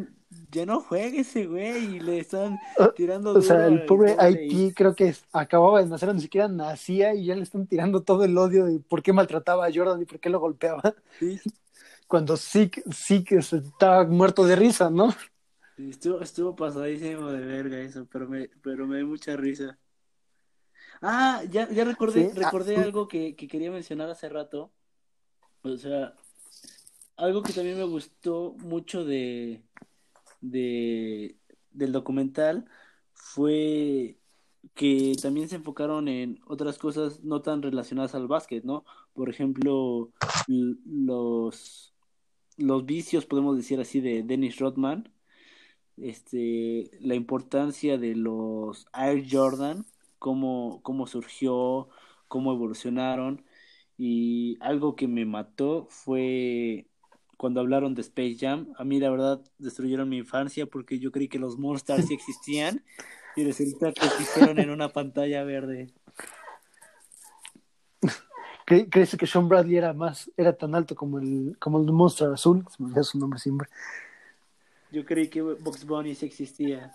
ya 0.51 0.65
no 0.65 0.81
juega 0.81 1.19
ese 1.19 1.45
güey 1.45 1.95
y 1.95 1.99
le 1.99 2.19
están 2.19 2.59
ah, 2.79 2.91
tirando. 2.95 3.33
O 3.33 3.41
sea, 3.41 3.67
el 3.67 3.85
pobre 3.85 4.15
IT 4.19 4.75
creo 4.75 4.95
que 4.95 5.15
acababa 5.31 5.81
de 5.81 5.89
nacer, 5.89 6.13
ni 6.13 6.21
siquiera 6.21 6.47
nacía 6.47 7.13
y 7.13 7.25
ya 7.25 7.35
le 7.35 7.43
están 7.43 7.67
tirando 7.67 8.03
todo 8.03 8.23
el 8.23 8.37
odio 8.37 8.65
de 8.65 8.79
por 8.79 9.01
qué 9.01 9.13
maltrataba 9.13 9.65
a 9.65 9.71
Jordan 9.73 10.01
y 10.01 10.05
por 10.05 10.19
qué 10.19 10.29
lo 10.29 10.39
golpeaba. 10.39 10.81
Cuando 12.07 12.37
sí, 12.37 12.69
sí 12.91 13.23
que 13.23 13.37
estaba 13.37 14.05
muerto 14.05 14.45
de 14.45 14.55
risa, 14.55 14.89
¿no? 14.89 15.13
estuvo, 15.77 16.21
estuvo 16.21 16.55
pasadísimo 16.55 17.31
de 17.31 17.45
verga 17.45 17.79
eso, 17.79 18.07
pero 18.11 18.27
me, 18.27 18.49
pero 18.61 18.87
me 18.87 18.97
dio 18.97 19.07
mucha 19.07 19.35
risa. 19.35 19.77
Ah, 21.01 21.43
ya, 21.49 21.69
ya 21.69 21.83
recordé, 21.83 22.31
ah, 22.31 22.39
recordé 22.39 22.77
algo 22.77 23.07
que, 23.07 23.35
que 23.35 23.47
quería 23.47 23.71
mencionar 23.71 24.09
hace 24.09 24.29
rato. 24.29 24.71
O 25.63 25.77
sea, 25.77 26.13
algo 27.17 27.43
que 27.43 27.53
también 27.53 27.77
me 27.77 27.83
gustó 27.83 28.55
mucho 28.59 29.05
de, 29.05 29.61
de 30.41 31.37
del 31.71 31.91
documental 31.91 32.65
fue 33.13 34.17
que 34.73 35.15
también 35.21 35.49
se 35.49 35.57
enfocaron 35.57 36.07
en 36.07 36.39
otras 36.47 36.77
cosas 36.77 37.23
no 37.23 37.41
tan 37.41 37.61
relacionadas 37.61 38.15
al 38.15 38.27
básquet, 38.27 38.63
¿no? 38.63 38.85
Por 39.13 39.29
ejemplo, 39.29 40.11
los, 40.47 41.93
los 42.57 42.85
vicios, 42.85 43.25
podemos 43.25 43.57
decir 43.57 43.79
así, 43.79 44.01
de 44.01 44.23
Dennis 44.23 44.59
Rodman, 44.59 45.09
este, 45.97 46.91
la 46.99 47.15
importancia 47.15 47.97
de 47.97 48.15
los 48.15 48.87
Air 48.93 49.25
Jordan, 49.29 49.85
cómo, 50.19 50.81
cómo 50.83 51.07
surgió, 51.07 51.89
cómo 52.27 52.51
evolucionaron, 52.53 53.45
y 53.97 54.57
algo 54.61 54.95
que 54.95 55.07
me 55.07 55.25
mató 55.25 55.87
fue 55.89 56.87
cuando 57.37 57.59
hablaron 57.59 57.95
de 57.95 58.01
Space 58.01 58.37
Jam. 58.39 58.73
A 58.77 58.83
mí 58.83 58.99
la 58.99 59.09
verdad 59.09 59.41
destruyeron 59.57 60.09
mi 60.09 60.17
infancia 60.17 60.65
porque 60.65 60.99
yo 60.99 61.11
creí 61.11 61.27
que 61.27 61.39
los 61.39 61.57
Monsters 61.57 62.07
sí 62.07 62.13
existían 62.13 62.83
y 63.35 63.43
resulta 63.43 63.91
que 63.91 64.05
existieron 64.05 64.59
en 64.59 64.69
una 64.69 64.89
pantalla 64.89 65.43
verde. 65.43 65.93
¿Crees 68.65 69.15
que 69.15 69.27
Sean 69.27 69.47
Bradley 69.47 69.77
era 69.77 69.93
más, 69.93 70.31
era 70.37 70.53
tan 70.53 70.73
alto 70.73 70.95
como 70.95 71.19
el, 71.19 71.57
como 71.59 71.79
el 71.79 71.91
Monster 71.91 72.29
Azul? 72.29 72.65
Se 72.69 72.81
me 72.81 72.89
olvidó 72.89 73.03
su 73.03 73.19
nombre 73.19 73.39
siempre. 73.39 73.69
Yo 74.91 75.05
creí 75.05 75.27
que 75.27 75.41
Box 75.41 75.85
Bunny 75.85 76.15
sí 76.15 76.25
existía. 76.25 76.93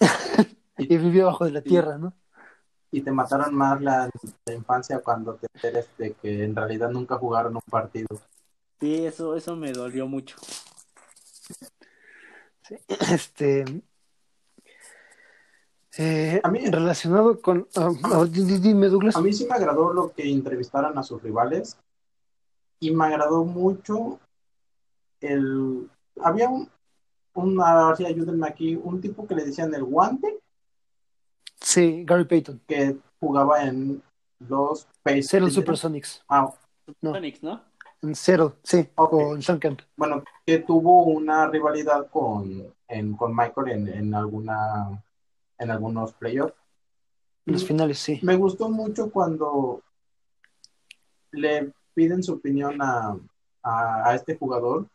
y 0.78 0.96
vivió 0.96 1.26
bajo 1.26 1.44
de 1.44 1.52
la 1.52 1.62
tierra, 1.62 1.96
¿no? 1.96 2.12
Y 2.90 3.00
te 3.02 3.12
mataron 3.12 3.54
más 3.54 3.80
la, 3.80 4.10
la 4.46 4.54
infancia 4.54 5.00
cuando 5.00 5.34
te 5.34 5.46
enteres 5.54 5.88
de 5.98 6.12
que 6.14 6.44
en 6.44 6.54
realidad 6.54 6.90
nunca 6.90 7.16
jugaron 7.18 7.54
un 7.54 7.62
partido. 7.62 8.08
Sí, 8.80 9.06
eso, 9.06 9.36
eso 9.36 9.56
me 9.56 9.72
dolió 9.72 10.06
mucho. 10.06 10.36
Sí, 12.62 12.76
este. 13.12 13.64
Eh, 15.98 16.40
a 16.42 16.50
mí, 16.50 16.66
relacionado 16.66 17.40
con. 17.40 17.66
Ah, 17.74 17.90
ah, 18.04 18.24
dime, 18.28 18.88
Douglas. 18.88 19.16
A 19.16 19.20
mí 19.22 19.32
sí 19.32 19.46
me 19.46 19.54
agradó 19.54 19.92
lo 19.92 20.12
que 20.12 20.30
entrevistaran 20.30 20.96
a 20.98 21.02
sus 21.02 21.22
rivales. 21.22 21.78
Y 22.80 22.90
me 22.90 23.06
agradó 23.06 23.44
mucho 23.44 24.20
el. 25.20 25.88
Había 26.20 26.50
un. 26.50 26.68
un 27.34 27.60
a 27.62 27.88
ver 27.88 27.96
si 27.96 28.04
ayúdenme 28.04 28.46
aquí. 28.46 28.76
Un 28.76 29.00
tipo 29.00 29.26
que 29.26 29.34
le 29.34 29.44
decían 29.44 29.72
el 29.74 29.84
guante. 29.84 30.38
Sí, 31.60 32.04
Gary 32.04 32.24
Payton. 32.24 32.60
Que 32.66 32.98
jugaba 33.18 33.64
en 33.64 34.02
los 34.40 34.86
Pacers. 35.02 35.32
Eran 35.32 35.50
Supersonics. 35.50 36.22
Ah. 36.28 36.52
Supersonics, 36.84 37.42
¿no? 37.42 37.62
En 38.02 38.14
cero, 38.14 38.56
sí, 38.62 38.88
con 38.94 39.42
Sean 39.42 39.58
Kemp. 39.58 39.80
Bueno, 39.96 40.22
que 40.44 40.58
tuvo 40.58 41.04
una 41.04 41.48
rivalidad 41.48 42.08
con, 42.10 42.74
con 43.16 43.34
Michael 43.34 43.68
en, 43.68 43.88
en, 43.88 44.14
alguna, 44.14 45.02
en 45.58 45.70
algunos 45.70 46.12
playoffs. 46.12 46.54
En 47.46 47.54
los 47.54 47.64
finales, 47.64 47.98
sí. 47.98 48.20
Me 48.22 48.36
gustó 48.36 48.68
mucho 48.68 49.10
cuando 49.10 49.82
le 51.32 51.72
piden 51.94 52.22
su 52.22 52.34
opinión 52.34 52.80
a, 52.80 53.16
a, 53.62 54.14
este 54.14 54.36
jugador 54.36 54.86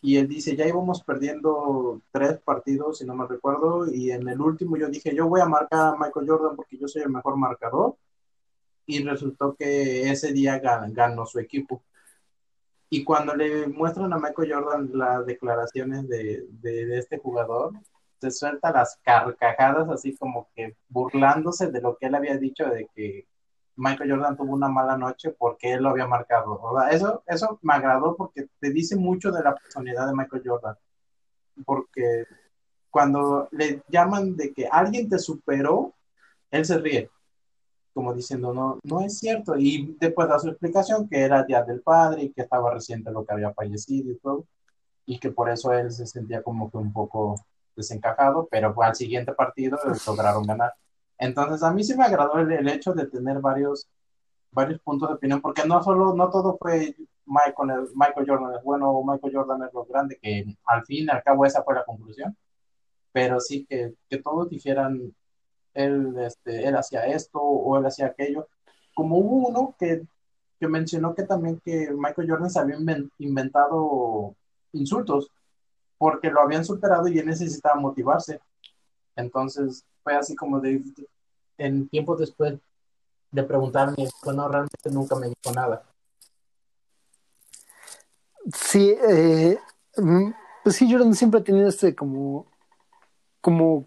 y 0.00 0.16
él 0.16 0.28
dice, 0.28 0.56
ya 0.56 0.66
íbamos 0.66 1.02
perdiendo 1.02 2.00
tres 2.10 2.38
partidos, 2.40 2.98
si 2.98 3.04
no 3.04 3.14
me 3.14 3.26
recuerdo, 3.26 3.92
y 3.92 4.10
en 4.10 4.28
el 4.28 4.40
último 4.40 4.76
yo 4.76 4.88
dije, 4.88 5.14
yo 5.14 5.28
voy 5.28 5.40
a 5.40 5.46
marcar 5.46 5.94
a 5.94 5.96
Michael 5.96 6.28
Jordan 6.28 6.56
porque 6.56 6.76
yo 6.76 6.88
soy 6.88 7.02
el 7.02 7.10
mejor 7.10 7.36
marcador, 7.36 7.96
y 8.84 9.02
resultó 9.04 9.54
que 9.54 10.10
ese 10.10 10.32
día 10.32 10.58
ganó 10.58 11.24
su 11.24 11.38
equipo. 11.38 11.82
Y 12.94 13.04
cuando 13.04 13.34
le 13.34 13.68
muestran 13.68 14.12
a 14.12 14.18
Michael 14.18 14.52
Jordan 14.52 14.90
las 14.92 15.24
declaraciones 15.24 16.06
de, 16.10 16.44
de, 16.60 16.98
este 16.98 17.16
jugador, 17.16 17.72
se 18.20 18.30
suelta 18.30 18.70
las 18.70 18.98
carcajadas 19.02 19.88
así 19.88 20.14
como 20.14 20.50
que 20.54 20.76
burlándose 20.90 21.70
de 21.70 21.80
lo 21.80 21.96
que 21.96 22.08
él 22.08 22.14
había 22.14 22.36
dicho 22.36 22.66
de 22.66 22.86
que 22.94 23.26
Michael 23.76 24.10
Jordan 24.10 24.36
tuvo 24.36 24.52
una 24.52 24.68
mala 24.68 24.98
noche 24.98 25.30
porque 25.30 25.72
él 25.72 25.84
lo 25.84 25.88
había 25.88 26.06
marcado. 26.06 26.60
Eso, 26.90 27.22
eso 27.26 27.58
me 27.62 27.72
agradó 27.72 28.14
porque 28.14 28.48
te 28.60 28.68
dice 28.68 28.94
mucho 28.94 29.32
de 29.32 29.42
la 29.42 29.54
personalidad 29.54 30.06
de 30.08 30.14
Michael 30.14 30.42
Jordan. 30.44 30.76
Porque 31.64 32.26
cuando 32.90 33.48
le 33.52 33.82
llaman 33.88 34.36
de 34.36 34.52
que 34.52 34.68
alguien 34.70 35.08
te 35.08 35.18
superó, 35.18 35.94
él 36.50 36.66
se 36.66 36.76
ríe 36.76 37.10
como 37.92 38.14
diciendo, 38.14 38.52
no, 38.52 38.78
no 38.82 39.00
es 39.00 39.18
cierto. 39.18 39.56
Y 39.56 39.96
después 40.00 40.28
da 40.28 40.38
su 40.38 40.48
explicación 40.48 41.08
que 41.08 41.20
era 41.20 41.44
día 41.44 41.62
del 41.62 41.80
padre 41.82 42.24
y 42.24 42.32
que 42.32 42.42
estaba 42.42 42.72
reciente 42.72 43.10
lo 43.10 43.24
que 43.24 43.32
había 43.32 43.52
fallecido 43.52 44.10
y 44.10 44.18
todo, 44.18 44.46
y 45.06 45.18
que 45.18 45.30
por 45.30 45.50
eso 45.50 45.72
él 45.72 45.90
se 45.92 46.06
sentía 46.06 46.42
como 46.42 46.70
que 46.70 46.78
un 46.78 46.92
poco 46.92 47.36
desencajado, 47.76 48.48
pero 48.50 48.74
al 48.82 48.94
siguiente 48.94 49.32
partido 49.32 49.78
lograron 50.06 50.44
ganar. 50.44 50.74
Entonces 51.18 51.62
a 51.62 51.72
mí 51.72 51.84
sí 51.84 51.96
me 51.96 52.04
agradó 52.04 52.38
el, 52.38 52.68
hecho 52.68 52.92
de 52.94 53.06
tener 53.06 53.40
varios, 53.40 53.86
varios 54.50 54.80
puntos 54.80 55.08
de 55.08 55.14
opinión, 55.16 55.40
porque 55.40 55.64
no 55.66 55.82
solo, 55.82 56.14
no 56.14 56.30
todo 56.30 56.56
fue 56.58 56.96
Michael, 57.26 57.88
Michael 57.94 58.26
Jordan 58.28 58.54
es 58.56 58.64
bueno 58.64 58.90
o 58.90 59.04
Michael 59.04 59.34
Jordan 59.34 59.62
es 59.62 59.72
lo 59.72 59.84
grande, 59.84 60.18
que 60.20 60.56
al 60.66 60.84
fin 60.84 61.06
y 61.06 61.10
al 61.10 61.22
cabo 61.22 61.46
esa 61.46 61.62
fue 61.62 61.74
la 61.74 61.84
conclusión, 61.84 62.36
pero 63.12 63.40
sí 63.40 63.66
que, 63.68 63.94
que 64.08 64.18
todos 64.18 64.50
dijeran 64.50 65.14
él, 65.74 66.14
este, 66.18 66.66
él 66.66 66.76
hacía 66.76 67.06
esto 67.06 67.40
o 67.40 67.78
él 67.78 67.86
hacía 67.86 68.06
aquello. 68.06 68.48
Como 68.94 69.18
hubo 69.18 69.48
uno 69.48 69.74
que, 69.78 70.02
que 70.60 70.68
mencionó 70.68 71.14
que 71.14 71.22
también 71.24 71.60
que 71.64 71.90
Michael 71.92 72.30
Jordan 72.30 72.50
se 72.50 72.60
había 72.60 72.76
inventado 73.18 74.34
insultos 74.72 75.30
porque 75.98 76.30
lo 76.30 76.40
habían 76.40 76.64
superado 76.64 77.08
y 77.08 77.18
él 77.18 77.26
necesitaba 77.26 77.80
motivarse. 77.80 78.40
Entonces 79.16 79.84
fue 80.02 80.16
así 80.16 80.34
como 80.34 80.60
de, 80.60 80.82
en 81.58 81.88
tiempo 81.88 82.16
después 82.16 82.58
de 83.30 83.42
preguntarme, 83.44 84.08
bueno, 84.24 84.48
realmente 84.48 84.90
nunca 84.90 85.16
me 85.16 85.28
dijo 85.28 85.54
nada. 85.54 85.84
Sí, 88.52 88.96
eh, 89.08 89.58
mm, 89.96 90.30
pues 90.64 90.76
sí, 90.76 90.90
Jordan 90.90 91.14
siempre 91.14 91.40
ha 91.40 91.44
tenido 91.44 91.68
este 91.68 91.94
como, 91.94 92.46
como, 93.40 93.86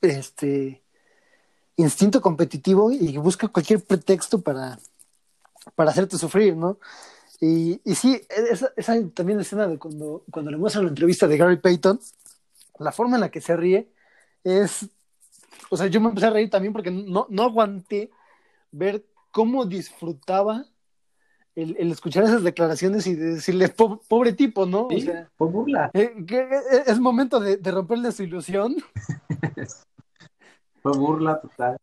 este, 0.00 0.82
instinto 1.78 2.20
competitivo 2.20 2.92
y 2.92 3.16
busca 3.16 3.48
cualquier 3.48 3.82
pretexto 3.82 4.40
para, 4.40 4.78
para 5.74 5.90
hacerte 5.90 6.18
sufrir, 6.18 6.56
¿no? 6.56 6.78
Y, 7.40 7.80
y 7.84 7.94
sí, 7.94 8.20
esa, 8.50 8.72
esa 8.76 8.94
también 9.10 9.38
escena 9.40 9.68
de 9.68 9.78
cuando, 9.78 10.24
cuando 10.30 10.50
le 10.50 10.56
muestran 10.56 10.84
la 10.84 10.90
entrevista 10.90 11.28
de 11.28 11.36
Gary 11.36 11.56
Payton, 11.56 12.00
la 12.80 12.92
forma 12.92 13.16
en 13.16 13.20
la 13.20 13.30
que 13.30 13.40
se 13.40 13.56
ríe 13.56 13.88
es, 14.42 14.88
o 15.70 15.76
sea, 15.76 15.86
yo 15.86 16.00
me 16.00 16.08
empecé 16.08 16.26
a 16.26 16.30
reír 16.30 16.50
también 16.50 16.72
porque 16.72 16.90
no, 16.90 17.26
no 17.30 17.42
aguanté 17.44 18.10
ver 18.72 19.04
cómo 19.30 19.66
disfrutaba 19.66 20.66
el, 21.54 21.76
el, 21.78 21.92
escuchar 21.92 22.24
esas 22.24 22.42
declaraciones 22.42 23.06
y 23.06 23.14
decirle, 23.14 23.68
pobre, 23.68 24.32
tipo, 24.32 24.66
¿no? 24.66 24.86
o 24.86 25.00
sea, 25.00 25.30
por 25.36 25.50
burla. 25.50 25.90
Eh, 25.94 26.12
es 26.86 26.98
momento 26.98 27.40
de, 27.40 27.56
de 27.56 27.70
romperle 27.70 28.12
su 28.12 28.24
ilusión. 28.24 28.76
Fue 30.82 30.92
burla 30.92 31.40
total. 31.40 31.76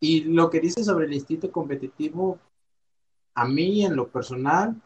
Y 0.00 0.24
lo 0.24 0.50
que 0.50 0.60
dice 0.60 0.82
sobre 0.84 1.06
el 1.06 1.14
instinto 1.14 1.50
competitivo, 1.50 2.38
a 3.34 3.46
mí 3.46 3.84
en 3.84 3.96
lo 3.96 4.08
personal, 4.08 4.80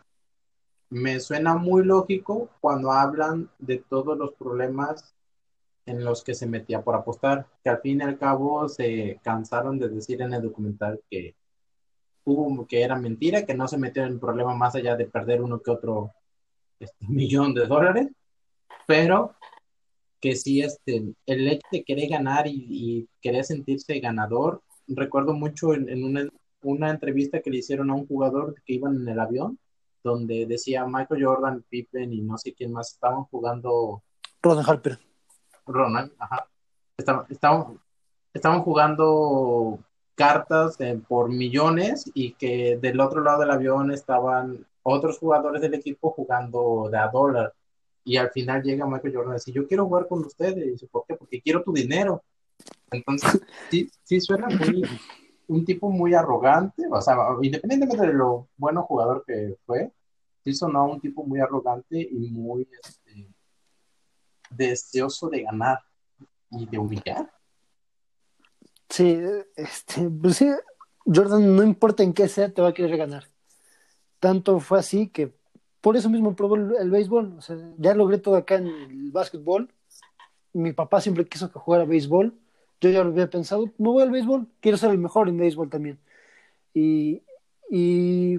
me 0.91 1.18
suena 1.20 1.57
muy 1.57 1.85
lógico 1.85 2.51
cuando 2.61 2.93
hablan 2.93 3.51
de 3.59 3.79
todos 3.79 4.16
los 4.16 4.35
problemas 4.35 5.14
en 5.87 6.05
los 6.05 6.22
que 6.22 6.35
se 6.35 6.47
metía 6.47 6.83
por 6.83 6.95
apostar, 6.95 7.47
que 7.62 7.70
al 7.70 7.81
fin 7.81 8.01
y 8.01 8.05
al 8.05 8.18
cabo 8.18 8.68
se 8.68 9.20
cansaron 9.22 9.79
de 9.79 9.89
decir 9.89 10.20
en 10.20 10.35
el 10.35 10.43
documental 10.43 11.01
que 11.09 11.37
hubo 12.24 12.66
que 12.66 12.83
era 12.83 12.97
mentira, 12.97 13.47
que 13.47 13.55
no 13.55 13.68
se 13.68 13.79
metió 13.79 14.03
en 14.03 14.12
el 14.14 14.20
problema 14.20 14.55
más 14.55 14.74
allá 14.74 14.97
de 14.97 15.07
perder 15.07 15.41
uno 15.43 15.61
que 15.61 15.70
otro 15.70 16.12
este, 16.81 16.97
millón 17.09 17.55
de 17.55 17.66
dólares, 17.66 18.09
pero 18.87 19.36
que 20.21 20.37
sí, 20.37 20.62
este, 20.62 21.14
el 21.27 21.49
hecho 21.49 21.67
de 21.71 21.85
querer 21.85 22.09
ganar 22.09 22.47
y, 22.47 23.09
querer 23.21 23.45
sentirse 23.45 23.99
ganador, 24.01 24.62
recuerdo 24.87 25.35
mucho 25.35 25.75
en, 25.75 26.05
una, 26.05 26.29
una, 26.62 26.91
entrevista 26.91 27.41
que 27.41 27.51
le 27.51 27.59
hicieron 27.59 27.91
a 27.91 27.95
un 27.95 28.07
jugador 28.07 28.55
que 28.64 28.75
iban 28.75 28.97
en 28.97 29.09
el 29.09 29.21
avión, 29.21 29.59
donde 30.03 30.47
decía 30.47 30.87
Michael 30.87 31.25
Jordan, 31.25 31.64
Pippen 31.69 32.12
y 32.12 32.23
no 32.23 32.39
sé 32.39 32.55
quién 32.55 32.73
más 32.73 32.93
estaban 32.93 33.25
jugando. 33.25 34.03
Ronald 34.43 34.69
Harper. 34.69 34.99
Ronald, 35.67 36.12
ajá. 36.19 36.49
Estaban, 36.97 37.27
estaban, 37.29 37.81
estaban 38.33 38.62
jugando 38.62 39.81
cartas 40.14 40.79
por 41.09 41.29
millones 41.29 42.11
y 42.14 42.33
que 42.33 42.79
del 42.81 43.01
otro 43.01 43.23
lado 43.23 43.41
del 43.41 43.51
avión 43.51 43.91
estaban 43.91 44.67
otros 44.83 45.19
jugadores 45.19 45.61
del 45.61 45.75
equipo 45.75 46.11
jugando 46.11 46.89
de 46.91 46.99
a 46.99 47.09
dólar 47.09 47.53
y 48.07 48.17
al 48.19 48.31
final 48.31 48.63
llega 48.63 48.87
Michael 48.87 49.17
Jordan 49.17 49.33
y 49.33 49.35
dice, 49.35 49.53
yo 49.53 49.67
quiero 49.67 49.85
jugar 49.87 50.07
con 50.07 50.25
ustedes. 50.25 50.65
Y 50.65 50.71
dice, 50.71 50.87
¿por 50.87 51.05
qué? 51.07 51.17
Porque 51.17 51.43
quiero 51.43 51.65
tu 51.65 51.73
dinero. 51.73 52.23
Entonces, 52.93 53.41
sí, 53.71 53.91
sí 54.05 54.21
suena 54.21 54.47
muy, 54.47 54.85
un 55.49 55.65
tipo 55.65 55.91
muy 55.91 56.15
arrogante, 56.15 56.85
o 56.89 57.01
sea, 57.01 57.17
independientemente 57.43 58.07
de 58.07 58.13
lo 58.13 58.49
bueno 58.57 58.85
jugador 58.85 59.25
que 59.27 59.57
fue, 59.67 59.93
sí 60.45 60.55
sonó 60.55 60.87
un 60.87 61.01
tipo 61.01 61.25
muy 61.25 61.41
arrogante 61.41 61.99
y 62.01 62.31
muy 62.31 62.69
este, 62.81 63.29
deseoso 64.51 65.29
de 65.29 65.43
ganar 65.43 65.81
y 66.51 66.65
de 66.65 66.79
humillar. 66.79 67.33
Sí, 68.89 69.21
este, 69.57 70.09
pues 70.09 70.37
sí, 70.37 70.49
Jordan, 71.05 71.57
no 71.57 71.65
importa 71.65 72.05
en 72.05 72.13
qué 72.13 72.29
sea, 72.29 72.55
te 72.55 72.63
va 72.63 72.69
a 72.69 72.75
querer 72.75 72.97
ganar. 72.97 73.29
Tanto 74.21 74.61
fue 74.61 74.79
así 74.79 75.09
que 75.09 75.36
por 75.87 75.97
eso 75.97 76.11
mismo 76.11 76.34
probó 76.34 76.57
el, 76.57 76.91
béisbol. 76.91 77.39
Ya 77.78 77.95
logré 77.95 78.18
todo 78.18 78.34
acá 78.34 78.57
en 78.57 78.66
el 78.66 79.12
básquetbol. 79.12 79.72
Mi 80.53 80.72
papá 80.72 81.01
siempre 81.01 81.28
quiso 81.28 81.53
que 81.53 81.61
jugara 81.61 81.84
béisbol. 81.84 82.37
Yo 82.80 82.91
ya 82.91 83.05
lo 83.05 83.11
había 83.11 83.30
pensado, 83.30 83.66
me 83.78 83.89
voy 83.91 84.03
al 84.03 84.11
béisbol, 84.11 84.49
quiero 84.59 84.78
ser 84.78 84.91
el 84.91 84.99
mejor 84.99 85.28
en 85.28 85.37
béisbol 85.37 85.70
también. 85.70 86.01
Y, 86.74 87.22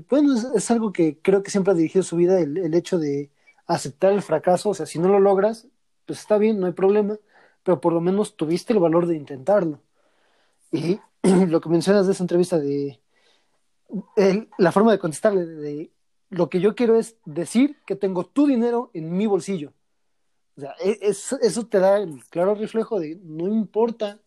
bueno, 0.09 0.35
es, 0.55 0.71
algo 0.71 0.91
que 0.91 1.21
creo 1.21 1.41
que 1.41 1.49
siempre 1.49 1.71
ha 1.71 1.75
dirigido 1.77 2.03
su 2.03 2.17
vida, 2.17 2.37
el 2.37 2.73
hecho 2.73 2.99
de 2.99 3.31
aceptar 3.65 4.11
el 4.11 4.21
fracaso. 4.21 4.71
O 4.71 4.73
sea, 4.73 4.85
si 4.85 4.99
no 4.99 5.07
lo 5.07 5.21
logras, 5.21 5.69
pues 6.05 6.19
está 6.19 6.37
bien, 6.37 6.59
no 6.59 6.65
hay 6.65 6.73
problema, 6.73 7.17
pero 7.63 7.79
por 7.79 7.93
lo 7.93 8.01
menos 8.01 8.35
tuviste 8.35 8.73
el 8.73 8.79
valor 8.79 9.07
de 9.07 9.15
intentarlo. 9.15 9.79
Y 10.73 10.99
lo 11.47 11.61
que 11.61 11.69
mencionas 11.69 12.07
de 12.07 12.11
esa 12.11 12.25
entrevista 12.25 12.59
de 12.59 12.99
la 14.57 14.73
forma 14.73 14.91
de 14.91 14.99
contestarle, 14.99 15.45
de, 15.45 15.91
lo 16.30 16.49
que 16.49 16.59
yo 16.59 16.75
quiero 16.75 16.97
es 16.97 17.17
decir 17.25 17.78
que 17.86 17.95
tengo 17.95 18.25
tu 18.25 18.47
dinero 18.47 18.91
en 18.93 19.15
mi 19.15 19.25
bolsillo. 19.25 19.73
O 20.57 20.61
sea, 20.61 20.73
e, 20.84 20.99
eso 21.01 21.67
te 21.67 21.80
da 21.80 21.97
el 21.97 22.23
claro 22.25 22.55
reflejo 22.55 22.99
de 22.99 23.19
no 23.23 23.47
importa 23.47 24.19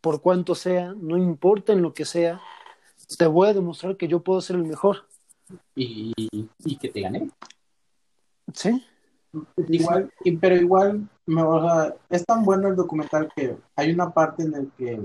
por 0.00 0.20
cuánto 0.20 0.54
sea, 0.54 0.92
no 0.94 1.16
importa 1.16 1.72
en 1.72 1.82
lo 1.82 1.94
que 1.94 2.04
sea, 2.04 2.40
te 3.16 3.26
voy 3.26 3.48
a 3.48 3.54
demostrar 3.54 3.96
que 3.96 4.08
yo 4.08 4.20
puedo 4.20 4.40
ser 4.40 4.56
el 4.56 4.64
mejor. 4.64 5.06
Y, 5.74 6.12
que 6.80 6.88
te 6.88 7.00
gané. 7.00 7.30
Sí. 8.52 8.84
Igual, 9.68 10.12
pero 10.40 10.56
igual, 10.56 11.08
es 12.08 12.24
tan 12.24 12.44
bueno 12.44 12.68
el 12.68 12.76
documental 12.76 13.30
que 13.34 13.56
hay 13.74 13.92
una 13.92 14.12
parte 14.12 14.42
en 14.42 14.52
la 14.52 14.64
que 14.76 15.00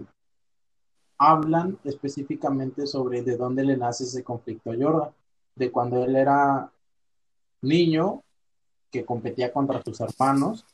hablan 1.18 1.78
específicamente 1.84 2.86
sobre 2.86 3.24
de 3.24 3.38
dónde 3.38 3.64
le 3.64 3.76
nace 3.76 4.04
ese 4.04 4.24
conflicto 4.24 4.72
a 4.72 4.76
Jordan 4.80 5.12
de 5.60 5.72
cuando 5.72 6.04
él 6.04 6.16
era 6.16 6.72
niño, 7.62 8.24
que 8.90 9.06
competía 9.06 9.52
contra 9.52 9.84
sus 9.84 10.00
hermanos, 10.00 10.66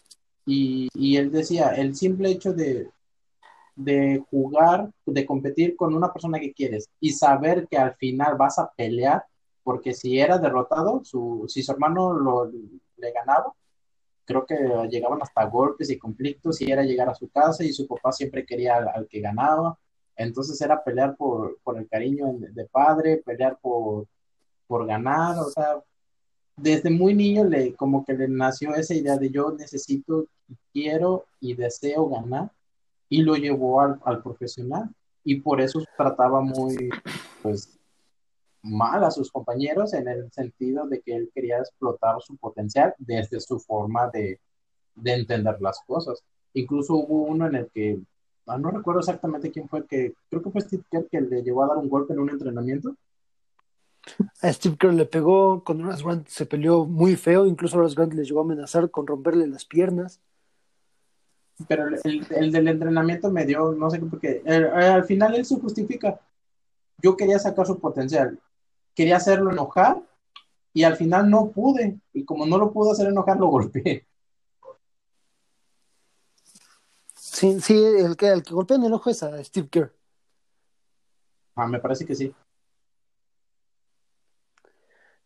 y, 0.46 1.18
él 1.18 1.32
decía, 1.32 1.70
el 1.70 1.96
simple 1.96 2.30
hecho 2.30 2.54
de, 2.54 2.92
de 3.76 4.24
jugar, 4.30 4.92
de 5.08 5.26
competir 5.26 5.76
con 5.76 5.96
una 5.96 6.14
persona 6.14 6.40
que 6.40 6.54
quieres 6.54 6.88
y 7.00 7.12
saber 7.14 7.68
que 7.68 7.78
al 7.78 7.96
final 7.96 8.38
vas 8.38 8.60
a 8.60 8.72
pelear, 8.78 9.26
porque 9.64 9.96
si 9.96 10.20
era 10.20 10.38
derrotado, 10.38 11.04
su, 11.04 11.46
si 11.48 11.64
su 11.64 11.72
hermano 11.72 12.14
lo, 12.14 12.46
le 12.46 13.12
ganaba, 13.12 13.54
creo 14.24 14.46
que 14.46 14.56
llegaban 14.92 15.22
hasta 15.24 15.46
golpes 15.46 15.90
y 15.90 15.98
conflictos 15.98 16.62
y 16.62 16.72
era 16.72 16.84
llegar 16.84 17.10
a 17.10 17.16
su 17.16 17.28
casa 17.30 17.64
y 17.64 17.74
su 17.74 17.88
papá 17.88 18.12
siempre 18.12 18.46
quería 18.46 18.78
al, 18.78 19.08
que 19.08 19.20
ganaba. 19.22 19.80
Entonces 20.16 20.62
era 20.62 20.84
pelear 20.84 21.16
por, 21.18 21.58
por 21.64 21.78
el 21.80 21.88
cariño 21.90 22.28
de, 22.38 22.66
padre, 22.66 23.24
pelear 23.26 23.58
por, 23.60 24.08
por 24.68 24.86
ganar, 24.86 25.38
o 25.40 25.50
sea, 25.50 25.84
desde 26.56 26.90
muy 26.90 27.14
niño 27.14 27.44
le 27.44 27.76
como 27.76 28.06
que 28.06 28.14
le 28.14 28.28
nació 28.28 28.76
esa 28.76 28.94
idea 28.94 29.18
de 29.18 29.30
yo 29.30 29.52
necesito, 29.52 30.28
quiero 30.72 31.26
y 31.40 31.54
deseo 31.54 32.08
ganar 32.08 32.52
y 33.10 33.22
lo 33.22 33.36
llevó 33.36 33.82
al, 33.82 34.00
al 34.06 34.22
profesional 34.24 34.90
y 35.24 35.42
por 35.42 35.60
eso 35.62 35.84
trataba 35.98 36.42
muy 36.42 36.90
pues 37.42 37.78
mal 38.66 39.04
a 39.04 39.12
sus 39.12 39.32
compañeros 39.32 39.94
en 39.94 40.08
el 40.08 40.32
sentido 40.32 40.88
de 40.88 41.02
que 41.02 41.16
él 41.16 41.32
quería 41.34 41.60
explotar 41.60 42.16
su 42.22 42.36
potencial 42.36 42.94
desde 42.98 43.40
su 43.40 43.60
forma 43.60 44.10
de, 44.10 44.40
entender 45.04 45.62
las 45.62 45.80
cosas. 45.86 46.24
Incluso 46.54 46.96
hubo 46.96 47.24
uno 47.24 47.48
en 47.48 47.56
el 47.56 47.70
que, 47.70 48.00
ah, 48.48 48.58
no 48.58 48.72
recuerdo 48.72 49.02
exactamente 49.02 49.52
quién 49.52 49.68
fue, 49.68 49.86
que 49.86 50.14
creo 50.30 50.42
que 50.42 50.50
fue 50.50 50.62
Steve 50.62 50.84
Kerr 50.90 51.08
que 51.10 51.22
le 51.22 51.44
llevó 51.44 51.64
a 51.64 51.68
dar 51.68 51.78
un 51.78 51.90
golpe 51.90 52.14
en 52.14 52.20
un 52.20 52.30
entrenamiento. 52.30 52.96
A 54.42 54.54
Steve 54.54 54.78
Kerr 54.78 54.94
le 54.94 55.06
pegó, 55.06 55.64
con 55.64 55.84
Horace 55.84 56.04
Grant 56.04 56.28
se 56.28 56.46
peleó 56.46 56.86
muy 56.86 57.16
feo, 57.16 57.46
incluso 57.46 57.78
Horace 57.78 57.96
Grant 57.96 58.14
le 58.14 58.24
llegó 58.24 58.40
a 58.40 58.44
amenazar 58.44 58.92
con 58.92 59.08
romperle 59.08 59.48
las 59.48 59.66
piernas. 59.66 60.22
Pero 61.68 61.88
el, 61.88 62.28
el 62.30 62.52
del 62.52 62.68
entrenamiento 62.68 63.32
me 63.32 63.46
dio, 63.46 63.72
no 63.72 63.90
sé 63.90 64.00
qué, 64.00 64.06
porque 64.06 64.44
eh, 64.46 64.70
al 64.74 65.06
final 65.06 65.36
él 65.36 65.46
se 65.46 65.60
justifica. 65.60 66.20
Yo 67.02 67.16
quería 67.16 67.40
sacar 67.40 67.66
su 67.66 67.80
potencial 67.80 68.40
quería 68.96 69.18
hacerlo 69.18 69.52
enojar 69.52 70.02
y 70.74 70.84
al 70.84 70.96
final 70.96 71.30
no 71.30 71.52
pude. 71.52 72.00
Y 72.14 72.26
como 72.26 72.46
no 72.46 72.58
lo 72.58 72.72
pude 72.72 72.92
hacer 72.92 73.08
enojar, 73.08 73.38
lo 73.38 73.48
golpeé. 73.48 74.08
Sí, 77.14 77.60
sí, 77.60 77.76
el 77.76 78.16
que, 78.16 78.30
el 78.30 78.44
que 78.44 78.54
golpea 78.54 78.78
en 78.78 78.86
el 78.86 78.94
ojo 78.94 79.10
es 79.10 79.22
a 79.22 79.44
Steve 79.44 79.68
Kerr. 79.70 79.94
Ah, 81.56 81.68
me 81.68 81.80
parece 81.80 82.06
que 82.06 82.16
sí. 82.16 82.34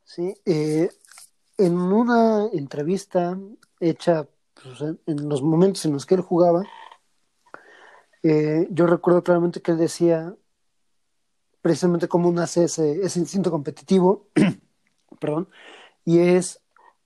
Sí, 0.10 0.34
eh, 0.43 0.89
en 1.60 1.78
una 1.78 2.47
entrevista 2.51 3.38
hecha 3.80 4.28
pues, 4.55 4.82
en 4.82 5.30
los 5.30 5.43
momentos 5.43 5.86
en 5.86 5.93
los 5.93 6.07
que 6.07 6.16
él 6.16 6.22
jugaba, 6.22 6.64
eh, 8.24 8.68
yo 8.72 8.88
recuerdo 8.88 9.22
claramente 9.24 9.62
que 9.62 9.70
él 9.70 9.78
decía 9.78 10.36
precisamente 11.62 12.07
cómo 12.07 12.32
nace 12.32 12.64
ese, 12.64 13.05
ese 13.05 13.20
instinto 13.20 13.51
competitivo, 13.51 14.30
perdón, 15.20 15.47
y 16.03 16.18
es 16.18 16.60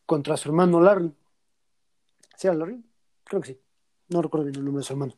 contra 0.05 0.37
su 0.37 0.47
hermano 0.47 0.79
Larry. 0.79 1.13
¿Sí 2.37 2.47
era 2.47 2.55
Larry? 2.55 2.81
Creo 3.25 3.41
que 3.41 3.47
sí. 3.49 3.59
No 4.07 4.21
recuerdo 4.21 4.45
bien 4.45 4.55
el 4.55 4.63
nombre 4.63 4.79
de 4.79 4.85
su 4.85 4.93
hermano. 4.93 5.13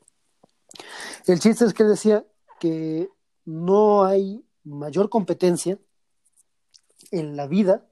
El 1.27 1.39
chiste 1.39 1.65
es 1.65 1.73
que 1.75 1.83
decía 1.83 2.25
que 2.59 3.09
no 3.45 4.05
hay 4.05 4.43
mayor 4.63 5.07
competencia 5.07 5.77
en 7.11 7.35
la 7.35 7.47
vida 7.47 7.85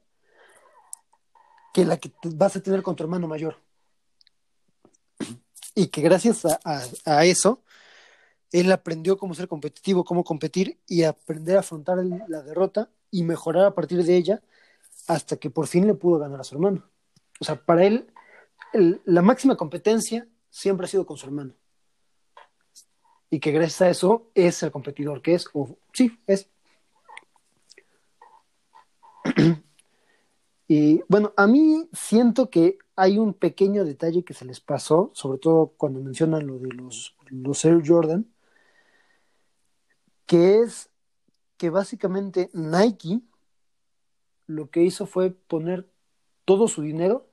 que 1.72 1.84
la 1.84 1.96
que 1.96 2.12
vas 2.24 2.56
a 2.56 2.62
tener 2.62 2.82
con 2.82 2.96
tu 2.96 3.02
hermano 3.02 3.28
mayor. 3.28 3.56
Y 5.74 5.88
que 5.88 6.02
gracias 6.02 6.44
a 7.04 7.24
eso 7.24 7.64
él 8.54 8.70
aprendió 8.70 9.18
cómo 9.18 9.34
ser 9.34 9.48
competitivo, 9.48 10.04
cómo 10.04 10.22
competir 10.22 10.78
y 10.86 11.02
aprender 11.02 11.56
a 11.56 11.60
afrontar 11.60 11.98
la 12.28 12.42
derrota 12.42 12.88
y 13.10 13.24
mejorar 13.24 13.64
a 13.64 13.74
partir 13.74 14.04
de 14.04 14.16
ella 14.16 14.42
hasta 15.08 15.36
que 15.36 15.50
por 15.50 15.66
fin 15.66 15.88
le 15.88 15.94
pudo 15.94 16.20
ganar 16.20 16.40
a 16.40 16.44
su 16.44 16.54
hermano. 16.54 16.88
O 17.40 17.44
sea, 17.44 17.56
para 17.56 17.84
él 17.84 18.06
la 18.72 19.22
máxima 19.22 19.56
competencia 19.56 20.28
siempre 20.50 20.84
ha 20.84 20.88
sido 20.88 21.04
con 21.04 21.16
su 21.16 21.26
hermano. 21.26 21.54
Y 23.28 23.40
que 23.40 23.50
gracias 23.50 23.82
a 23.82 23.90
eso 23.90 24.30
es 24.36 24.62
el 24.62 24.70
competidor 24.70 25.20
que 25.20 25.34
es, 25.34 25.48
o 25.52 25.76
sí, 25.92 26.20
es. 26.28 26.48
y 30.68 31.02
bueno, 31.08 31.32
a 31.36 31.46
mí 31.46 31.88
siento 31.92 32.50
que 32.50 32.78
hay 32.96 33.18
un 33.18 33.34
pequeño 33.34 33.84
detalle 33.84 34.24
que 34.24 34.34
se 34.34 34.44
les 34.44 34.60
pasó, 34.60 35.10
sobre 35.14 35.38
todo 35.38 35.74
cuando 35.76 36.00
mencionan 36.00 36.46
lo 36.46 36.58
de 36.58 36.72
los, 36.72 37.16
los 37.30 37.64
Air 37.64 37.82
Jordan, 37.84 38.26
que 40.26 40.60
es 40.60 40.90
que 41.56 41.70
básicamente 41.70 42.50
Nike 42.52 43.20
lo 44.46 44.70
que 44.70 44.82
hizo 44.82 45.06
fue 45.06 45.30
poner 45.30 45.88
todo 46.44 46.68
su 46.68 46.82
dinero 46.82 47.26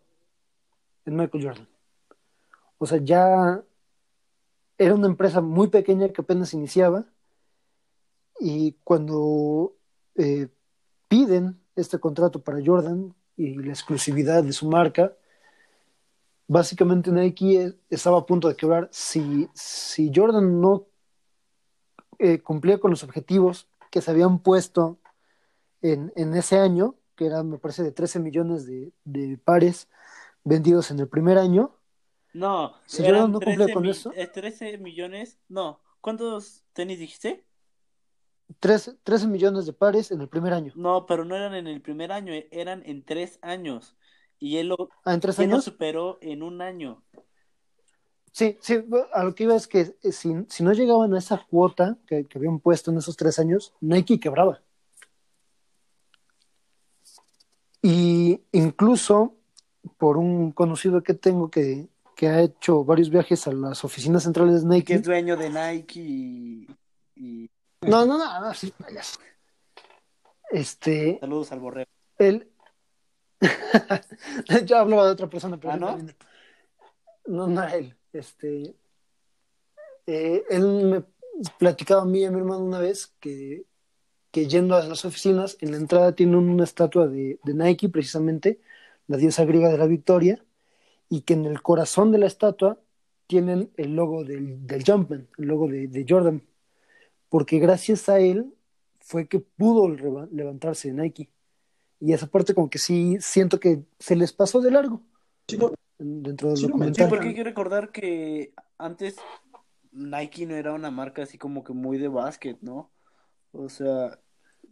en 1.05 1.15
Michael 1.15 1.43
Jordan. 1.43 1.69
O 2.77 2.85
sea, 2.85 2.99
ya 2.99 3.63
era 4.77 4.95
una 4.95 5.07
empresa 5.07 5.41
muy 5.41 5.67
pequeña 5.67 6.09
que 6.09 6.21
apenas 6.21 6.53
iniciaba 6.53 7.05
y 8.39 8.73
cuando 8.83 9.75
eh, 10.15 10.47
piden 11.07 11.60
este 11.81 11.99
contrato 11.99 12.41
para 12.41 12.59
Jordan 12.63 13.13
y 13.37 13.55
la 13.55 13.71
exclusividad 13.71 14.43
de 14.43 14.53
su 14.53 14.69
marca, 14.69 15.13
básicamente 16.47 17.11
Nike 17.11 17.75
estaba 17.89 18.19
a 18.19 18.25
punto 18.25 18.47
de 18.47 18.55
quebrar. 18.55 18.89
Si, 18.91 19.49
si 19.53 20.11
Jordan 20.13 20.59
no 20.59 20.87
eh, 22.19 22.39
cumplía 22.39 22.79
con 22.79 22.91
los 22.91 23.03
objetivos 23.03 23.67
que 23.89 24.01
se 24.01 24.11
habían 24.11 24.39
puesto 24.39 24.99
en, 25.81 26.11
ese 26.35 26.59
año, 26.59 26.95
que 27.15 27.25
era, 27.25 27.43
me 27.43 27.57
parece, 27.57 27.83
de 27.83 27.91
13 27.91 28.19
millones 28.19 28.65
de, 28.65 29.39
pares 29.43 29.87
vendidos 30.43 30.91
en 30.91 30.99
el 30.99 31.07
primer 31.07 31.37
año. 31.37 31.75
No, 32.33 32.73
si 32.85 33.03
yo 33.03 33.27
no 33.27 33.39
cumplía 33.39 33.73
con 33.73 33.85
eso. 33.85 34.11
13 34.11 34.77
millones, 34.77 35.39
no. 35.49 35.79
¿Cuántos 35.99 36.63
tenis 36.73 36.99
dijiste? 36.99 37.43
13, 38.59 38.97
13 39.03 39.27
millones 39.27 39.65
de 39.65 39.73
pares 39.73 40.11
en 40.11 40.21
el 40.21 40.27
primer 40.27 40.53
año. 40.53 40.73
No, 40.75 41.05
pero 41.05 41.25
no 41.25 41.35
eran 41.35 41.53
en 41.53 41.67
el 41.67 41.81
primer 41.81 42.11
año, 42.11 42.33
eran 42.51 42.83
en 42.85 43.03
tres 43.03 43.39
años. 43.41 43.95
Y 44.39 44.57
él 44.57 44.69
lo, 44.69 44.89
¿Ah, 45.05 45.13
¿en 45.13 45.19
tres 45.19 45.39
años? 45.39 45.57
lo 45.57 45.61
superó 45.61 46.17
en 46.21 46.43
un 46.43 46.61
año. 46.61 47.03
Sí, 48.31 48.57
sí, 48.61 48.79
a 49.13 49.23
lo 49.23 49.35
que 49.35 49.43
iba 49.43 49.55
es 49.55 49.67
que 49.67 49.95
eh, 50.01 50.11
si, 50.11 50.33
si 50.47 50.63
no 50.63 50.71
llegaban 50.71 51.13
a 51.13 51.19
esa 51.19 51.45
cuota 51.49 51.97
que, 52.07 52.25
habían 52.33 52.59
puesto 52.59 52.89
en 52.89 52.97
esos 52.97 53.17
tres 53.17 53.39
años, 53.39 53.73
Nike 53.81 54.19
quebraba. 54.19 54.61
Y 57.81 58.41
incluso 58.51 59.35
por 59.97 60.17
un 60.17 60.51
conocido 60.51 61.03
que 61.03 61.13
tengo 61.13 61.49
que, 61.49 61.89
ha 62.21 62.41
hecho 62.41 62.83
varios 62.83 63.09
viajes 63.09 63.47
a 63.47 63.51
las 63.51 63.83
oficinas 63.83 64.23
centrales 64.23 64.61
de 64.61 64.69
Nike. 64.69 64.85
Que 64.85 64.93
es 64.93 65.03
dueño 65.03 65.35
de 65.35 65.49
Nike 65.49 65.99
y. 65.99 66.67
No, 67.81 68.05
no, 68.05 68.17
no, 68.17 68.41
no, 68.41 68.53
sí, 68.53 68.73
Este. 70.51 71.17
Saludos 71.19 71.51
al 71.51 71.59
borrego. 71.59 71.89
Él. 72.17 72.51
Yo 74.65 74.77
hablaba 74.77 75.05
de 75.05 75.11
otra 75.11 75.29
persona, 75.29 75.57
pero. 75.57 75.73
¿Ah, 75.73 75.77
no? 75.77 75.97
No, 77.25 77.47
no 77.47 77.63
era 77.63 77.75
él. 77.75 77.95
Este, 78.13 78.75
eh, 80.05 80.43
él 80.49 80.65
me 80.65 81.03
platicaba 81.57 82.01
a 82.01 82.05
mí 82.05 82.19
y 82.19 82.25
a 82.25 82.31
mi 82.31 82.39
hermano 82.39 82.63
una 82.63 82.79
vez 82.79 83.13
que, 83.19 83.65
que 84.31 84.47
yendo 84.47 84.75
a 84.75 84.83
las 84.83 85.05
oficinas, 85.05 85.57
en 85.61 85.71
la 85.71 85.77
entrada 85.77 86.15
tienen 86.15 86.35
una 86.35 86.63
estatua 86.63 87.07
de, 87.07 87.39
Nike, 87.43 87.89
precisamente, 87.89 88.59
la 89.07 89.17
diosa 89.17 89.45
griega 89.45 89.69
de 89.69 89.77
la 89.77 89.87
victoria, 89.87 90.43
y 91.09 91.21
que 91.21 91.33
en 91.33 91.45
el 91.45 91.61
corazón 91.61 92.11
de 92.11 92.17
la 92.17 92.27
estatua 92.27 92.79
tienen 93.27 93.71
el 93.77 93.95
logo 93.95 94.23
del, 94.23 94.65
del 94.67 94.83
Jumpman, 94.83 95.27
el 95.37 95.45
logo 95.45 95.67
de, 95.67 96.05
Jordan, 96.07 96.41
porque 97.31 97.59
gracias 97.59 98.09
a 98.09 98.19
él 98.19 98.53
fue 98.99 99.29
que 99.29 99.39
pudo 99.39 99.87
levantarse 99.87 100.89
de 100.91 101.01
Nike. 101.01 101.31
Y 101.97 102.11
esa 102.11 102.27
parte 102.27 102.53
como 102.53 102.69
que 102.69 102.77
sí 102.77 103.15
siento 103.21 103.57
que 103.57 103.85
se 103.99 104.17
les 104.17 104.33
pasó 104.33 104.59
de 104.59 104.69
largo 104.69 105.01
dentro 105.97 106.51
del 106.51 106.61
documental. 106.61 107.05
Sí, 107.05 107.09
porque 107.09 107.29
hay 107.29 107.33
que 107.33 107.43
recordar 107.45 107.93
que 107.93 108.53
antes 108.77 109.15
Nike 109.93 110.45
no 110.45 110.55
era 110.55 110.73
una 110.73 110.91
marca 110.91 111.23
así 111.23 111.37
como 111.37 111.63
que 111.63 111.71
muy 111.71 111.97
de 111.97 112.09
básquet, 112.09 112.57
¿no? 112.59 112.91
O 113.53 113.69
sea, 113.69 114.19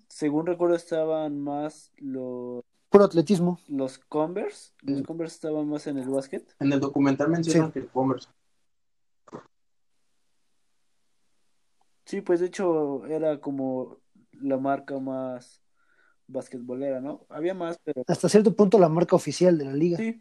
según 0.10 0.46
recuerdo 0.46 0.76
estaban 0.76 1.40
más 1.40 1.94
los... 1.96 2.62
Por 2.90 3.04
atletismo. 3.04 3.58
Los 3.70 4.00
Converse. 4.00 4.74
Los 4.82 5.00
mm. 5.00 5.04
Converse 5.04 5.36
estaban 5.36 5.70
más 5.70 5.88
en 5.88 5.98
el 5.98 6.10
básquet. 6.10 6.56
En 6.60 6.74
el 6.74 6.82
documental 6.82 7.30
mencionan 7.30 7.72
que 7.72 7.80
el 7.80 7.88
Converse. 7.88 8.28
Sí, 12.10 12.22
pues 12.22 12.40
de 12.40 12.48
hecho 12.48 13.06
era 13.06 13.40
como 13.40 14.00
la 14.32 14.58
marca 14.58 14.98
más 14.98 15.62
basquetbolera, 16.26 17.02
¿no? 17.02 17.28
Había 17.30 17.54
más, 17.54 17.80
pero... 17.84 18.04
Hasta 18.08 18.28
cierto 18.28 18.56
punto 18.56 18.80
la 18.80 18.90
marca 18.90 19.16
oficial 19.16 19.60
de 19.60 19.66
la 19.66 19.74
liga. 19.74 19.98
Sí, 19.98 20.20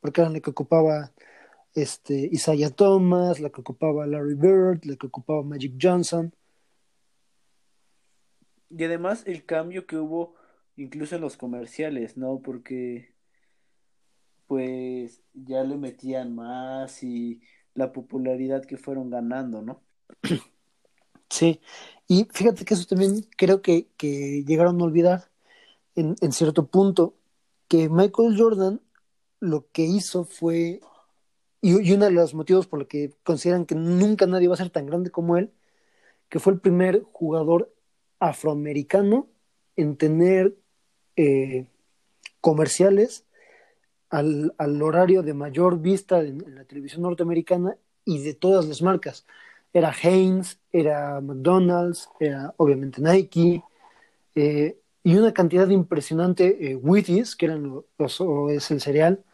porque 0.00 0.20
era 0.20 0.30
la 0.30 0.40
que 0.40 0.50
ocupaba 0.50 1.12
este, 1.74 2.28
Isaiah 2.32 2.70
Thomas, 2.70 3.38
la 3.38 3.50
que 3.50 3.60
ocupaba 3.60 4.04
Larry 4.04 4.34
Bird, 4.34 4.84
la 4.84 4.96
que 4.96 5.06
ocupaba 5.06 5.44
Magic 5.44 5.74
Johnson. 5.80 6.34
Y 8.68 8.82
además 8.82 9.22
el 9.24 9.46
cambio 9.46 9.86
que 9.86 9.96
hubo 9.96 10.34
incluso 10.74 11.14
en 11.14 11.20
los 11.20 11.36
comerciales, 11.36 12.16
¿no? 12.16 12.40
Porque 12.42 13.14
pues 14.48 15.22
ya 15.34 15.62
le 15.62 15.76
metían 15.76 16.34
más 16.34 17.04
y 17.04 17.42
la 17.74 17.92
popularidad 17.92 18.64
que 18.64 18.76
fueron 18.76 19.08
ganando, 19.08 19.62
¿no? 19.62 19.84
Sí, 21.30 21.60
y 22.06 22.26
fíjate 22.32 22.64
que 22.64 22.74
eso 22.74 22.86
también 22.86 23.26
creo 23.36 23.62
que, 23.62 23.88
que 23.96 24.44
llegaron 24.46 24.80
a 24.80 24.84
olvidar 24.84 25.30
en, 25.94 26.32
cierto 26.32 26.66
punto, 26.66 27.14
que 27.68 27.88
Michael 27.88 28.36
Jordan 28.38 28.80
lo 29.40 29.66
que 29.72 29.82
hizo 29.82 30.24
fue, 30.24 30.80
y, 31.60 31.92
uno 31.92 32.04
de 32.06 32.10
los 32.12 32.34
motivos 32.34 32.66
por 32.66 32.80
los 32.80 32.88
que 32.88 33.12
consideran 33.24 33.66
que 33.66 33.74
nunca 33.74 34.26
nadie 34.26 34.48
va 34.48 34.54
a 34.54 34.58
ser 34.58 34.70
tan 34.70 34.86
grande 34.86 35.10
como 35.10 35.36
él, 35.36 35.52
que 36.28 36.40
fue 36.40 36.52
el 36.52 36.60
primer 36.60 37.02
jugador 37.12 37.74
afroamericano 38.20 39.28
en 39.76 39.96
tener 39.96 40.56
eh, 41.16 41.66
comerciales 42.40 43.26
al, 44.10 44.54
al, 44.58 44.82
horario 44.82 45.22
de 45.22 45.34
mayor 45.34 45.80
vista 45.80 46.20
en, 46.20 46.54
la 46.54 46.64
televisión 46.64 47.02
norteamericana 47.02 47.76
y 48.04 48.22
de 48.22 48.34
todas 48.34 48.66
las 48.66 48.82
marcas. 48.82 49.26
Era 49.72 49.92
Heinz, 49.92 50.58
era 50.72 51.20
McDonald's, 51.20 52.08
era 52.18 52.54
obviamente 52.56 53.00
Nike, 53.00 53.62
eh, 54.34 54.78
y 55.02 55.16
una 55.16 55.32
cantidad 55.32 55.68
impresionante, 55.68 56.70
eh, 56.70 56.76
Wheaties, 56.76 57.36
que 57.36 57.46
eran 57.46 57.82
los, 57.98 58.20
es 58.50 58.70
el 58.70 58.80
cereal, 58.80 59.24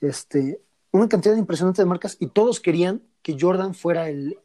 este, 0.00 0.60
una 0.90 1.08
cantidad 1.08 1.36
impresionante 1.36 1.82
de 1.82 1.86
marcas, 1.86 2.16
y 2.20 2.26
todos 2.28 2.60
querían 2.60 3.02
que 3.22 3.36
Jordan 3.38 3.74
fuera 3.74 4.08
el, 4.08 4.36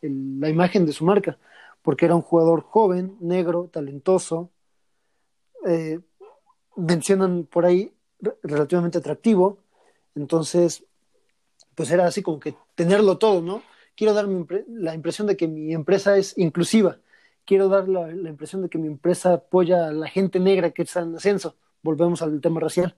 la 0.00 0.48
imagen 0.48 0.86
de 0.86 0.92
su 0.92 1.04
marca, 1.04 1.38
porque 1.82 2.04
era 2.06 2.14
un 2.14 2.22
jugador 2.22 2.62
joven, 2.62 3.16
negro, 3.20 3.68
talentoso, 3.72 4.50
eh, 5.66 6.00
mencionan 6.76 7.44
por 7.44 7.66
ahí 7.66 7.92
relativamente 8.42 8.98
atractivo, 8.98 9.58
entonces, 10.14 10.84
pues 11.74 11.90
era 11.90 12.06
así 12.06 12.22
como 12.22 12.38
que 12.40 12.54
tenerlo 12.74 13.18
todo, 13.18 13.42
¿no? 13.42 13.62
Quiero 13.96 14.14
dar 14.14 14.26
la 14.68 14.94
impresión 14.94 15.26
de 15.26 15.36
que 15.36 15.46
mi 15.46 15.74
empresa 15.74 16.16
es 16.16 16.36
inclusiva, 16.38 16.98
quiero 17.44 17.68
dar 17.68 17.88
la, 17.88 18.10
impresión 18.10 18.62
de 18.62 18.68
que 18.68 18.78
mi 18.78 18.86
empresa 18.86 19.34
apoya 19.34 19.88
a 19.88 19.92
la 19.92 20.08
gente 20.08 20.40
negra 20.40 20.70
que 20.70 20.82
está 20.82 21.00
en 21.00 21.16
ascenso, 21.16 21.56
volvemos 21.82 22.22
al 22.22 22.40
tema 22.40 22.60
racial, 22.60 22.96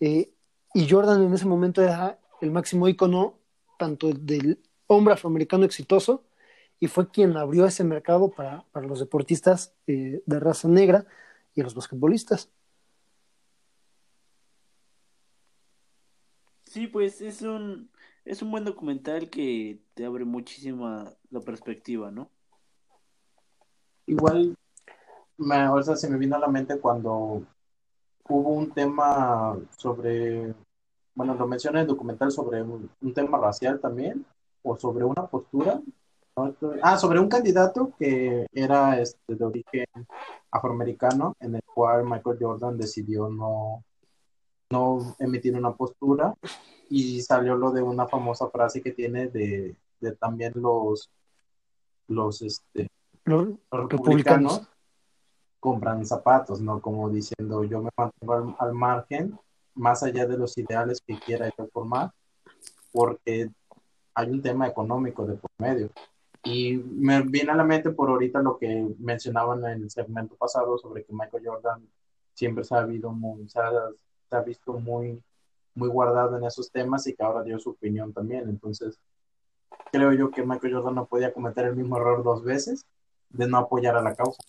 eh, 0.00 0.32
y 0.74 0.88
Jordan 0.88 1.22
en 1.22 1.34
ese 1.34 1.46
momento 1.46 1.82
era 1.82 2.18
el 2.40 2.50
máximo 2.50 2.88
ícono 2.88 3.38
tanto 3.78 4.10
del 4.10 4.58
hombre 4.86 5.14
afroamericano 5.14 5.64
exitoso, 5.64 6.24
y 6.80 6.88
fue 6.88 7.10
quien 7.10 7.36
abrió 7.36 7.64
ese 7.64 7.84
mercado 7.84 8.30
para, 8.30 8.64
para 8.72 8.86
los 8.86 8.98
deportistas 8.98 9.72
eh, 9.86 10.20
de 10.26 10.40
raza 10.40 10.66
negra 10.66 11.06
y 11.54 11.62
los 11.62 11.76
basquetbolistas. 11.76 12.50
Sí, 16.64 16.86
pues 16.86 17.20
es 17.20 17.42
un, 17.42 17.90
es 18.24 18.42
un 18.42 18.50
buen 18.50 18.64
documental 18.64 19.30
que 19.30 19.80
te 19.94 20.04
abre 20.04 20.24
muchísima 20.24 21.12
la 21.30 21.40
perspectiva, 21.40 22.10
¿no? 22.10 22.30
Igual, 24.06 24.56
me, 25.38 25.68
o 25.68 25.82
sea, 25.82 25.96
se 25.96 26.08
me 26.08 26.18
vino 26.18 26.36
a 26.36 26.40
la 26.40 26.48
mente 26.48 26.78
cuando 26.78 27.42
hubo 28.28 28.50
un 28.50 28.70
tema 28.72 29.58
sobre, 29.76 30.54
bueno, 31.14 31.34
lo 31.34 31.46
menciona 31.46 31.80
en 31.80 31.82
el 31.82 31.88
documental 31.88 32.30
sobre 32.30 32.62
un, 32.62 32.90
tema 33.14 33.38
racial 33.38 33.80
también, 33.80 34.24
o 34.62 34.76
sobre 34.76 35.04
una 35.04 35.26
postura, 35.26 35.80
ah, 36.82 36.96
sobre 36.96 37.18
un 37.18 37.28
candidato 37.28 37.92
que 37.98 38.46
era 38.52 39.00
este, 39.00 39.34
de 39.34 39.44
origen 39.44 39.86
afroamericano, 40.50 41.36
en 41.40 41.56
el 41.56 41.62
cual 41.74 42.04
Michael 42.04 42.38
Jordan 42.40 42.78
decidió 42.78 43.28
no, 43.28 43.84
no 44.72 45.14
emitir 45.18 45.54
una 45.54 45.72
postura 45.72 46.34
y 46.88 47.20
salió 47.22 47.56
lo 47.56 47.70
de 47.70 47.82
una 47.82 48.08
famosa 48.08 48.48
frase 48.48 48.82
que 48.82 48.92
tiene 48.92 49.28
de, 49.28 49.76
de 50.00 50.12
también 50.16 50.52
los 50.56 51.10
los 52.08 52.42
este 52.42 52.88
los, 53.24 53.48
los 53.48 53.58
republicanos, 53.70 54.00
republicanos, 54.00 54.68
compran 55.60 56.04
zapatos, 56.04 56.60
¿no? 56.60 56.80
Como 56.80 57.08
diciendo 57.10 57.64
yo 57.64 57.82
me 57.82 57.90
mantengo 57.96 58.32
al, 58.32 58.56
al, 58.58 58.72
margen 58.72 59.38
más 59.74 60.02
allá 60.02 60.26
de 60.26 60.36
los 60.36 60.58
ideales 60.58 61.00
que 61.06 61.18
quiera 61.18 61.50
yo 61.56 61.68
formar 61.72 62.10
porque 62.90 63.48
hay 64.14 64.30
un 64.30 64.42
tema 64.42 64.66
económico 64.66 65.26
de 65.26 65.34
por 65.34 65.50
medio. 65.58 65.90
Y 66.44 66.76
me 66.76 67.22
viene 67.22 67.52
a 67.52 67.54
la 67.54 67.64
mente 67.64 67.90
por 67.90 68.10
ahorita 68.10 68.42
lo 68.42 68.58
que 68.58 68.88
mencionaban 68.98 69.64
en 69.64 69.84
el 69.84 69.90
segmento 69.90 70.34
pasado 70.34 70.76
sobre 70.76 71.04
que 71.04 71.12
Michael 71.12 71.46
Jordan 71.46 71.88
siempre 72.34 72.64
se 72.64 72.74
ha, 72.74 72.80
habido 72.80 73.12
muy, 73.12 73.48
se 73.48 73.60
ha, 73.60 73.70
se 74.32 74.38
ha 74.38 74.40
visto 74.40 74.72
muy, 74.72 75.22
muy 75.74 75.88
guardado 75.90 76.38
en 76.38 76.44
esos 76.44 76.70
temas 76.70 77.06
y 77.06 77.14
que 77.14 77.22
ahora 77.22 77.42
dio 77.42 77.58
su 77.58 77.70
opinión 77.70 78.14
también. 78.14 78.48
Entonces, 78.48 78.98
creo 79.92 80.12
yo 80.14 80.30
que 80.30 80.42
Michael 80.42 80.74
Jordan 80.74 80.94
no 80.94 81.06
podía 81.06 81.34
cometer 81.34 81.66
el 81.66 81.76
mismo 81.76 81.98
error 81.98 82.24
dos 82.24 82.42
veces 82.42 82.86
de 83.28 83.46
no 83.46 83.58
apoyar 83.58 83.94
a 83.94 84.02
la 84.02 84.14
causa. 84.14 84.42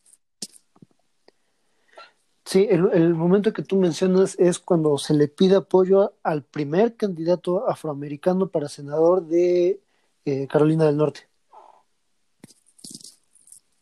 Sí, 2.45 2.67
el, 2.69 3.13
momento 3.13 3.51
que 3.51 3.63
tú 3.63 3.75
mencionas 3.77 4.37
es 4.39 4.59
cuando 4.59 4.97
se 4.97 5.13
le 5.13 5.27
pide 5.27 5.57
apoyo 5.57 6.13
al 6.23 6.43
primer 6.43 6.95
candidato 6.95 7.69
afroamericano 7.69 8.47
para 8.47 8.69
senador 8.69 9.25
de 9.25 9.81
eh, 10.23 10.47
Carolina 10.47 10.85
del 10.85 10.97
Norte. 10.97 11.27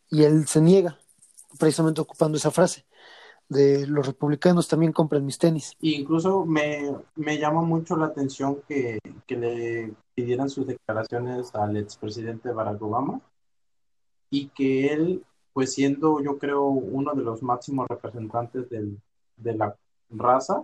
Y 0.10 0.24
él 0.24 0.48
se 0.48 0.62
niega, 0.62 0.98
precisamente 1.60 2.02
ocupando 2.02 2.38
esa 2.38 2.50
frase 2.50 2.86
de 3.52 3.86
los 3.86 4.08
republicanos 4.08 4.70
también 4.70 4.94
compran 4.94 5.26
mis 5.26 5.38
tenis. 5.38 5.76
Incluso 5.82 6.46
me, 6.46 6.96
me 7.16 7.38
llama 7.38 7.62
mucho 7.62 7.98
la 7.98 8.06
atención 8.06 8.62
que, 8.66 9.00
que 9.28 9.36
le 9.36 9.94
pidieran 10.16 10.50
sus 10.50 10.66
declaraciones 10.66 11.54
al 11.54 11.76
expresidente 11.76 12.54
Barack 12.54 12.82
Obama 12.82 13.20
y 14.30 14.48
que 14.48 14.94
él, 14.94 15.26
pues 15.52 15.74
siendo 15.74 16.22
yo 16.24 16.38
creo 16.38 16.64
uno 16.64 17.14
de 17.14 17.24
los 17.24 17.44
máximos 17.44 17.90
representantes 17.90 18.70
del, 18.70 18.98
de 19.36 19.54
la 19.54 19.76
raza, 20.10 20.64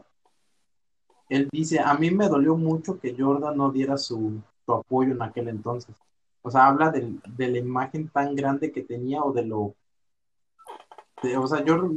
él 1.27 1.49
dice, 1.51 1.81
a 1.81 1.93
mí 1.95 2.09
me 2.09 2.29
dolió 2.29 2.55
mucho 2.55 3.01
que 3.01 3.13
Jordan 3.17 3.57
no 3.57 3.69
diera 3.69 3.97
su, 3.97 4.41
su 4.65 4.73
apoyo 4.73 5.11
en 5.11 5.21
aquel 5.21 5.49
entonces. 5.49 5.93
O 6.41 6.49
sea, 6.49 6.67
habla 6.67 6.89
de, 6.89 7.19
de, 7.35 7.47
la 7.49 7.57
imagen 7.57 8.07
tan 8.07 8.33
grande 8.33 8.71
que 8.71 8.81
tenía 8.81 9.21
o 9.21 9.33
de 9.33 9.45
lo... 9.45 9.75
De, 11.21 11.35
o 11.35 11.45
sea, 11.47 11.65
yo, 11.65 11.91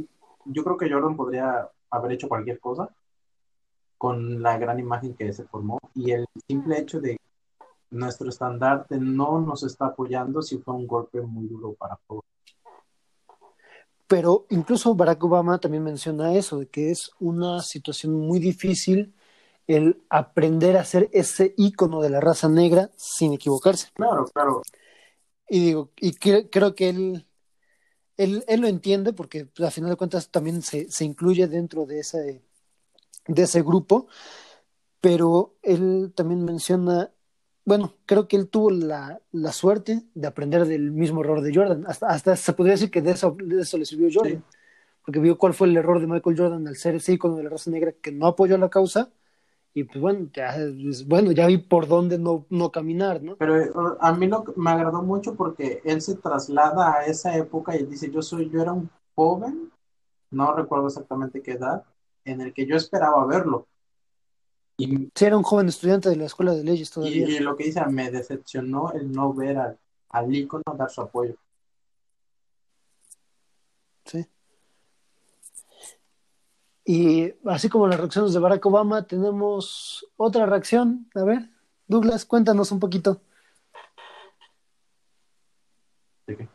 yo 0.45 0.63
creo 0.63 0.77
que 0.77 0.89
Jordan 0.89 1.15
podría 1.15 1.69
haber 1.89 2.13
hecho 2.13 2.27
cualquier 2.27 2.59
cosa 2.59 2.89
con 3.97 4.41
la 4.41 4.57
gran 4.57 4.79
imagen 4.79 5.13
que 5.13 5.31
se 5.31 5.43
formó 5.45 5.79
y 5.93 6.11
el 6.11 6.25
simple 6.47 6.79
hecho 6.79 6.99
de 6.99 7.17
nuestro 7.91 8.29
estandarte 8.29 8.97
no 8.97 9.39
nos 9.39 9.63
está 9.63 9.87
apoyando 9.87 10.41
si 10.41 10.57
fue 10.57 10.73
un 10.73 10.87
golpe 10.87 11.21
muy 11.21 11.47
duro 11.47 11.73
para 11.73 11.99
todos. 12.07 12.23
Pero 14.07 14.45
incluso 14.49 14.95
Barack 14.95 15.23
Obama 15.23 15.59
también 15.59 15.83
menciona 15.83 16.33
eso, 16.33 16.59
de 16.59 16.67
que 16.67 16.91
es 16.91 17.11
una 17.19 17.61
situación 17.61 18.13
muy 18.13 18.39
difícil 18.39 19.13
el 19.67 20.01
aprender 20.09 20.75
a 20.77 20.83
ser 20.83 21.09
ese 21.13 21.53
ícono 21.55 22.01
de 22.01 22.09
la 22.09 22.19
raza 22.19 22.49
negra 22.49 22.89
sin 22.97 23.33
equivocarse. 23.33 23.89
Claro, 23.93 24.25
claro. 24.33 24.61
Y 25.47 25.65
digo, 25.65 25.91
y 25.97 26.13
cre 26.15 26.49
creo 26.49 26.75
que 26.75 26.89
él, 26.89 27.25
él, 28.23 28.43
él, 28.47 28.61
lo 28.61 28.67
entiende 28.67 29.13
porque 29.13 29.45
pues, 29.45 29.67
a 29.67 29.71
final 29.71 29.89
de 29.89 29.95
cuentas 29.95 30.29
también 30.29 30.61
se, 30.61 30.89
se 30.91 31.05
incluye 31.05 31.47
dentro 31.47 31.85
de 31.85 31.99
ese, 31.99 32.41
de 33.27 33.43
ese 33.43 33.61
grupo, 33.61 34.07
pero 34.99 35.55
él 35.63 36.13
también 36.15 36.43
menciona 36.43 37.11
bueno, 37.63 37.93
creo 38.05 38.27
que 38.27 38.37
él 38.37 38.49
tuvo 38.49 38.71
la, 38.71 39.21
la, 39.31 39.51
suerte 39.51 40.01
de 40.15 40.27
aprender 40.27 40.65
del 40.65 40.91
mismo 40.91 41.21
error 41.21 41.41
de 41.41 41.53
Jordan. 41.53 41.85
Hasta, 41.87 42.07
hasta 42.07 42.35
se 42.35 42.53
podría 42.53 42.73
decir 42.73 42.89
que 42.89 43.01
de 43.01 43.11
eso, 43.11 43.35
de 43.39 43.61
eso 43.61 43.77
le 43.77 43.85
sirvió 43.85 44.09
Jordan. 44.11 44.43
Sí. 44.49 44.57
Porque 45.05 45.19
vio 45.19 45.37
cuál 45.37 45.53
fue 45.53 45.67
el 45.67 45.77
error 45.77 45.99
de 45.99 46.07
Michael 46.07 46.37
Jordan 46.37 46.67
al 46.67 46.75
ser 46.75 46.95
ese 46.95 47.13
icono 47.13 47.35
de 47.37 47.43
la 47.43 47.49
raza 47.49 47.69
negra 47.71 47.91
que 47.91 48.11
no 48.11 48.27
apoyó 48.27 48.57
la 48.57 48.69
causa. 48.69 49.09
Y 49.73 49.85
pues 49.85 49.99
bueno, 49.99 50.29
ya, 50.33 50.53
pues, 50.83 51.07
bueno, 51.07 51.31
ya 51.31 51.47
vi 51.47 51.57
por 51.57 51.87
dónde 51.87 52.17
no, 52.17 52.45
no 52.49 52.71
caminar, 52.71 53.23
¿no? 53.23 53.37
Pero 53.37 53.57
eh, 53.57 53.71
a 53.99 54.13
mí 54.13 54.27
lo, 54.27 54.43
me 54.57 54.71
agradó 54.71 55.01
mucho 55.01 55.35
porque 55.35 55.81
él 55.85 56.01
se 56.01 56.15
traslada 56.15 56.93
a 56.93 57.05
esa 57.05 57.37
época 57.37 57.77
y 57.77 57.83
dice, 57.83 58.11
yo 58.11 58.21
soy, 58.21 58.49
yo 58.49 58.61
era 58.61 58.73
un 58.73 58.89
joven, 59.15 59.71
no 60.29 60.53
recuerdo 60.53 60.87
exactamente 60.87 61.41
qué 61.41 61.53
edad, 61.53 61.83
en 62.25 62.41
el 62.41 62.53
que 62.53 62.65
yo 62.65 62.75
esperaba 62.75 63.25
verlo 63.25 63.67
y, 64.81 65.11
sí, 65.13 65.25
era 65.25 65.37
un 65.37 65.43
joven 65.43 65.67
estudiante 65.67 66.09
de 66.09 66.15
la 66.15 66.25
Escuela 66.25 66.53
de 66.53 66.63
Leyes 66.63 66.89
todavía. 66.89 67.27
Y, 67.27 67.35
y 67.35 67.39
lo 67.39 67.55
que 67.55 67.65
dice, 67.65 67.85
me 67.85 68.09
decepcionó 68.09 68.91
el 68.93 69.11
no 69.11 69.31
ver 69.31 69.57
al, 69.57 69.79
al 70.09 70.35
ícono 70.35 70.63
dar 70.75 70.89
su 70.89 71.01
apoyo. 71.01 71.35
Sí. 74.05 74.25
Y 76.93 77.33
así 77.45 77.69
como 77.69 77.87
las 77.87 77.97
reacciones 77.97 78.33
de 78.33 78.39
Barack 78.39 78.65
Obama, 78.65 79.07
tenemos 79.07 80.05
otra 80.17 80.45
reacción. 80.45 81.07
A 81.15 81.23
ver, 81.23 81.49
Douglas, 81.87 82.25
cuéntanos 82.25 82.69
un 82.73 82.81
poquito. 82.81 83.21
¿De 86.27 86.35
qué? 86.35 86.49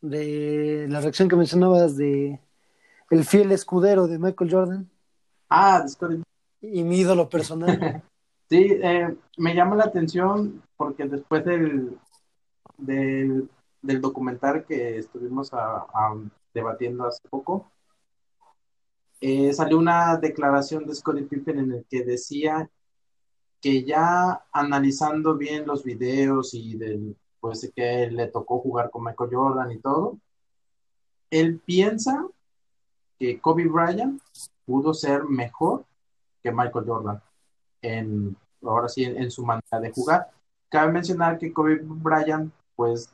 De 0.00 0.86
la 0.88 1.00
reacción 1.00 1.28
que 1.28 1.34
mencionabas 1.34 1.96
de 1.96 2.40
el 3.10 3.24
fiel 3.24 3.50
escudero 3.50 4.06
de 4.06 4.20
Michael 4.20 4.52
Jordan. 4.52 4.90
Ah, 5.50 5.84
Y 6.60 6.84
mi 6.84 6.98
ídolo 6.98 7.28
personal. 7.28 8.04
sí, 8.48 8.78
eh, 8.80 9.12
me 9.38 9.56
llama 9.56 9.74
la 9.74 9.86
atención 9.86 10.62
porque 10.76 11.08
después 11.08 11.44
del, 11.44 11.98
del, 12.76 13.50
documental 14.00 14.64
que 14.66 14.98
estuvimos 14.98 15.50
debatiendo 16.54 17.06
hace 17.06 17.28
poco, 17.28 17.72
eh, 19.20 19.52
salió 19.52 19.78
una 19.78 20.16
declaración 20.16 20.86
de 20.86 20.94
Scottie 20.94 21.24
Pippen 21.24 21.58
en 21.58 21.72
el 21.72 21.86
que 21.88 22.04
decía 22.04 22.70
que 23.60 23.84
ya 23.84 24.44
analizando 24.52 25.36
bien 25.36 25.66
los 25.66 25.82
videos 25.82 26.54
y 26.54 26.76
del, 26.76 27.16
pues 27.40 27.70
que 27.74 28.08
le 28.10 28.28
tocó 28.28 28.60
jugar 28.60 28.90
con 28.90 29.04
Michael 29.04 29.30
Jordan 29.32 29.72
y 29.72 29.78
todo, 29.78 30.18
él 31.30 31.60
piensa 31.64 32.26
que 33.18 33.40
Kobe 33.40 33.66
Bryant 33.66 34.22
pudo 34.64 34.94
ser 34.94 35.24
mejor 35.24 35.84
que 36.42 36.52
Michael 36.52 36.84
Jordan 36.86 37.22
en 37.82 38.36
ahora 38.62 38.88
sí 38.88 39.04
en, 39.04 39.30
su 39.30 39.44
manera 39.44 39.80
de 39.80 39.90
jugar. 39.90 40.30
Cabe 40.68 40.92
mencionar 40.92 41.38
que 41.38 41.52
Kobe 41.52 41.80
Bryant 41.82 42.52
pues 42.76 43.10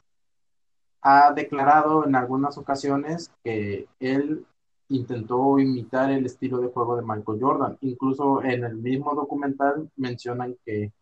ha 1.03 1.33
declarado 1.33 2.07
en 2.07 2.17
algunas 2.17 2.57
ocasiones 2.57 3.31
que 3.43 3.87
él 4.01 4.47
intentó 4.97 5.59
imitar 5.59 6.11
el 6.11 6.27
estilo 6.27 6.59
de 6.59 6.69
juego 6.69 6.97
de 6.97 7.03
Michael 7.03 7.41
Jordan. 7.41 7.79
Incluso 7.83 8.43
en 8.43 8.65
el 8.65 8.77
mismo 8.77 9.15
documental 9.15 9.91
mencionan 9.97 10.57
que, 10.65 10.93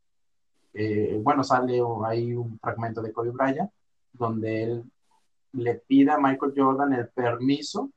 bueno, 1.22 1.44
sale 1.44 1.80
ahí 2.06 2.34
un 2.34 2.58
fragmento 2.58 3.02
de 3.02 3.12
Kobe 3.12 3.30
Bryant 3.30 3.70
donde 4.12 4.62
él 4.62 4.84
le 5.52 5.74
pide 5.74 6.10
a 6.10 6.18
Michael 6.18 6.54
Jordan 6.56 6.92
el 6.92 7.08
permiso 7.08 7.90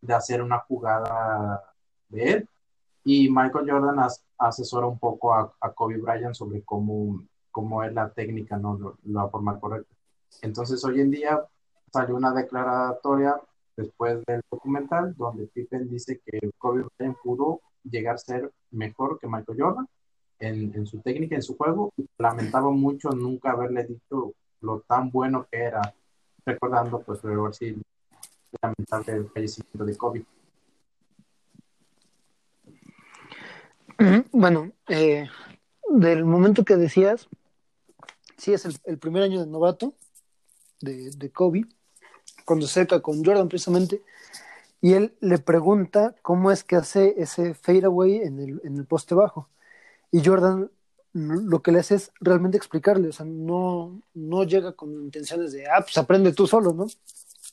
de 0.00 0.14
hacer 0.14 0.42
una 0.42 0.58
jugada 0.60 1.62
de 2.08 2.32
él. 2.32 2.48
Y 3.04 3.28
Michael 3.30 3.70
Jordan 3.70 4.06
asesora 4.38 4.86
un 4.86 4.98
poco 4.98 5.34
a, 5.34 5.52
Kobe 5.74 5.98
Bryant 5.98 6.34
sobre 6.34 6.62
cómo, 6.62 7.24
cómo 7.50 7.82
es 7.82 7.92
la 7.92 8.10
técnica, 8.10 8.56
¿no? 8.56 8.96
La 9.04 9.28
forma 9.28 9.58
correcta. 9.58 9.92
Entonces, 10.40 10.84
hoy 10.84 11.00
en 11.00 11.10
día 11.10 11.44
salió 11.92 12.16
una 12.16 12.32
declaratoria 12.32 13.34
después 13.76 14.24
del 14.26 14.42
documental 14.50 15.14
donde 15.16 15.46
Pippen 15.46 15.88
dice 15.88 16.20
que 16.24 16.50
Kobe 16.58 16.84
Bryant 16.98 17.16
pudo 17.22 17.60
llegar 17.84 18.16
a 18.16 18.18
ser 18.18 18.50
mejor 18.70 19.18
que 19.18 19.26
Michael 19.26 19.60
Jordan 19.60 19.86
en, 20.42 20.86
su 20.86 21.00
técnica, 21.00 21.36
en 21.36 21.42
su 21.42 21.56
juego. 21.56 21.92
Y 21.96 22.06
lamentaba 22.18 22.70
mucho 22.70 23.10
nunca 23.10 23.52
haberle 23.52 23.84
dicho 23.84 24.34
lo 24.60 24.80
tan 24.80 25.10
bueno 25.10 25.46
que 25.50 25.58
era, 25.58 25.94
recordando, 26.44 27.00
pues, 27.02 27.22
ver 27.22 27.54
si 27.54 27.80
lamentable 28.60 29.12
el 29.12 29.28
fallecimiento 29.30 29.84
de 29.84 29.96
Kobe. 29.96 30.26
Bueno, 34.32 34.72
eh, 34.88 35.28
del 35.88 36.24
momento 36.24 36.64
que 36.64 36.76
decías, 36.76 37.28
sí 38.36 38.52
es 38.52 38.80
el, 38.84 38.98
primer 38.98 39.22
año 39.22 39.40
de 39.40 39.46
novato 39.46 39.94
de, 40.80 41.10
de, 41.10 41.30
Kobe, 41.30 41.66
cuando 42.44 42.66
se 42.66 42.80
acerca 42.80 43.00
con 43.00 43.24
Jordan 43.24 43.48
precisamente, 43.48 44.02
y 44.80 44.94
él 44.94 45.14
le 45.20 45.38
pregunta 45.38 46.14
cómo 46.22 46.50
es 46.50 46.64
que 46.64 46.76
hace 46.76 47.14
ese 47.18 47.54
fadeaway 47.54 48.16
en 48.16 48.40
el, 48.40 48.60
en 48.64 48.76
el 48.76 48.84
poste 48.84 49.14
bajo. 49.14 49.48
Y 50.10 50.24
Jordan 50.24 50.70
lo 51.14 51.62
que 51.62 51.72
le 51.72 51.80
hace 51.80 51.96
es 51.96 52.12
realmente 52.20 52.56
explicarle, 52.56 53.08
o 53.08 53.12
sea, 53.12 53.26
no, 53.26 54.00
no 54.14 54.44
llega 54.44 54.72
con 54.72 54.90
intenciones 54.92 55.52
de, 55.52 55.66
ah, 55.66 55.80
pues 55.80 55.96
aprende 55.98 56.32
tú 56.32 56.46
solo, 56.46 56.72
¿no? 56.72 56.86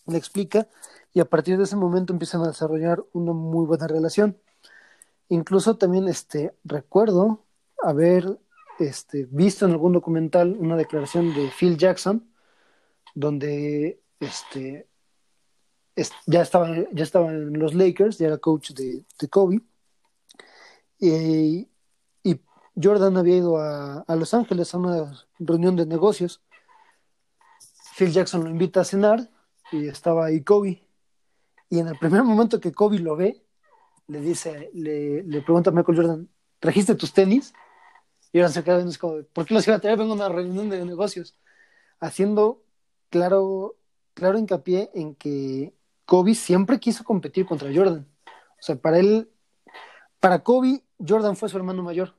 Le 0.07 0.17
explica 0.17 0.67
y 1.13 1.19
a 1.19 1.25
partir 1.25 1.57
de 1.57 1.65
ese 1.65 1.75
momento 1.75 2.13
empiezan 2.13 2.41
a 2.41 2.47
desarrollar 2.47 3.03
una 3.13 3.33
muy 3.33 3.65
buena 3.65 3.87
relación. 3.87 4.37
Incluso 5.27 5.77
también 5.77 6.07
este, 6.07 6.53
recuerdo 6.63 7.43
haber 7.83 8.39
este, 8.79 9.27
visto 9.29 9.65
en 9.65 9.71
algún 9.71 9.93
documental 9.93 10.55
una 10.57 10.77
declaración 10.77 11.33
de 11.33 11.49
Phil 11.57 11.77
Jackson, 11.77 12.29
donde 13.13 13.99
este, 14.19 14.87
ya, 16.25 16.41
estaba, 16.41 16.69
ya 16.91 17.03
estaba 17.03 17.29
en 17.29 17.57
los 17.59 17.73
Lakers, 17.73 18.17
ya 18.17 18.27
era 18.27 18.37
coach 18.37 18.71
de, 18.71 19.05
Kobe, 19.29 19.61
y, 20.99 21.67
Jordan 22.81 23.17
había 23.17 23.35
ido 23.35 23.57
a, 23.57 24.05
a 24.07 24.15
Los 24.15 24.33
Ángeles 24.33 24.73
a 24.73 24.77
una 24.77 25.27
reunión 25.37 25.75
de 25.75 25.85
negocios. 25.85 26.41
Phil 27.97 28.13
Jackson 28.13 28.45
lo 28.45 28.49
invita 28.49 28.79
a 28.79 28.85
cenar 28.85 29.29
y 29.73 29.89
estaba 29.89 30.27
ahí 30.27 30.41
Kobe. 30.41 30.87
Y 31.69 31.79
en 31.79 31.89
el 31.89 31.97
primer 31.97 32.23
momento 32.23 32.61
que 32.61 32.71
Kobe 32.71 32.99
lo 32.99 33.17
ve, 33.17 33.43
le 34.07 34.21
dice, 34.21 34.69
le, 34.73 35.23
le 35.23 35.41
pregunta 35.41 35.71
a 35.71 35.73
Michael 35.73 35.97
Jordan, 35.97 36.29
¿trajiste 36.59 36.95
tus 36.95 37.11
tenis? 37.11 37.53
Y 38.31 38.39
ahora 38.39 38.49
se 38.49 38.63
queda 38.63 38.77
viendo, 38.77 38.95
como, 38.99 39.23
¿por 39.23 39.45
qué 39.45 39.53
los 39.53 39.67
iba 39.67 39.75
a 39.77 39.79
traer? 39.79 39.97
Vengo 39.97 40.13
a 40.13 40.15
una 40.15 40.29
reunión 40.29 40.69
de 40.69 40.85
negocios. 40.85 41.35
Haciendo 41.99 42.63
claro, 43.09 43.75
claro 44.19 44.37
hincapié 44.37 44.91
en 44.93 45.15
que 45.15 45.73
Kobe 46.05 46.35
siempre 46.35 46.79
quiso 46.79 47.03
competir 47.03 47.45
contra 47.45 47.73
Jordan. 47.73 48.05
O 48.25 48.61
sea, 48.61 48.75
para 48.75 48.99
él, 48.99 49.31
para 50.19 50.43
Kobe, 50.43 50.83
Jordan 50.99 51.35
fue 51.35 51.49
su 51.49 51.57
hermano 51.57 51.81
mayor. 51.81 52.13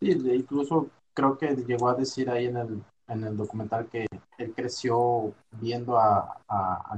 Sí, 0.00 0.10
incluso 0.10 0.90
creo 1.14 1.38
que 1.38 1.54
llegó 1.54 1.88
a 1.88 1.94
decir 1.94 2.28
ahí 2.28 2.46
en 2.46 2.56
el, 2.56 2.82
en 3.06 3.24
el 3.24 3.36
documental 3.36 3.88
que 3.88 4.06
él 4.38 4.52
creció 4.54 5.32
viendo 5.52 5.96
a, 5.96 6.38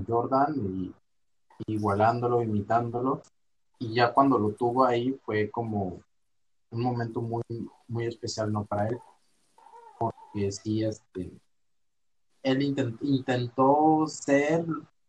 Jordan 0.06 0.54
y, 0.56 0.94
igualándolo, 1.66 2.42
imitándolo, 2.42 3.22
y 3.78 3.94
ya 3.94 4.12
cuando 4.12 4.38
lo 4.38 4.50
tuvo 4.50 4.84
ahí 4.84 5.18
fue 5.24 5.50
como 5.50 6.00
un 6.70 6.82
momento 6.82 7.20
muy, 7.20 7.42
muy 7.86 8.06
especial, 8.06 8.52
¿no? 8.52 8.64
Para 8.64 8.88
él, 8.88 8.98
porque 9.98 10.50
sí, 10.50 10.84
este, 10.84 11.32
él 12.44 12.62
intentó 13.00 14.06
ser 14.06 14.64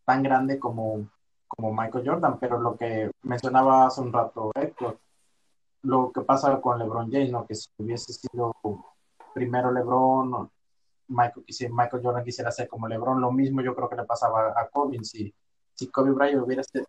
tan 0.06 0.24
grande 0.24 0.58
como, 0.58 1.10
como 1.48 1.74
Michael 1.74 2.08
Jordan, 2.08 2.40
pero 2.40 2.60
lo 2.60 2.78
que 2.78 3.12
mencionaba 3.24 3.86
hace 3.86 4.02
un 4.02 4.14
rato 4.14 4.52
Héctor, 4.56 4.98
lo 5.84 6.12
que 6.12 6.22
pasa 6.22 6.60
con 6.62 6.80
LeBron 6.80 7.12
James, 7.12 7.32
¿no? 7.32 7.46
Que 7.46 7.56
si 7.56 7.70
hubiese 7.78 8.14
sido 8.14 8.56
primero 9.34 9.72
LeBron 9.72 10.50
Michael, 11.08 11.46
Michael 11.72 12.04
Jordan 12.04 12.24
quisiera 12.24 12.52
ser 12.52 12.68
como 12.70 12.88
LeBron, 12.88 13.20
lo 13.20 13.32
mismo 13.32 13.62
yo 13.62 13.76
creo 13.76 13.90
que 13.90 13.98
le 13.98 14.06
pasaba 14.06 14.54
a 14.56 14.70
Kobe. 14.70 15.04
Si, 15.04 15.34
si 15.74 15.88
Kobe 15.88 16.12
Bryant 16.12 16.42
hubiera 16.42 16.64
sido 16.64 16.86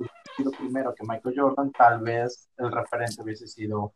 primero 0.53 0.95
que 0.95 1.05
Michael 1.05 1.35
Jordan, 1.37 1.73
tal 1.73 2.01
vez 2.01 2.49
el 2.57 2.71
referente 2.71 3.21
hubiese 3.21 3.49
sido 3.49 3.95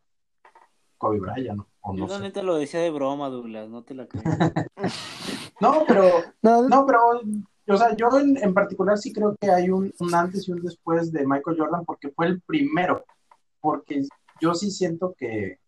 Kobe 0.99 1.21
Bryant. 1.21 1.59
¿no? 1.59 1.69
O 1.81 1.95
no 1.95 2.07
yo 2.09 2.33
te 2.33 2.43
lo 2.43 2.57
decía 2.57 2.81
de 2.81 2.91
broma, 2.91 3.29
Douglas, 3.29 3.69
no 3.69 3.85
te 3.85 3.95
la 3.95 4.07
creo. 4.07 4.23
no, 5.61 5.85
pero, 5.87 6.11
no, 6.43 6.87
pero, 6.87 7.01
o 7.69 7.77
sea, 7.77 7.95
yo 7.95 8.09
en, 8.19 8.55
particular 8.55 8.99
sí 8.99 9.13
creo 9.13 9.37
que 9.41 9.51
hay 9.51 9.71
un, 9.71 9.93
un 9.99 10.15
antes 10.15 10.49
y 10.49 10.53
un 10.53 10.63
después 10.63 11.13
de 11.13 11.27
Michael 11.27 11.57
Jordan 11.59 11.85
porque 11.85 12.11
fue 12.11 12.27
el 12.27 12.41
primero. 12.41 13.05
Porque 13.61 14.03
yo 14.41 14.55
sí 14.55 14.71
siento 14.71 15.15
que, 15.17 15.59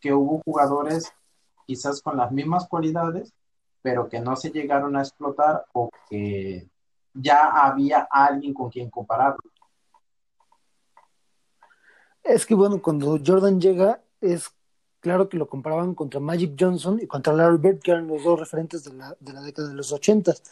que 0.00 0.12
hubo 0.12 0.42
jugadores 0.44 1.12
quizás 1.66 2.02
con 2.02 2.16
las 2.16 2.32
mismas 2.32 2.66
cualidades, 2.68 3.32
pero 3.82 4.08
que 4.08 4.20
no 4.20 4.36
se 4.36 4.50
llegaron 4.50 4.96
a 4.96 5.02
explotar 5.02 5.64
o 5.72 5.90
que 6.08 6.68
ya 7.14 7.46
había 7.46 8.08
alguien 8.10 8.52
con 8.52 8.70
quien 8.70 8.90
compararlo. 8.90 9.38
Es 12.22 12.44
que 12.44 12.54
bueno, 12.54 12.82
cuando 12.82 13.18
Jordan 13.24 13.60
llega, 13.60 14.02
es 14.20 14.50
claro 15.00 15.28
que 15.28 15.36
lo 15.38 15.48
comparaban 15.48 15.94
contra 15.94 16.20
Magic 16.20 16.54
Johnson 16.58 17.00
y 17.02 17.06
contra 17.06 17.32
Larry 17.32 17.58
Bird, 17.58 17.80
que 17.80 17.90
eran 17.92 18.06
los 18.08 18.22
dos 18.24 18.38
referentes 18.38 18.84
de 18.84 18.94
la, 18.94 19.16
de 19.20 19.32
la 19.32 19.42
década 19.42 19.68
de 19.68 19.74
los 19.74 19.92
ochentas. 19.92 20.42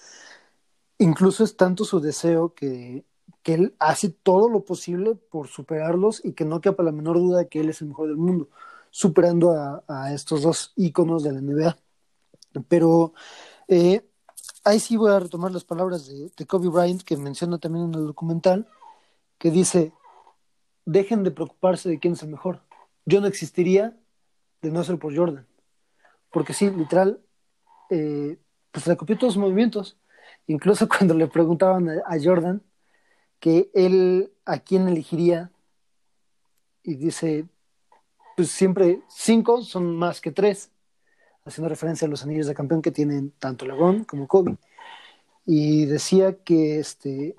Incluso 0.98 1.44
es 1.44 1.56
tanto 1.56 1.84
su 1.84 2.00
deseo 2.00 2.54
que, 2.54 3.04
que 3.42 3.54
él 3.54 3.74
hace 3.78 4.10
todo 4.10 4.48
lo 4.48 4.64
posible 4.64 5.14
por 5.14 5.48
superarlos 5.48 6.24
y 6.24 6.32
que 6.32 6.44
no 6.44 6.60
quepa 6.60 6.82
la 6.82 6.92
menor 6.92 7.18
duda 7.18 7.38
de 7.38 7.48
que 7.48 7.60
él 7.60 7.68
es 7.68 7.80
el 7.82 7.88
mejor 7.88 8.08
del 8.08 8.16
mundo, 8.16 8.48
superando 8.90 9.52
a, 9.52 9.84
a 9.86 10.12
estos 10.12 10.42
dos 10.42 10.72
íconos 10.76 11.22
de 11.22 11.32
la 11.32 11.40
NBA. 11.40 11.76
Pero 12.68 13.12
eh, 13.68 14.02
ahí 14.64 14.80
sí 14.80 14.96
voy 14.96 15.10
a 15.12 15.20
retomar 15.20 15.52
las 15.52 15.64
palabras 15.64 16.08
de, 16.08 16.46
Kobe 16.46 16.68
Bryant, 16.68 17.02
que 17.02 17.16
menciona 17.16 17.58
también 17.58 17.86
en 17.86 17.94
el 17.94 18.06
documental, 18.06 18.66
que 19.38 19.50
dice, 19.50 19.92
dejen 20.84 21.22
de 21.24 21.30
preocuparse 21.30 21.88
de 21.88 21.98
quién 21.98 22.14
es 22.14 22.22
el 22.22 22.30
mejor. 22.30 22.62
Yo 23.06 23.20
no 23.20 23.26
existiría 23.26 23.97
de 24.62 24.70
no 24.70 24.84
ser 24.84 24.98
por 24.98 25.16
Jordan. 25.16 25.46
Porque 26.30 26.52
sí, 26.52 26.70
literal, 26.70 27.20
eh, 27.90 28.38
pues 28.70 28.86
le 28.86 28.96
copió 28.96 29.16
todos 29.16 29.34
sus 29.34 29.40
movimientos. 29.40 29.98
Incluso 30.46 30.88
cuando 30.88 31.14
le 31.14 31.26
preguntaban 31.26 31.88
a, 31.88 32.02
a 32.06 32.18
Jordan 32.22 32.62
que 33.40 33.70
él 33.74 34.32
a 34.44 34.58
quién 34.58 34.88
elegiría, 34.88 35.50
y 36.82 36.96
dice, 36.96 37.46
pues 38.36 38.50
siempre 38.50 39.02
cinco 39.08 39.62
son 39.62 39.94
más 39.94 40.20
que 40.20 40.32
tres 40.32 40.70
haciendo 41.48 41.68
referencia 41.68 42.06
a 42.06 42.10
los 42.10 42.22
anillos 42.22 42.46
de 42.46 42.54
campeón 42.54 42.82
que 42.82 42.90
tienen 42.90 43.32
tanto 43.38 43.66
LeBron 43.66 44.04
como 44.04 44.28
Kobe. 44.28 44.56
Y 45.44 45.86
decía 45.86 46.36
que, 46.44 46.78
este, 46.78 47.34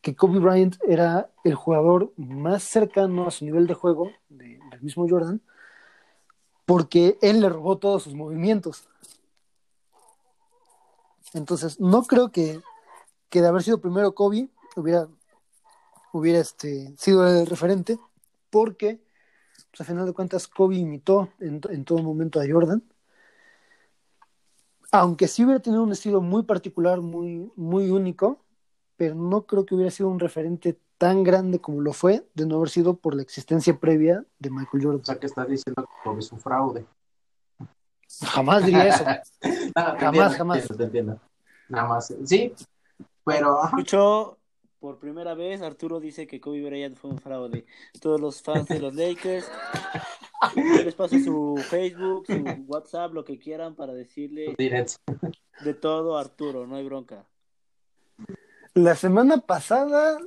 que 0.00 0.14
Kobe 0.14 0.38
Bryant 0.38 0.76
era 0.86 1.30
el 1.44 1.54
jugador 1.54 2.12
más 2.16 2.62
cercano 2.62 3.26
a 3.26 3.30
su 3.30 3.44
nivel 3.44 3.66
de 3.66 3.74
juego 3.74 4.12
del 4.28 4.80
mismo 4.80 5.08
Jordan, 5.08 5.40
porque 6.68 7.16
él 7.22 7.40
le 7.40 7.48
robó 7.48 7.78
todos 7.78 8.02
sus 8.02 8.12
movimientos. 8.12 8.86
Entonces, 11.32 11.80
no 11.80 12.02
creo 12.02 12.30
que, 12.30 12.60
que 13.30 13.40
de 13.40 13.48
haber 13.48 13.62
sido 13.62 13.80
primero 13.80 14.14
Kobe 14.14 14.50
hubiera, 14.76 15.08
hubiera 16.12 16.40
este, 16.40 16.94
sido 16.98 17.26
el 17.26 17.46
referente, 17.46 17.98
porque 18.50 19.00
pues, 19.70 19.80
a 19.80 19.84
final 19.84 20.04
de 20.04 20.12
cuentas 20.12 20.46
Kobe 20.46 20.76
imitó 20.76 21.30
en, 21.40 21.58
en 21.70 21.84
todo 21.86 22.02
momento 22.02 22.38
a 22.38 22.44
Jordan 22.46 22.82
aunque 24.90 25.28
sí 25.28 25.44
hubiera 25.44 25.60
tenido 25.60 25.82
un 25.82 25.92
estilo 25.92 26.20
muy 26.20 26.42
particular, 26.42 27.00
muy, 27.00 27.50
muy 27.56 27.90
único, 27.90 28.42
pero 28.96 29.14
no 29.14 29.46
creo 29.46 29.66
que 29.66 29.74
hubiera 29.74 29.90
sido 29.90 30.08
un 30.08 30.18
referente 30.18 30.78
tan 30.98 31.24
grande 31.24 31.60
como 31.60 31.80
lo 31.80 31.92
fue 31.92 32.26
de 32.34 32.46
no 32.46 32.56
haber 32.56 32.68
sido 32.68 32.96
por 32.96 33.14
la 33.14 33.22
existencia 33.22 33.78
previa 33.78 34.24
de 34.38 34.50
Michael 34.50 34.84
Jordan. 34.84 35.00
O 35.00 35.04
sea, 35.04 35.18
que 35.18 35.26
estás 35.26 35.48
diciendo 35.48 35.82
que 35.82 36.02
Kobe 36.04 36.20
es 36.20 36.32
un 36.32 36.40
fraude. 36.40 36.84
Jamás 38.26 38.64
diría 38.64 38.88
eso. 38.88 39.04
jamás, 39.98 40.36
jamás. 40.36 40.68
Nada 41.68 41.88
más. 41.88 42.14
Sí, 42.24 42.52
pero. 43.24 43.64
Escuchó 43.64 44.38
por 44.80 44.98
primera 44.98 45.34
vez, 45.34 45.62
Arturo 45.62 46.00
dice 46.00 46.26
que 46.26 46.40
Kobe 46.40 46.64
Bryant 46.64 46.96
fue 46.96 47.10
un 47.10 47.18
fraude. 47.18 47.66
Todos 48.00 48.20
los 48.20 48.42
fans 48.42 48.66
de 48.68 48.78
los 48.80 48.94
Lakers 48.94 49.50
yo 50.54 50.84
les 50.84 50.94
paso 50.94 51.18
su 51.18 51.56
Facebook, 51.68 52.26
su 52.26 52.64
WhatsApp, 52.66 53.12
lo 53.12 53.24
que 53.24 53.38
quieran 53.38 53.74
para 53.74 53.92
decirle 53.92 54.54
de 54.56 55.74
todo 55.74 56.16
a 56.16 56.20
Arturo, 56.20 56.66
no 56.66 56.76
hay 56.76 56.84
bronca. 56.84 57.26
La 58.74 58.94
semana 58.94 59.38
pasada 59.38 60.18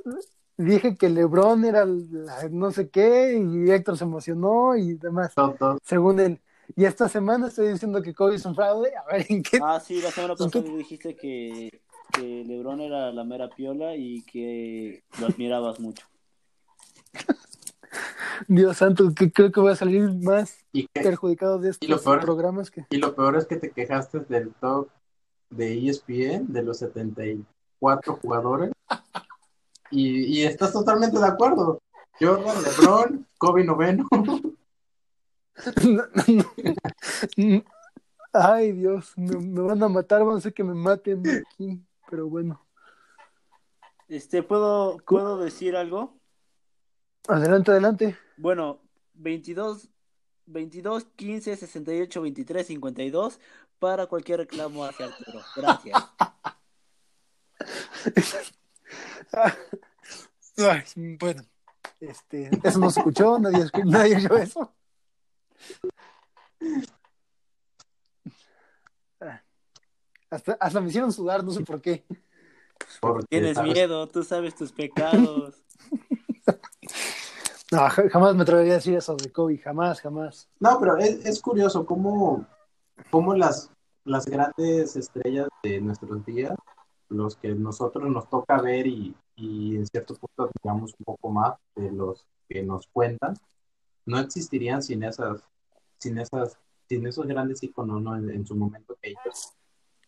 dije 0.62 0.96
que 0.96 1.08
LeBron 1.08 1.64
era 1.64 1.86
no 2.50 2.70
sé 2.70 2.88
qué 2.88 3.38
y 3.38 3.70
Héctor 3.70 3.98
se 3.98 4.04
emocionó 4.04 4.76
y 4.76 4.94
demás. 4.94 5.32
Según 5.84 6.20
él. 6.20 6.40
Y 6.76 6.84
esta 6.84 7.08
semana 7.08 7.48
estoy 7.48 7.68
diciendo 7.68 8.00
que 8.02 8.14
Kobe 8.14 8.36
es 8.36 8.44
un 8.44 8.54
fraude. 8.54 8.92
A 8.96 9.12
ver 9.12 9.26
en 9.28 9.42
qué. 9.42 9.58
Ah, 9.62 9.80
sí, 9.80 10.00
la 10.00 10.10
semana 10.10 10.34
pasada 10.36 10.64
dijiste 10.64 11.16
que, 11.16 11.82
que 12.12 12.44
LeBron 12.44 12.80
era 12.80 13.12
la 13.12 13.24
mera 13.24 13.48
piola 13.50 13.94
y 13.96 14.22
que 14.22 15.02
lo 15.20 15.26
admirabas 15.26 15.80
mucho. 15.80 16.06
Dios 18.48 18.76
santo, 18.76 19.12
que 19.14 19.30
creo 19.30 19.52
que 19.52 19.60
voy 19.60 19.72
a 19.72 19.76
salir 19.76 20.10
más 20.22 20.64
perjudicado 20.92 21.58
de 21.58 21.70
estos 21.70 22.02
programas 22.02 22.70
que... 22.70 22.86
Y 22.90 22.96
lo 22.96 23.14
peor 23.14 23.36
es 23.36 23.46
que 23.46 23.56
te 23.56 23.70
quejaste 23.70 24.20
del 24.20 24.52
top 24.54 24.88
de 25.50 25.88
ESPN, 25.88 26.52
de 26.52 26.62
los 26.62 26.78
74 26.78 28.18
jugadores, 28.22 28.72
y, 29.92 30.24
y 30.24 30.44
estás 30.44 30.72
totalmente 30.72 31.18
de 31.18 31.26
acuerdo. 31.26 31.80
Jordan, 32.18 32.62
LeBron, 32.62 33.26
Kobe 33.38 33.64
noveno. 33.64 34.08
Ay, 38.32 38.72
Dios, 38.72 39.12
me, 39.16 39.60
van 39.60 39.82
a 39.82 39.88
matar, 39.88 40.24
van 40.24 40.36
a 40.36 40.38
hacer 40.38 40.54
que 40.54 40.64
me 40.64 40.74
maten 40.74 41.20
aquí, 41.20 41.78
pero 42.08 42.28
bueno. 42.28 42.64
Este, 44.08 44.42
¿puedo, 44.42 44.96
¿puedo 45.06 45.38
decir 45.38 45.76
algo? 45.76 46.16
Adelante, 47.28 47.70
adelante. 47.70 48.16
Bueno, 48.36 48.80
22, 49.14 49.88
22, 50.46 51.04
15, 51.16 51.56
68, 51.56 52.22
23, 52.22 52.66
52 52.66 53.40
para 53.78 54.06
cualquier 54.06 54.40
reclamo 54.40 54.84
hacia 54.84 55.06
Arturo. 55.06 55.40
Gracias. 55.56 56.02
bueno, 61.18 61.42
este, 62.00 62.50
eso 62.62 62.78
no 62.78 62.90
se 62.90 63.00
escuchó, 63.00 63.38
nadie, 63.38 63.66
nadie 63.84 64.16
oyó 64.16 64.36
eso. 64.36 64.74
Hasta, 70.30 70.52
hasta 70.52 70.80
me 70.80 70.88
hicieron 70.88 71.12
sudar, 71.12 71.44
no 71.44 71.50
sé 71.50 71.62
por 71.62 71.80
qué. 71.80 72.04
Porque 73.00 73.26
Tienes 73.28 73.62
miedo, 73.62 74.08
tú 74.08 74.22
sabes 74.22 74.54
tus 74.54 74.72
pecados. 74.72 75.62
No, 77.72 77.88
jamás 77.88 78.34
me 78.34 78.42
atrevería 78.42 78.74
a 78.74 78.76
decir 78.76 78.94
eso 78.94 79.16
de 79.16 79.32
Kobe, 79.32 79.56
jamás, 79.56 79.98
jamás. 80.02 80.46
No, 80.60 80.78
pero 80.78 80.98
es, 80.98 81.40
curioso 81.40 81.86
cómo, 81.86 82.46
cómo 83.10 83.34
las, 83.34 83.70
las 84.04 84.26
grandes 84.26 84.94
estrellas 84.94 85.48
de 85.62 85.80
nuestros 85.80 86.22
días, 86.26 86.52
los 87.12 87.36
que 87.36 87.48
nosotros 87.54 88.08
nos 88.10 88.28
toca 88.28 88.60
ver 88.60 88.86
y, 88.86 89.14
en 89.36 89.86
cierto 89.86 90.14
punto 90.14 90.50
digamos 90.62 90.94
un 90.98 91.04
poco 91.04 91.30
más 91.30 91.54
de 91.74 91.90
los 91.90 92.24
que 92.48 92.62
nos 92.62 92.86
cuentan, 92.88 93.34
no 94.06 94.18
existirían 94.18 94.82
sin 94.82 95.02
esas, 95.04 95.42
sin 95.98 96.18
esas, 96.18 96.58
sin 96.88 97.06
esos 97.06 97.26
grandes 97.26 97.62
iconos 97.62 98.18
en, 98.18 98.46
su 98.46 98.54
momento 98.54 98.96
que 99.00 99.10
ellos 99.10 99.52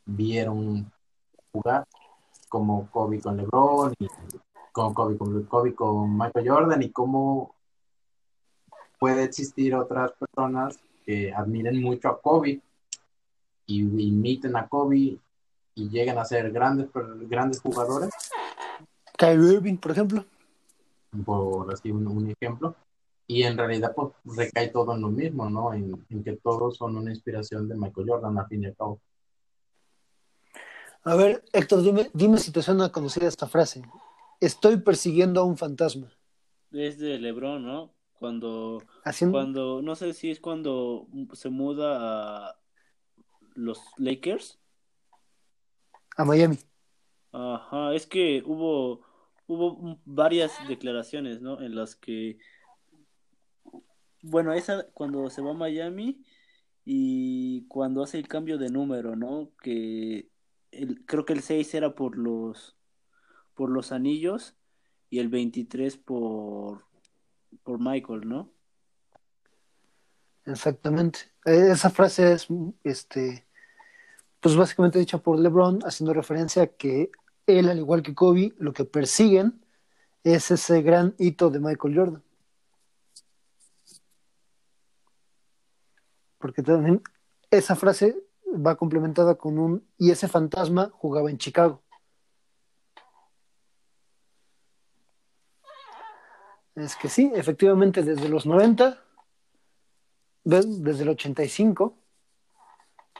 vieron 0.05 0.91
jugar, 1.53 1.87
como 2.49 2.91
Kobe 2.91 3.21
con 3.21 3.37
LeBron 3.37 3.95
y 3.99 4.09
con 4.73 4.95
Kobe, 4.95 5.17
con 5.17 5.43
Kobe 5.45 5.75
con 5.75 6.17
Michael 6.17 6.49
Jordan 6.49 6.83
y 6.83 6.91
cómo 6.91 7.55
puede 8.99 9.25
existir 9.25 9.75
otras 9.75 10.13
personas 10.13 10.79
que 11.05 11.33
admiren 11.33 11.81
mucho 11.81 12.09
a 12.09 12.21
Kobe 12.21 12.61
y 13.67 13.81
imiten 13.81 14.57
a 14.57 14.69
Kobe 14.69 15.19
y 15.75 15.89
lleguen 15.89 16.19
a 16.19 16.25
ser 16.25 16.51
grandes, 16.53 16.89
grandes 17.29 17.61
jugadores. 17.61 18.11
Kyrie 19.17 19.55
Irving, 19.55 19.77
por 19.77 19.93
ejemplo. 19.93 20.25
Por 21.25 21.73
así 21.73 21.91
un, 21.91 22.31
ejemplo. 22.31 22.77
Y 23.27 23.43
en 23.45 23.57
realidad 23.57 23.93
pues 23.95 24.13
recae 24.25 24.69
todo 24.69 24.95
en 24.95 25.01
lo 25.01 25.09
mismo, 25.09 25.49
¿no? 25.49 25.73
En, 25.73 26.05
que 26.23 26.37
todos 26.37 26.77
son 26.77 26.97
una 26.97 27.11
inspiración 27.11 27.69
de 27.69 27.77
Michael 27.77 28.09
Jordan, 28.09 28.39
al 28.39 28.47
fin 28.49 28.63
y 28.63 28.67
al 28.67 28.77
cabo. 28.77 29.01
A 31.05 31.17
ver, 31.17 31.45
Héctor, 31.53 31.83
dime, 31.83 32.11
dime 32.13 32.39
si 32.39 32.51
te 32.51 32.63
suena 32.63 32.91
conocida 32.91 33.29
esta 33.29 33.47
frase. 33.47 33.83
Estoy 34.41 34.79
persiguiendo 34.79 35.41
a 35.41 35.45
un 35.45 35.57
fantasma. 35.57 36.11
Es 36.71 36.99
de 36.99 37.19
Lebron, 37.19 37.65
¿no? 37.65 37.95
Cuando, 38.19 38.83
cuando, 39.31 39.83
no 39.83 39.95
sé 39.97 40.13
si 40.15 40.31
es 40.31 40.41
cuando 40.41 41.07
se 41.33 41.51
muda 41.51 42.49
a 42.49 42.57
los 43.55 43.81
Lakers. 43.99 44.59
A 46.17 46.25
Miami. 46.25 46.59
Ajá, 47.33 47.95
es 47.95 48.07
que 48.07 48.43
hubo, 48.47 49.01
hubo 49.47 49.99
varias 50.05 50.53
declaraciones, 50.69 51.41
¿no? 51.41 51.61
En 51.61 51.75
las 51.75 51.97
que, 51.97 52.39
bueno, 54.23 54.53
esa 54.53 54.87
cuando 54.93 55.29
se 55.31 55.43
va 55.43 55.51
a 55.51 55.55
Miami 55.55 56.25
y 56.85 57.67
cuando 57.67 58.03
hace 58.03 58.19
el 58.19 58.29
cambio 58.29 58.59
de 58.59 58.71
número, 58.71 59.17
¿no? 59.17 59.51
Que 59.63 60.29
el, 60.71 61.05
creo 61.07 61.25
que 61.25 61.33
el 61.33 61.43
6 61.43 61.75
era 61.75 61.95
por 61.95 62.17
los, 62.17 62.77
por 63.55 63.71
los 63.71 63.93
anillos 63.93 64.55
y 65.11 65.19
el 65.19 65.29
23 65.29 65.97
por 65.97 66.85
por 67.63 67.79
Michael, 67.81 68.29
¿no? 68.29 68.51
Exactamente. 70.45 71.21
Eh, 71.45 71.71
esa 71.73 71.91
frase 71.91 72.33
es, 72.33 72.49
este, 72.83 73.44
pues 74.45 74.57
básicamente 74.57 74.99
dicha 74.99 75.17
por 75.17 75.39
LeBron, 75.39 75.79
haciendo 75.87 76.13
referencia 76.13 76.65
a 76.65 76.67
que 76.67 77.11
él, 77.47 77.67
al 77.71 77.79
igual 77.79 78.03
que 78.03 78.15
Kobe, 78.15 78.53
lo 78.59 78.75
que 78.75 78.85
persiguen 78.85 79.65
es 80.23 80.51
ese 80.51 80.83
gran 80.83 81.15
hito 81.17 81.49
de 81.49 81.61
Michael 81.61 81.97
Jordan. 81.97 82.23
Porque 86.37 86.63
también 86.63 87.01
esa 87.51 87.75
frase 87.75 88.23
va 88.55 88.77
complementada 88.77 89.37
con 89.37 89.59
un 89.59 89.89
y 89.97 90.11
ese 90.11 90.29
fantasma 90.29 90.91
jugaba 90.93 91.31
en 91.31 91.39
Chicago. 91.39 91.83
es 96.75 96.97
que 96.97 97.09
sí, 97.09 97.33
efectivamente, 97.35 98.03
desde 98.03 98.29
los 98.29 98.45
90, 98.45 99.03
desde 100.45 101.03
el 101.03 101.09
85, 101.09 102.04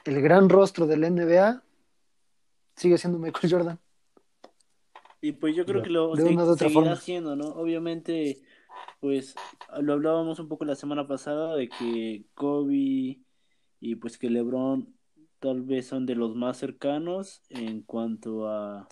el 0.05 0.21
gran 0.21 0.49
rostro 0.49 0.87
del 0.87 1.01
NBA 1.01 1.63
sigue 2.77 2.99
siendo 2.99 3.19
Michael 3.19 3.53
Jordan. 3.53 3.79
Y 5.21 5.33
pues 5.33 5.57
yo 5.57 5.65
creo 5.65 5.83
que 5.83 5.91
lo 5.91 6.15
de 6.15 6.57
seguirá 6.59 6.93
haciendo, 6.93 7.35
¿no? 7.35 7.47
Obviamente, 7.47 8.43
pues 9.01 9.35
lo 9.81 9.95
hablábamos 9.95 10.39
un 10.39 10.49
poco 10.49 10.67
la 10.67 10.75
semana 10.75 11.07
pasada 11.07 11.57
de 11.57 11.69
que 11.69 12.27
Kobe 12.35 13.21
y 13.81 13.95
pues 13.97 14.19
que 14.19 14.29
LeBron 14.29 14.95
tal 15.39 15.63
vez 15.63 15.87
son 15.87 16.05
de 16.05 16.15
los 16.15 16.35
más 16.35 16.59
cercanos 16.59 17.43
en 17.49 17.83
cuanto 17.83 18.49
a 18.49 18.87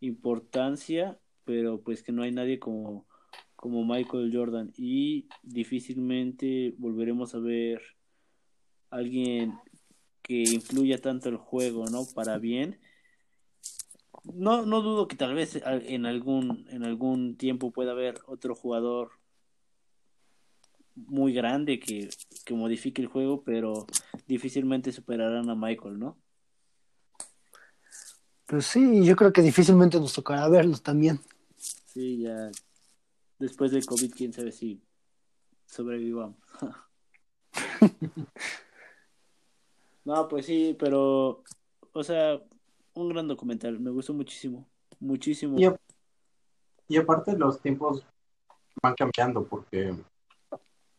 importancia, 0.00 1.18
pero 1.44 1.80
pues 1.80 2.02
que 2.02 2.12
no 2.12 2.22
hay 2.22 2.32
nadie 2.32 2.58
como 2.58 3.06
como 3.56 3.84
Michael 3.84 4.30
Jordan 4.32 4.72
y 4.76 5.28
difícilmente 5.42 6.74
volveremos 6.78 7.34
a 7.34 7.40
ver 7.40 7.82
alguien 8.88 9.52
que 10.28 10.42
influya 10.42 11.00
tanto 11.00 11.28
el 11.28 11.36
juego, 11.36 11.86
¿no? 11.86 12.06
Para 12.14 12.38
bien 12.38 12.78
no, 14.34 14.66
no 14.66 14.82
dudo 14.82 15.08
que 15.08 15.16
tal 15.16 15.34
vez 15.34 15.60
en 15.64 16.06
algún, 16.06 16.66
en 16.70 16.84
algún 16.84 17.36
tiempo 17.36 17.70
pueda 17.70 17.92
haber 17.92 18.20
otro 18.26 18.54
jugador 18.54 19.10
muy 20.94 21.32
grande 21.32 21.78
que, 21.78 22.10
que 22.44 22.54
modifique 22.54 23.00
el 23.00 23.08
juego, 23.08 23.42
pero 23.44 23.86
difícilmente 24.26 24.92
superarán 24.92 25.48
a 25.48 25.54
Michael, 25.54 25.98
¿no? 25.98 26.18
Pues 28.46 28.66
sí, 28.66 29.04
yo 29.04 29.14
creo 29.14 29.32
que 29.32 29.42
difícilmente 29.42 30.00
nos 30.00 30.12
tocará 30.14 30.48
verlos 30.48 30.82
también. 30.82 31.20
Sí, 31.56 32.18
ya 32.22 32.50
después 33.38 33.70
del 33.70 33.86
COVID, 33.86 34.12
quién 34.12 34.32
sabe 34.32 34.52
si 34.52 34.82
sobrevivamos. 35.66 36.36
no, 40.08 40.26
pues 40.26 40.46
sí, 40.46 40.74
pero, 40.78 41.44
o 41.92 42.02
sea, 42.02 42.40
un 42.94 43.10
gran 43.10 43.28
documental, 43.28 43.78
me 43.78 43.90
gustó 43.90 44.14
muchísimo, 44.14 44.66
muchísimo. 45.00 45.58
Y, 46.88 46.96
aparte 46.96 47.36
los 47.36 47.60
tiempos 47.60 48.02
van 48.82 48.94
cambiando 48.94 49.44
porque 49.44 49.94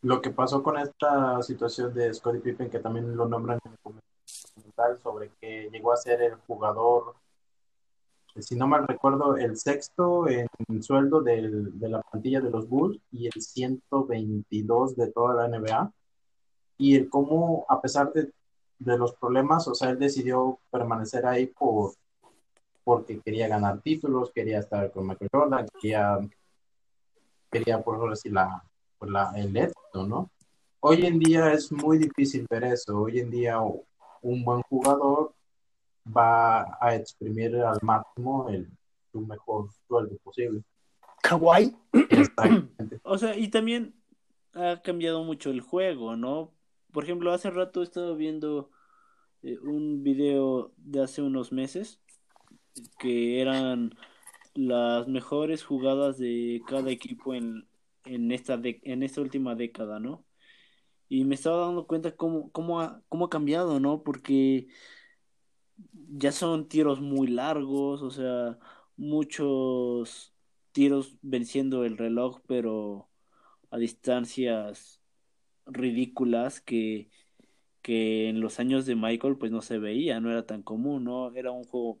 lo 0.02 0.22
que 0.22 0.30
pasó 0.30 0.62
con 0.62 0.78
esta 0.78 1.42
situación 1.42 1.92
de 1.92 2.14
Scottie 2.14 2.40
Pippen, 2.40 2.70
que 2.70 2.78
también 2.78 3.16
lo 3.16 3.26
nombran 3.26 3.58
en 3.64 3.72
el 3.72 3.78
documental, 3.82 5.02
sobre 5.02 5.32
que 5.40 5.68
llegó 5.72 5.92
a 5.92 5.96
ser 5.96 6.22
el 6.22 6.36
jugador, 6.46 7.16
si 8.36 8.54
no 8.54 8.68
mal 8.68 8.86
recuerdo, 8.86 9.36
el 9.36 9.56
sexto 9.56 10.28
en 10.28 10.46
sueldo 10.84 11.20
de 11.20 11.50
la 11.80 12.00
plantilla 12.02 12.40
de 12.40 12.50
los 12.50 12.68
Bulls 12.68 13.00
y 13.10 13.26
el 13.26 13.42
122 13.42 14.94
de 14.94 15.10
toda 15.10 15.34
la 15.34 15.58
NBA. 15.58 15.92
Y 16.78 16.96
el 16.96 17.10
cómo, 17.10 17.66
a 17.68 17.82
pesar 17.82 18.10
de 18.12 18.32
de 18.80 18.98
los 18.98 19.14
problemas, 19.14 19.68
o 19.68 19.74
sea, 19.74 19.90
él 19.90 19.98
decidió 19.98 20.58
permanecer 20.70 21.26
ahí 21.26 21.46
por 21.46 21.92
porque 22.82 23.20
quería 23.20 23.46
ganar 23.46 23.80
títulos, 23.82 24.32
quería 24.34 24.58
estar 24.58 24.90
con 24.90 25.06
Michael 25.06 25.30
Jordan, 25.32 25.66
quería, 25.80 26.18
quería 27.50 27.82
por 27.82 28.10
decir, 28.10 28.32
la, 28.32 28.64
la, 29.02 29.32
el 29.36 29.56
éxito, 29.56 30.06
¿no? 30.06 30.30
Hoy 30.80 31.04
en 31.04 31.18
día 31.18 31.52
es 31.52 31.70
muy 31.70 31.98
difícil 31.98 32.46
ver 32.48 32.64
eso. 32.64 32.98
Hoy 33.02 33.20
en 33.20 33.30
día 33.30 33.60
un 33.60 34.44
buen 34.44 34.62
jugador 34.62 35.34
va 36.04 36.78
a 36.80 36.94
exprimir 36.96 37.54
al 37.56 37.78
máximo 37.82 38.48
el, 38.48 38.66
su 39.12 39.20
mejor 39.20 39.68
sueldo 39.86 40.16
posible. 40.24 40.62
Kawaii. 41.22 41.76
o 43.02 43.18
sea, 43.18 43.36
y 43.36 43.48
también 43.48 43.94
ha 44.54 44.80
cambiado 44.82 45.22
mucho 45.22 45.50
el 45.50 45.60
juego, 45.60 46.16
¿no? 46.16 46.50
Por 46.92 47.04
ejemplo, 47.04 47.32
hace 47.32 47.50
rato 47.50 47.80
he 47.80 47.84
estado 47.84 48.16
viendo 48.16 48.70
eh, 49.42 49.58
un 49.60 50.02
video 50.02 50.72
de 50.76 51.02
hace 51.02 51.22
unos 51.22 51.52
meses 51.52 52.00
que 52.98 53.40
eran 53.40 53.94
las 54.54 55.08
mejores 55.08 55.64
jugadas 55.64 56.18
de 56.18 56.62
cada 56.66 56.90
equipo 56.90 57.34
en, 57.34 57.68
en, 58.04 58.32
esta, 58.32 58.60
en 58.62 59.02
esta 59.02 59.20
última 59.20 59.54
década, 59.54 60.00
¿no? 60.00 60.24
Y 61.08 61.24
me 61.24 61.34
estaba 61.34 61.66
dando 61.66 61.86
cuenta 61.86 62.16
cómo, 62.16 62.50
cómo, 62.52 63.02
cómo 63.08 63.26
ha 63.26 63.30
cambiado, 63.30 63.80
¿no? 63.80 64.02
Porque 64.02 64.68
ya 66.18 66.32
son 66.32 66.68
tiros 66.68 67.00
muy 67.00 67.28
largos, 67.28 68.02
o 68.02 68.10
sea, 68.10 68.58
muchos 68.96 70.34
tiros 70.72 71.16
venciendo 71.22 71.84
el 71.84 71.98
reloj, 71.98 72.40
pero 72.46 73.10
a 73.70 73.78
distancias 73.78 74.99
ridículas 75.72 76.60
que, 76.60 77.10
que 77.82 78.28
en 78.28 78.40
los 78.40 78.60
años 78.60 78.86
de 78.86 78.96
Michael 78.96 79.36
pues 79.36 79.50
no 79.52 79.62
se 79.62 79.78
veía, 79.78 80.20
no 80.20 80.30
era 80.30 80.46
tan 80.46 80.62
común, 80.62 81.04
¿no? 81.04 81.32
Era 81.34 81.50
un 81.50 81.64
juego, 81.64 81.98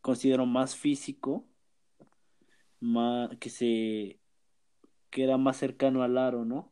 considero, 0.00 0.46
más 0.46 0.76
físico, 0.76 1.44
más, 2.80 3.30
que 3.38 3.50
se 3.50 4.20
que 5.10 5.24
era 5.24 5.38
más 5.38 5.56
cercano 5.56 6.02
al 6.02 6.18
aro, 6.18 6.44
¿no? 6.44 6.70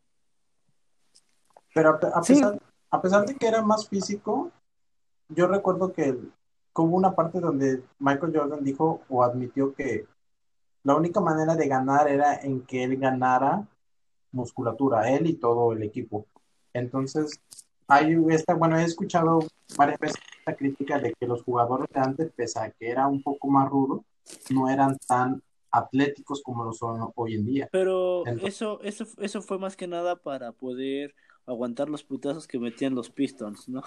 Pero 1.73 1.91
a, 1.91 2.21
pesar, 2.21 2.61
a 2.91 3.01
pesar 3.01 3.25
de 3.25 3.35
que 3.35 3.47
era 3.47 3.63
más 3.63 3.89
físico, 3.89 4.53
yo 5.29 5.47
recuerdo 5.47 5.93
que 5.93 6.17
hubo 6.75 6.97
una 6.97 7.15
parte 7.15 7.41
donde 7.41 7.83
Michael 7.99 8.37
Jordan 8.37 8.63
dijo 8.63 9.03
o 9.09 9.23
admitió 9.23 9.75
que 9.75 10.07
la 10.83 10.95
única 10.95 11.21
manera 11.21 11.57
de 11.57 11.67
ganar 11.67 12.09
era 12.09 12.37
en 12.37 12.61
que 12.67 12.85
él 12.85 12.99
ganara 12.99 13.67
musculatura, 14.35 15.11
él 15.11 15.27
y 15.27 15.35
todo 15.35 15.73
el 15.73 15.83
equipo. 15.83 16.27
Entonces, 16.73 17.41
hay 17.87 18.17
esta, 18.31 18.55
bueno, 18.55 18.79
he 18.79 18.85
escuchado 18.85 19.41
varias 19.77 19.99
veces 19.99 20.17
esta 20.39 20.57
crítica 20.57 20.99
de 20.99 21.13
que 21.15 21.27
los 21.27 21.43
jugadores 21.43 21.89
de 21.91 22.01
antes, 22.01 22.33
pese 22.35 22.59
a 22.59 22.71
que 22.71 22.91
era 22.91 23.07
un 23.07 23.23
poco 23.23 23.49
más 23.49 23.69
rudo, 23.69 24.05
no 24.51 24.69
eran 24.69 24.99
tan 25.07 25.43
atléticos 25.71 26.43
como 26.43 26.65
lo 26.65 26.73
son 26.73 27.11
hoy 27.15 27.35
en 27.35 27.47
día. 27.47 27.69
Pero 27.73 28.25
eso, 28.27 28.81
eso, 28.83 29.07
eso 29.19 29.43
fue 29.43 29.59
más 29.59 29.77
que 29.77 29.87
nada 29.87 30.17
para 30.17 30.53
poder 30.53 31.15
aguantar 31.47 31.89
los 31.89 32.05
putazos 32.05 32.47
que 32.47 32.59
metían 32.59 32.95
los 32.95 33.11
Pistons, 33.11 33.69
¿no? 33.69 33.83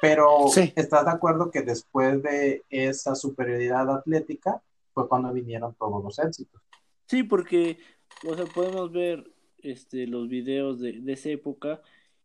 Pero 0.00 0.46
¿estás 0.74 1.04
de 1.04 1.10
acuerdo 1.10 1.50
que 1.50 1.62
después 1.62 2.22
de 2.22 2.64
esa 2.70 3.14
superioridad 3.14 3.88
atlética 3.90 4.60
fue 4.94 5.08
cuando 5.08 5.32
vinieron 5.32 5.74
todos 5.74 6.02
los 6.02 6.18
éxitos? 6.18 6.60
Sí, 7.06 7.22
porque, 7.22 7.78
o 8.26 8.34
sea, 8.34 8.46
podemos 8.46 8.90
ver 8.90 9.24
este, 9.62 10.06
los 10.06 10.28
videos 10.28 10.80
de, 10.80 11.00
de 11.00 11.12
esa 11.12 11.30
época 11.30 11.80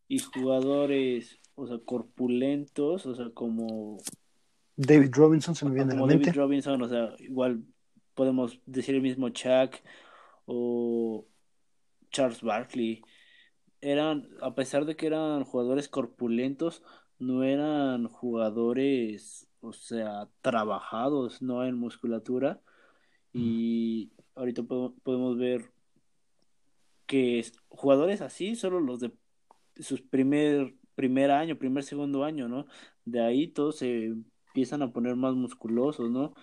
y 0.07 0.19
jugadores, 0.19 1.39
o 1.55 1.67
sea, 1.67 1.77
corpulentos, 1.79 3.05
o 3.05 3.15
sea, 3.15 3.29
como... 3.31 3.97
David 4.75 5.11
Robinson 5.13 5.55
se 5.55 5.65
me 5.65 5.73
viene 5.73 5.93
a 5.93 5.95
la 5.95 6.05
mente. 6.05 6.25
David 6.25 6.37
Robinson, 6.37 6.81
o 6.81 6.87
sea, 6.87 7.15
igual 7.19 7.63
podemos 8.13 8.59
decir 8.65 8.95
el 8.95 9.01
mismo 9.01 9.29
Chuck 9.29 9.75
o 10.45 11.25
Charles 12.11 12.41
Barkley. 12.41 13.01
Eran, 13.81 14.27
a 14.41 14.55
pesar 14.55 14.85
de 14.85 14.95
que 14.95 15.07
eran 15.07 15.43
jugadores 15.43 15.87
corpulentos, 15.87 16.83
no 17.19 17.43
eran 17.43 18.07
jugadores, 18.07 19.47
o 19.61 19.73
sea, 19.73 20.29
trabajados, 20.41 21.41
no 21.41 21.65
en 21.65 21.75
musculatura. 21.75 22.61
Y 23.33 24.11
ahorita 24.33 24.63
podemos 24.63 25.37
ver 25.37 25.71
que 27.07 27.45
jugadores 27.69 28.21
así, 28.21 28.55
solo 28.55 28.79
los 28.79 28.99
de 28.99 29.11
sus 29.79 30.01
primer, 30.01 30.75
primer 30.95 31.31
año, 31.31 31.57
primer, 31.57 31.83
segundo 31.83 32.23
año, 32.23 32.47
¿no? 32.47 32.67
De 33.05 33.21
ahí 33.21 33.47
todos 33.47 33.77
se 33.77 34.05
empiezan 34.05 34.81
a 34.81 34.91
poner 34.91 35.15
más 35.15 35.33
musculosos, 35.33 36.11
¿no? 36.11 36.33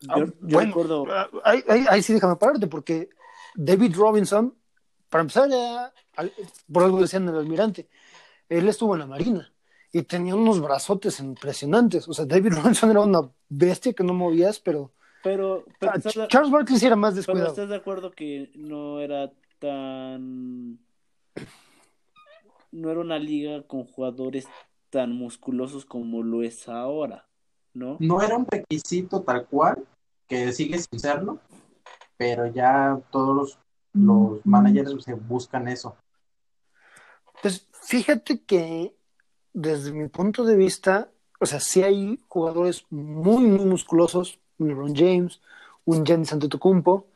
Yo, 0.00 0.58
ah, 0.58 0.64
recuerdo... 0.64 1.04
Ah, 1.10 1.28
ahí, 1.44 2.02
sí 2.02 2.12
déjame 2.12 2.36
pararte, 2.36 2.66
porque 2.66 3.08
David 3.54 3.94
Robinson, 3.94 4.54
para 5.08 5.22
empezar, 5.22 5.48
ya, 5.48 5.92
por 6.72 6.84
algo 6.84 7.00
decían 7.00 7.28
el 7.28 7.36
almirante, 7.36 7.88
él 8.48 8.68
estuvo 8.68 8.94
en 8.94 9.00
la 9.00 9.06
Marina 9.06 9.52
y 9.92 10.02
tenía 10.02 10.34
unos 10.34 10.60
brazotes 10.60 11.20
impresionantes. 11.20 12.08
O 12.08 12.12
sea, 12.12 12.24
David 12.24 12.52
Robinson 12.62 12.90
era 12.90 13.00
una 13.00 13.30
bestia 13.48 13.92
que 13.92 14.04
no 14.04 14.14
movías, 14.14 14.60
pero. 14.60 14.92
Pero. 15.22 15.64
Ah, 15.80 15.98
Charles 16.28 16.50
Barkley 16.50 16.78
sí 16.78 16.86
era 16.86 16.96
más 16.96 17.14
descuidado. 17.14 17.46
Pero 17.46 17.54
estás 17.54 17.68
de 17.70 17.76
acuerdo 17.76 18.10
que 18.12 18.50
no 18.54 19.00
era 19.00 19.32
tan 19.58 20.78
no 22.72 22.90
era 22.90 23.00
una 23.00 23.18
liga 23.18 23.62
con 23.62 23.84
jugadores 23.84 24.46
tan 24.90 25.12
musculosos 25.12 25.84
como 25.84 26.22
lo 26.22 26.42
es 26.42 26.68
ahora, 26.68 27.26
¿no? 27.72 27.96
No 28.00 28.22
era 28.22 28.36
un 28.36 28.46
requisito 28.46 29.22
tal 29.22 29.46
cual, 29.46 29.86
que 30.28 30.52
sigue 30.52 30.78
sin 30.78 30.98
serlo, 30.98 31.40
pero 32.16 32.46
ya 32.46 33.00
todos 33.10 33.58
los, 33.92 34.44
managers 34.44 35.02
se 35.02 35.14
buscan 35.14 35.68
eso. 35.68 35.96
Pues 37.42 37.66
fíjate 37.72 38.42
que 38.42 38.94
desde 39.52 39.92
mi 39.92 40.08
punto 40.08 40.44
de 40.44 40.56
vista, 40.56 41.10
o 41.40 41.46
sea, 41.46 41.60
sí 41.60 41.82
hay 41.82 42.20
jugadores 42.28 42.84
muy, 42.90 43.44
muy 43.44 43.64
musculosos, 43.64 44.38
un 44.58 44.68
LeBron 44.68 44.94
James, 44.94 45.40
un 45.84 46.04
Giannis 46.04 46.32
Antetokounmpo, 46.32 47.06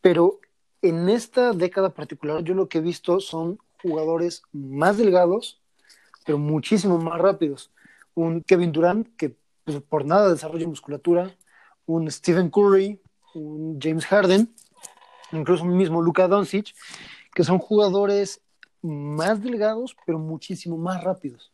pero 0.00 0.40
en 0.82 1.08
esta 1.08 1.52
década 1.52 1.90
particular 1.90 2.42
yo 2.42 2.54
lo 2.54 2.68
que 2.68 2.78
he 2.78 2.80
visto 2.80 3.20
son 3.20 3.58
jugadores 3.82 4.42
más 4.52 4.96
delgados, 4.98 5.60
pero 6.24 6.38
muchísimo 6.38 6.98
más 6.98 7.20
rápidos. 7.20 7.72
Un 8.14 8.42
Kevin 8.42 8.72
Durant, 8.72 9.08
que 9.16 9.36
pues, 9.64 9.80
por 9.82 10.04
nada 10.04 10.30
desarrolla 10.30 10.66
musculatura, 10.66 11.36
un 11.86 12.10
Stephen 12.10 12.50
Curry, 12.50 13.00
un 13.34 13.78
James 13.80 14.06
Harden, 14.06 14.54
incluso 15.32 15.64
un 15.64 15.76
mismo 15.76 16.02
Luka 16.02 16.26
Doncic, 16.28 16.74
que 17.34 17.44
son 17.44 17.58
jugadores 17.58 18.40
más 18.82 19.42
delgados, 19.42 19.96
pero 20.06 20.18
muchísimo 20.18 20.76
más 20.76 21.02
rápidos. 21.02 21.52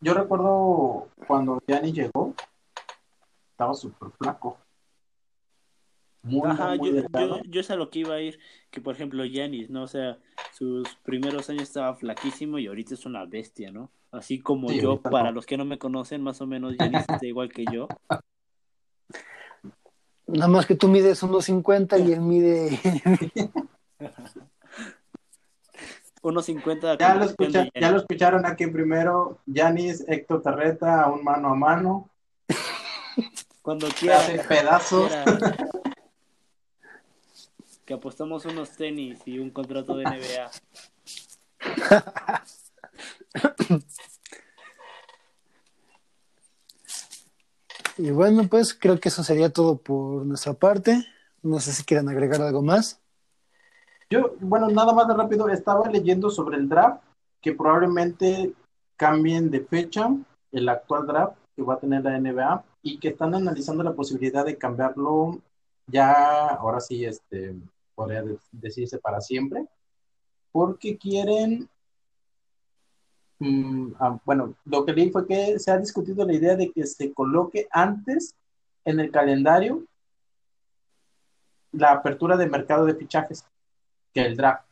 Yo 0.00 0.14
recuerdo 0.14 1.08
cuando 1.26 1.62
Gianni 1.66 1.92
llegó, 1.92 2.34
estaba 3.52 3.74
súper 3.74 4.10
flaco. 4.18 4.56
Muy, 6.22 6.50
Ajá, 6.50 6.76
yo, 6.76 6.84
yo, 6.84 7.42
yo, 7.44 7.60
es 7.60 7.70
a 7.70 7.76
lo 7.76 7.88
que 7.88 8.00
iba 8.00 8.14
a 8.14 8.20
ir, 8.20 8.38
que 8.70 8.80
por 8.80 8.94
ejemplo 8.94 9.24
Yanis, 9.24 9.70
¿no? 9.70 9.84
O 9.84 9.88
sea, 9.88 10.18
sus 10.52 10.86
primeros 11.02 11.48
años 11.48 11.62
estaba 11.62 11.94
flaquísimo 11.94 12.58
y 12.58 12.66
ahorita 12.66 12.92
es 12.92 13.06
una 13.06 13.24
bestia, 13.24 13.70
¿no? 13.70 13.90
Así 14.10 14.40
como 14.40 14.70
yo, 14.70 15.00
para 15.00 15.30
los 15.30 15.46
que 15.46 15.56
no 15.56 15.64
me 15.64 15.78
conocen, 15.78 16.22
más 16.22 16.40
o 16.40 16.46
menos 16.46 16.76
Yanis 16.76 17.06
está 17.08 17.26
igual 17.26 17.50
que 17.50 17.64
yo. 17.72 17.88
Nada 20.26 20.48
más 20.48 20.66
que 20.66 20.74
tú 20.74 20.88
mides 20.88 21.22
1.50 21.22 22.06
y 22.06 22.12
él 22.12 22.20
mide... 22.20 22.78
1.50. 26.22 26.98
Ya, 26.98 27.14
lo 27.14 27.26
ya 27.74 27.90
lo 27.90 27.98
escucharon 27.98 28.44
aquí 28.46 28.66
primero. 28.66 29.38
Yanis, 29.46 30.04
Héctor 30.06 30.42
Tarreta, 30.42 31.02
a 31.02 31.10
un 31.10 31.24
mano 31.24 31.48
a 31.48 31.54
mano. 31.54 32.10
Cuando 33.62 33.88
quiera. 33.88 34.20
pedazos. 34.48 35.12
Que 37.84 37.94
apostamos 37.94 38.44
unos 38.44 38.70
tenis 38.70 39.20
y 39.26 39.38
un 39.38 39.50
contrato 39.50 39.96
de 39.96 40.04
NBA. 40.04 40.50
y 47.98 48.10
bueno, 48.10 48.46
pues 48.48 48.74
creo 48.74 49.00
que 49.00 49.08
eso 49.08 49.24
sería 49.24 49.52
todo 49.52 49.78
por 49.78 50.24
nuestra 50.24 50.54
parte. 50.54 51.04
No 51.42 51.58
sé 51.60 51.72
si 51.72 51.84
quieren 51.84 52.08
agregar 52.08 52.42
algo 52.42 52.62
más. 52.62 53.00
Yo, 54.12 54.34
bueno, 54.40 54.68
nada 54.68 54.92
más 54.92 55.06
de 55.06 55.14
rápido, 55.14 55.48
estaba 55.48 55.88
leyendo 55.88 56.30
sobre 56.30 56.56
el 56.56 56.68
draft, 56.68 57.00
que 57.40 57.52
probablemente 57.54 58.52
cambien 58.96 59.52
de 59.52 59.60
fecha 59.60 60.10
el 60.50 60.68
actual 60.68 61.06
draft 61.06 61.36
que 61.54 61.62
va 61.62 61.74
a 61.74 61.78
tener 61.78 62.02
la 62.02 62.18
NBA 62.18 62.64
y 62.82 62.98
que 62.98 63.08
están 63.08 63.36
analizando 63.36 63.84
la 63.84 63.92
posibilidad 63.92 64.44
de 64.44 64.58
cambiarlo 64.58 65.38
ya, 65.86 66.48
ahora 66.48 66.80
sí, 66.80 67.04
este, 67.04 67.54
podría 67.94 68.24
decirse 68.50 68.98
para 68.98 69.20
siempre, 69.20 69.66
porque 70.50 70.98
quieren, 70.98 71.68
mm, 73.38 73.92
ah, 74.00 74.18
bueno, 74.24 74.54
lo 74.64 74.84
que 74.84 74.92
leí 74.92 75.10
fue 75.10 75.24
que 75.26 75.56
se 75.60 75.70
ha 75.70 75.78
discutido 75.78 76.24
la 76.26 76.34
idea 76.34 76.56
de 76.56 76.72
que 76.72 76.84
se 76.84 77.12
coloque 77.12 77.68
antes 77.70 78.34
en 78.84 78.98
el 78.98 79.12
calendario 79.12 79.84
la 81.72 81.92
apertura 81.92 82.36
de 82.36 82.48
mercado 82.48 82.84
de 82.84 82.96
fichajes 82.96 83.44
que 84.12 84.20
el 84.22 84.36
draft. 84.36 84.64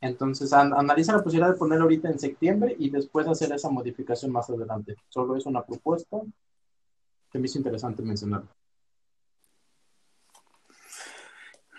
Entonces, 0.00 0.52
analiza 0.52 1.12
la 1.12 1.22
posibilidad 1.22 1.52
de 1.52 1.58
ponerlo 1.58 1.84
ahorita 1.84 2.08
en 2.08 2.18
septiembre 2.18 2.74
y 2.78 2.88
después 2.88 3.28
hacer 3.28 3.52
esa 3.52 3.68
modificación 3.68 4.32
más 4.32 4.48
adelante. 4.48 4.96
Solo 5.10 5.36
es 5.36 5.44
una 5.44 5.62
propuesta 5.62 6.18
que 7.30 7.38
me 7.38 7.46
hizo 7.46 7.58
interesante 7.58 8.02
mencionar. 8.02 8.42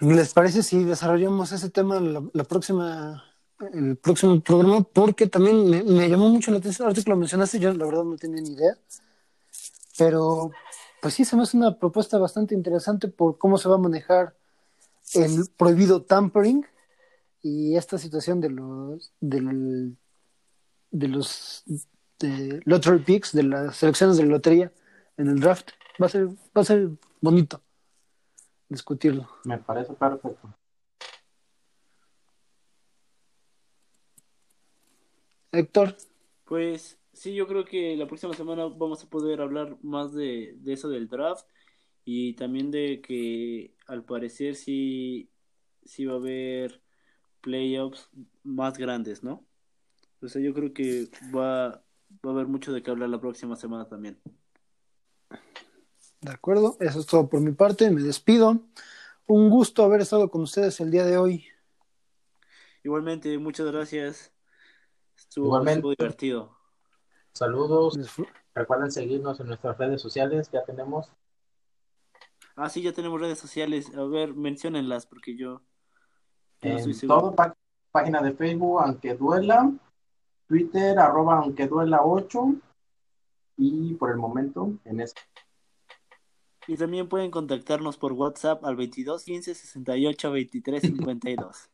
¿Les 0.01 0.33
parece 0.33 0.63
si 0.63 0.83
desarrollamos 0.83 1.51
ese 1.51 1.69
tema 1.69 1.99
la, 1.99 2.43
próxima, 2.43 3.23
el 3.73 3.97
próximo 3.97 4.39
programa? 4.39 4.81
Porque 4.81 5.27
también 5.27 5.69
me, 5.69 6.09
llamó 6.09 6.29
mucho 6.29 6.51
la 6.51 6.57
atención, 6.57 6.87
ahorita 6.87 7.03
que 7.03 7.09
lo 7.11 7.17
mencionaste, 7.17 7.59
yo 7.59 7.73
la 7.73 7.85
verdad 7.85 8.03
no 8.03 8.17
tenía 8.17 8.41
ni 8.41 8.53
idea. 8.53 8.77
Pero, 9.97 10.51
pues 11.01 11.13
sí, 11.13 11.25
se 11.25 11.35
me 11.35 11.43
hace 11.43 11.57
una 11.57 11.77
propuesta 11.77 12.17
bastante 12.17 12.55
interesante 12.55 13.09
por 13.09 13.37
cómo 13.37 13.59
se 13.59 13.69
va 13.69 13.75
a 13.75 13.79
manejar 13.79 14.35
el 15.13 15.45
prohibido 15.57 16.03
tampering 16.03 16.65
y 17.41 17.75
esta 17.75 17.97
situación 17.97 18.39
de 18.39 18.49
los 18.49 19.13
del, 19.19 19.97
de 20.91 21.07
los 21.07 21.63
de 22.19 22.61
lottery 22.65 22.99
picks, 22.99 23.33
de 23.33 23.43
las 23.43 23.77
selecciones 23.77 24.17
de 24.17 24.25
lotería 24.25 24.71
en 25.17 25.27
el 25.27 25.39
draft, 25.39 25.71
va 26.01 26.05
a 26.05 26.09
ser, 26.09 26.27
va 26.27 26.61
a 26.61 26.63
ser 26.63 26.89
bonito 27.19 27.61
discutirlo. 28.69 29.27
Me 29.43 29.57
parece 29.57 29.93
perfecto. 29.93 30.55
Héctor. 35.51 35.97
Pues 36.45 36.97
sí, 37.11 37.35
yo 37.35 37.47
creo 37.47 37.65
que 37.65 37.97
la 37.97 38.07
próxima 38.07 38.33
semana 38.33 38.65
vamos 38.65 39.03
a 39.03 39.09
poder 39.09 39.41
hablar 39.41 39.77
más 39.83 40.13
de, 40.13 40.55
de 40.59 40.73
eso 40.73 40.87
del 40.87 41.09
draft 41.09 41.45
y 42.03 42.33
también 42.33 42.71
de 42.71 43.01
que 43.01 43.75
al 43.87 44.03
parecer 44.03 44.55
sí, 44.55 45.29
sí 45.83 46.05
va 46.05 46.13
a 46.13 46.17
haber 46.17 46.81
playoffs 47.41 48.09
más 48.43 48.77
grandes, 48.77 49.23
¿no? 49.23 49.45
O 50.21 50.27
sea, 50.27 50.41
yo 50.41 50.53
creo 50.53 50.73
que 50.73 51.09
va, 51.35 51.83
va 52.25 52.29
a 52.29 52.33
haber 52.33 52.47
mucho 52.47 52.71
de 52.71 52.83
qué 52.83 52.91
hablar 52.91 53.09
la 53.09 53.19
próxima 53.19 53.55
semana 53.55 53.87
también. 53.87 54.19
De 56.21 56.31
acuerdo, 56.31 56.77
eso 56.79 56.99
es 56.99 57.07
todo 57.07 57.27
por 57.27 57.41
mi 57.41 57.51
parte, 57.51 57.89
me 57.89 58.01
despido. 58.01 58.61
Un 59.25 59.49
gusto 59.49 59.83
haber 59.83 60.01
estado 60.01 60.29
con 60.29 60.41
ustedes 60.41 60.79
el 60.79 60.91
día 60.91 61.05
de 61.05 61.17
hoy. 61.17 61.45
Igualmente, 62.83 63.37
muchas 63.39 63.67
gracias. 63.67 64.31
Estuvo, 65.17 65.63
muy 65.63 65.95
divertido. 65.97 66.57
Saludos. 67.33 67.97
Recuerden 68.53 68.91
seguirnos 68.91 69.39
en 69.39 69.47
nuestras 69.47 69.77
redes 69.77 70.01
sociales, 70.01 70.49
ya 70.51 70.63
tenemos. 70.63 71.09
Ah, 72.63 72.69
sí, 72.69 72.83
ya 72.83 72.93
tenemos 72.93 73.19
redes 73.19 73.39
sociales. 73.39 73.91
A 73.97 74.03
ver, 74.03 74.35
menciónenlas 74.35 75.07
porque 75.07 75.35
yo 75.35 75.63
en 76.61 77.07
todo 77.07 77.35
página 77.91 78.21
de 78.21 78.33
Facebook, 78.33 78.79
aunque 78.79 79.15
duela, 79.15 79.71
Twitter, 80.47 80.99
arroba 80.99 81.39
aunque 81.39 81.65
duela 81.65 82.01
8 82.03 82.53
y 83.57 83.95
por 83.95 84.11
el 84.11 84.17
momento 84.17 84.73
en 84.85 84.99
eso. 85.01 85.15
Y 86.67 86.77
también 86.77 87.09
pueden 87.09 87.31
contactarnos 87.31 87.97
por 87.97 88.13
WhatsApp 88.13 88.63
al 88.63 88.75
22 88.75 89.23
15 89.23 89.55
68 89.55 90.31
23 90.31 90.81
52. 90.83 91.69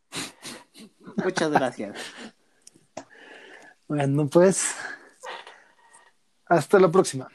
Muchas 1.18 1.52
gracias. 1.52 2.00
Bueno, 3.90 4.30
pues 4.30 4.74
hasta 6.46 6.80
la 6.80 6.90
próxima. 6.90 7.28